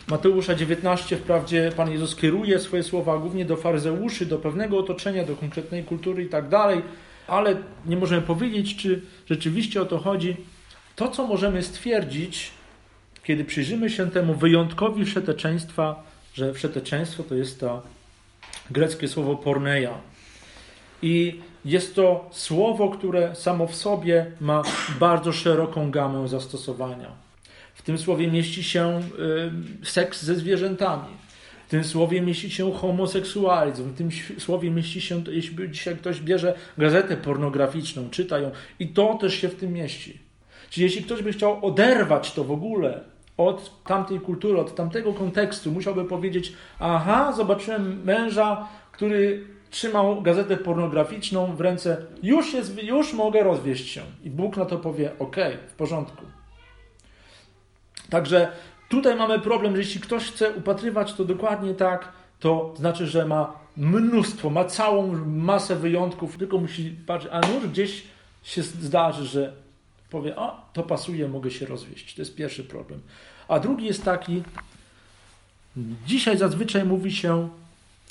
Mateusza 0.07 0.55
19 0.55 1.17
wprawdzie 1.17 1.71
Pan 1.77 1.91
Jezus 1.91 2.15
kieruje 2.15 2.59
swoje 2.59 2.83
słowa 2.83 3.17
głównie 3.17 3.45
do 3.45 3.57
faryzeuszy, 3.57 4.25
do 4.25 4.37
pewnego 4.37 4.77
otoczenia, 4.77 5.25
do 5.25 5.35
konkretnej 5.35 5.83
kultury 5.83 6.23
i 6.23 6.29
tak 6.29 6.49
dalej, 6.49 6.81
ale 7.27 7.57
nie 7.85 7.97
możemy 7.97 8.21
powiedzieć, 8.21 8.75
czy 8.75 9.01
rzeczywiście 9.29 9.81
o 9.81 9.85
to 9.85 9.97
chodzi. 9.99 10.37
To, 10.95 11.07
co 11.07 11.27
możemy 11.27 11.63
stwierdzić, 11.63 12.51
kiedy 13.23 13.45
przyjrzymy 13.45 13.89
się 13.89 14.11
temu 14.11 14.33
wyjątkowi 14.33 15.05
wszeteczeństwa, 15.05 16.03
że 16.33 16.53
wszeteczeństwo 16.53 17.23
to 17.23 17.35
jest 17.35 17.59
to 17.59 17.81
greckie 18.71 19.07
słowo 19.07 19.35
porneia. 19.35 19.97
I 21.01 21.39
jest 21.65 21.95
to 21.95 22.29
słowo, 22.31 22.89
które 22.89 23.35
samo 23.35 23.67
w 23.67 23.75
sobie 23.75 24.25
ma 24.41 24.63
bardzo 24.99 25.31
szeroką 25.31 25.91
gamę 25.91 26.27
zastosowania. 26.27 27.11
W 27.75 27.81
tym 27.81 27.97
słowie 27.97 28.27
mieści 28.31 28.63
się 28.63 29.01
y, 29.83 29.85
seks 29.85 30.23
ze 30.23 30.35
zwierzętami. 30.35 31.13
W 31.67 31.69
tym 31.69 31.83
słowie 31.83 32.21
mieści 32.21 32.49
się 32.49 32.73
homoseksualizm. 32.73 33.89
W 33.89 33.97
tym 33.97 34.09
słowie 34.37 34.71
mieści 34.71 35.01
się, 35.01 35.23
jeśli 35.31 35.71
dzisiaj 35.71 35.95
ktoś 35.95 36.19
bierze 36.19 36.57
gazetę 36.77 37.17
pornograficzną, 37.17 38.09
czyta 38.09 38.39
ją, 38.39 38.51
i 38.79 38.87
to 38.87 39.17
też 39.21 39.35
się 39.35 39.49
w 39.49 39.55
tym 39.55 39.73
mieści. 39.73 40.24
Czyli 40.69 40.83
jeśli 40.83 41.03
ktoś 41.03 41.21
by 41.21 41.31
chciał 41.31 41.65
oderwać 41.65 42.33
to 42.33 42.43
w 42.43 42.51
ogóle 42.51 43.03
od 43.37 43.83
tamtej 43.83 44.19
kultury, 44.19 44.59
od 44.59 44.75
tamtego 44.75 45.13
kontekstu, 45.13 45.71
musiałby 45.71 46.05
powiedzieć: 46.05 46.53
Aha, 46.79 47.33
zobaczyłem 47.37 48.03
męża, 48.03 48.67
który 48.91 49.47
trzymał 49.69 50.21
gazetę 50.21 50.57
pornograficzną 50.57 51.55
w 51.55 51.61
ręce, 51.61 52.05
już, 52.23 52.53
jest, 52.53 52.83
już 52.83 53.13
mogę 53.13 53.43
rozwieść 53.43 53.89
się. 53.89 54.01
I 54.23 54.29
Bóg 54.29 54.57
na 54.57 54.65
to 54.65 54.77
powie: 54.77 55.11
OK, 55.19 55.35
w 55.67 55.73
porządku. 55.73 56.25
Także 58.09 58.51
tutaj 58.89 59.15
mamy 59.15 59.39
problem, 59.39 59.75
że 59.75 59.81
jeśli 59.81 60.01
ktoś 60.01 60.31
chce 60.31 60.51
upatrywać 60.51 61.13
to 61.13 61.25
dokładnie 61.25 61.73
tak, 61.73 62.11
to 62.39 62.73
znaczy, 62.77 63.07
że 63.07 63.25
ma 63.25 63.53
mnóstwo, 63.77 64.49
ma 64.49 64.65
całą 64.65 65.25
masę 65.25 65.75
wyjątków, 65.75 66.37
tylko 66.37 66.57
musi 66.57 66.95
patrzeć, 67.07 67.31
a 67.33 67.39
nuż 67.39 67.67
gdzieś 67.67 68.03
się 68.43 68.63
zdarzy, 68.63 69.25
że 69.25 69.53
powie, 70.15 70.35
o, 70.35 70.61
to 70.73 70.83
pasuje, 70.83 71.27
mogę 71.27 71.51
się 71.51 71.65
rozwieść. 71.65 72.15
To 72.15 72.21
jest 72.21 72.35
pierwszy 72.35 72.63
problem. 72.63 73.01
A 73.47 73.59
drugi 73.59 73.85
jest 73.85 74.03
taki, 74.03 74.43
dzisiaj 76.07 76.37
zazwyczaj 76.37 76.85
mówi 76.85 77.11
się, 77.11 77.49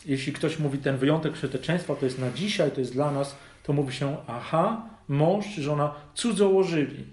jeśli 0.07 0.33
ktoś 0.33 0.59
mówi 0.59 0.79
ten 0.79 0.97
wyjątek 0.97 1.33
przeteczeństwa, 1.33 1.95
to 1.95 2.05
jest 2.05 2.19
na 2.19 2.31
dzisiaj, 2.31 2.71
to 2.71 2.81
jest 2.81 2.93
dla 2.93 3.11
nas, 3.11 3.37
to 3.63 3.73
mówi 3.73 3.93
się, 3.93 4.17
aha, 4.27 4.89
mąż 5.09 5.55
czy 5.55 5.63
żona 5.63 5.95
cudzołożyli. 6.15 7.05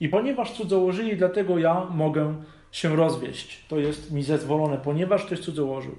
I 0.00 0.08
ponieważ 0.08 0.52
cudzołożyli, 0.52 1.16
dlatego 1.16 1.58
ja 1.58 1.84
mogę 1.84 2.34
się 2.72 2.96
rozwieść. 2.96 3.64
To 3.68 3.78
jest 3.78 4.12
mi 4.12 4.22
zezwolone, 4.22 4.78
ponieważ 4.78 5.24
ktoś 5.24 5.40
cudzołożył. 5.40 5.96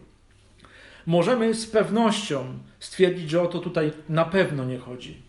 Możemy 1.05 1.53
z 1.53 1.67
pewnością 1.67 2.45
stwierdzić, 2.79 3.29
że 3.29 3.41
o 3.41 3.47
to 3.47 3.59
tutaj 3.59 3.91
na 4.09 4.25
pewno 4.25 4.65
nie 4.65 4.77
chodzi. 4.77 5.21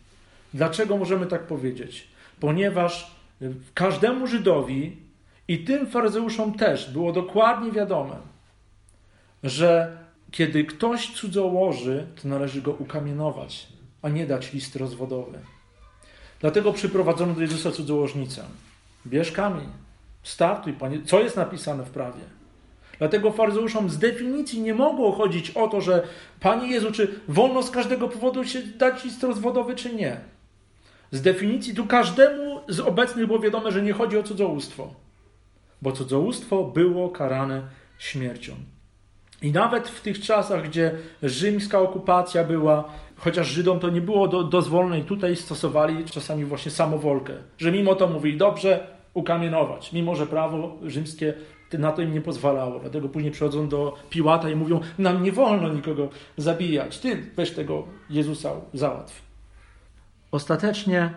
Dlaczego 0.55 0.97
możemy 0.97 1.27
tak 1.27 1.47
powiedzieć? 1.47 2.12
Ponieważ 2.43 3.17
każdemu 3.75 4.27
Żydowi 4.27 4.97
i 5.49 5.59
tym 5.59 5.87
faryzeuszom 5.87 6.55
też 6.55 6.91
było 6.91 7.13
dokładnie 7.13 7.73
wiadome, 7.73 8.17
że 9.43 9.99
kiedy 10.31 10.65
ktoś 10.65 11.11
cudzołoży, 11.15 12.07
to 12.23 12.29
należy 12.29 12.63
go 12.63 12.73
ukamienować, 12.73 13.69
a 14.03 14.09
nie 14.09 14.27
dać 14.27 14.53
list 14.53 14.77
rozwodowy. 14.77 15.39
Dlatego 16.41 16.73
przyprowadzono 16.73 17.35
do 17.35 17.41
Jezusa 17.41 17.71
cudzołożnicę. 17.71 18.45
Bierz 19.07 19.33
kamień, 19.33 19.69
startuj, 20.23 20.73
panie. 20.73 20.99
Co 21.05 21.21
jest 21.21 21.37
napisane 21.37 21.85
w 21.85 21.91
prawie? 21.91 22.23
Dlatego 22.99 23.33
faryzeuszom 23.33 23.91
z 23.91 23.99
definicji 23.99 24.61
nie 24.61 24.75
mogło 24.75 25.13
chodzić 25.13 25.51
o 25.51 25.69
to, 25.69 25.81
że 25.81 26.03
Panie 26.41 26.67
Jezu, 26.67 26.93
czy 26.93 27.21
wolno 27.29 27.63
z 27.63 27.71
każdego 27.71 28.09
powodu 28.09 28.45
się 28.45 28.63
dać 28.63 29.05
list 29.05 29.23
rozwodowy, 29.23 29.75
czy 29.75 29.95
nie. 29.95 30.32
Z 31.13 31.23
definicji 31.23 31.75
tu 31.75 31.87
każdemu 31.87 32.61
z 32.69 32.81
obecnych 32.81 33.27
było 33.27 33.39
wiadome, 33.39 33.73
że 33.73 33.83
nie 33.83 33.93
chodzi 33.93 34.19
o 34.19 34.23
cudzołóstwo, 34.23 34.95
bo 35.83 35.93
cudzołóstwo 35.93 36.65
było 36.65 37.11
karane 37.11 37.63
śmiercią. 37.99 38.53
I 39.43 39.53
nawet 39.53 39.89
w 39.89 40.01
tych 40.01 40.21
czasach, 40.21 40.69
gdzie 40.69 40.95
rzymska 41.23 41.81
okupacja 41.81 42.45
była, 42.45 42.85
chociaż 43.17 43.49
Żydom 43.49 43.81
to 43.81 43.91
nie 43.91 44.01
było 44.01 44.29
do, 44.29 44.45
dozwolone, 44.45 44.99
i 44.99 45.05
tutaj 45.05 45.37
stosowali 45.37 46.05
czasami 46.05 46.45
właśnie 46.45 46.71
samowolkę, 46.71 47.33
że 47.59 47.73
mimo 47.73 47.95
to 47.95 48.09
mówili, 48.09 48.39
dobrze, 48.39 48.87
ukamienować, 49.15 49.93
mimo 49.93 50.15
że 50.15 50.27
prawo 50.27 50.79
rzymskie 50.83 51.35
na 51.73 51.93
to 51.93 52.03
im 52.03 52.15
nie 52.15 52.21
pozwalało. 52.21 52.79
Dlatego 52.79 53.09
później 53.09 53.33
przychodzą 53.33 53.69
do 53.69 53.95
Piłata 54.11 54.51
i 54.51 54.57
mówią, 54.57 54.81
nam 54.99 55.23
nie 55.23 55.33
wolno 55.33 55.69
nikogo 55.69 56.09
zabijać, 56.37 56.99
ty 56.99 57.27
weź 57.37 57.51
tego 57.51 57.87
Jezusa 58.11 58.51
załatw. 58.75 59.32
Ostatecznie 60.33 61.15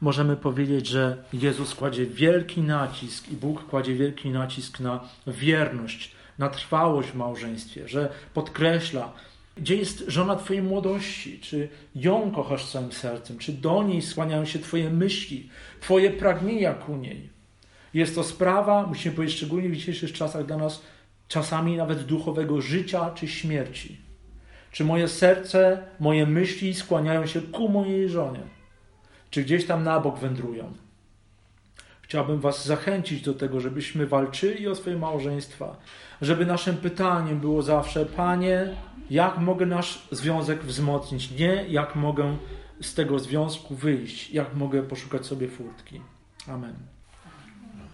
możemy 0.00 0.36
powiedzieć, 0.36 0.86
że 0.86 1.24
Jezus 1.32 1.74
kładzie 1.74 2.06
wielki 2.06 2.60
nacisk 2.60 3.28
i 3.28 3.36
Bóg 3.36 3.66
kładzie 3.66 3.94
wielki 3.94 4.30
nacisk 4.30 4.80
na 4.80 5.08
wierność, 5.26 6.12
na 6.38 6.48
trwałość 6.48 7.08
w 7.08 7.14
małżeństwie, 7.14 7.88
że 7.88 8.12
podkreśla, 8.34 9.12
gdzie 9.56 9.76
jest 9.76 10.04
żona 10.08 10.36
Twojej 10.36 10.62
młodości, 10.62 11.40
czy 11.40 11.68
ją 11.94 12.30
kochasz 12.30 12.66
całym 12.66 12.92
sercem, 12.92 13.38
czy 13.38 13.52
do 13.52 13.82
niej 13.82 14.02
skłaniają 14.02 14.44
się 14.44 14.58
Twoje 14.58 14.90
myśli, 14.90 15.48
Twoje 15.80 16.10
pragnienia 16.10 16.74
ku 16.74 16.96
niej. 16.96 17.28
Jest 17.94 18.14
to 18.14 18.24
sprawa, 18.24 18.86
musimy 18.86 19.14
powiedzieć, 19.14 19.36
szczególnie 19.36 19.68
w 19.68 19.74
dzisiejszych 19.74 20.12
czasach 20.12 20.46
dla 20.46 20.56
nas, 20.56 20.82
czasami 21.28 21.76
nawet 21.76 22.04
duchowego 22.04 22.60
życia 22.60 23.10
czy 23.10 23.28
śmierci. 23.28 24.11
Czy 24.72 24.84
moje 24.84 25.08
serce, 25.08 25.82
moje 26.00 26.26
myśli 26.26 26.74
skłaniają 26.74 27.26
się 27.26 27.40
ku 27.40 27.68
mojej 27.68 28.08
żonie? 28.08 28.40
Czy 29.30 29.42
gdzieś 29.42 29.66
tam 29.66 29.84
na 29.84 30.00
bok 30.00 30.18
wędrują? 30.18 30.72
Chciałbym 32.02 32.40
Was 32.40 32.66
zachęcić 32.66 33.22
do 33.22 33.34
tego, 33.34 33.60
żebyśmy 33.60 34.06
walczyli 34.06 34.68
o 34.68 34.74
swoje 34.74 34.96
małżeństwa, 34.96 35.76
żeby 36.22 36.46
naszym 36.46 36.76
pytaniem 36.76 37.40
było 37.40 37.62
zawsze: 37.62 38.06
Panie, 38.06 38.68
jak 39.10 39.38
mogę 39.38 39.66
nasz 39.66 40.08
związek 40.10 40.64
wzmocnić? 40.64 41.30
Nie 41.30 41.64
jak 41.68 41.96
mogę 41.96 42.36
z 42.80 42.94
tego 42.94 43.18
związku 43.18 43.74
wyjść, 43.74 44.30
jak 44.30 44.54
mogę 44.54 44.82
poszukać 44.82 45.26
sobie 45.26 45.48
furtki. 45.48 46.00
Amen. 46.48 46.91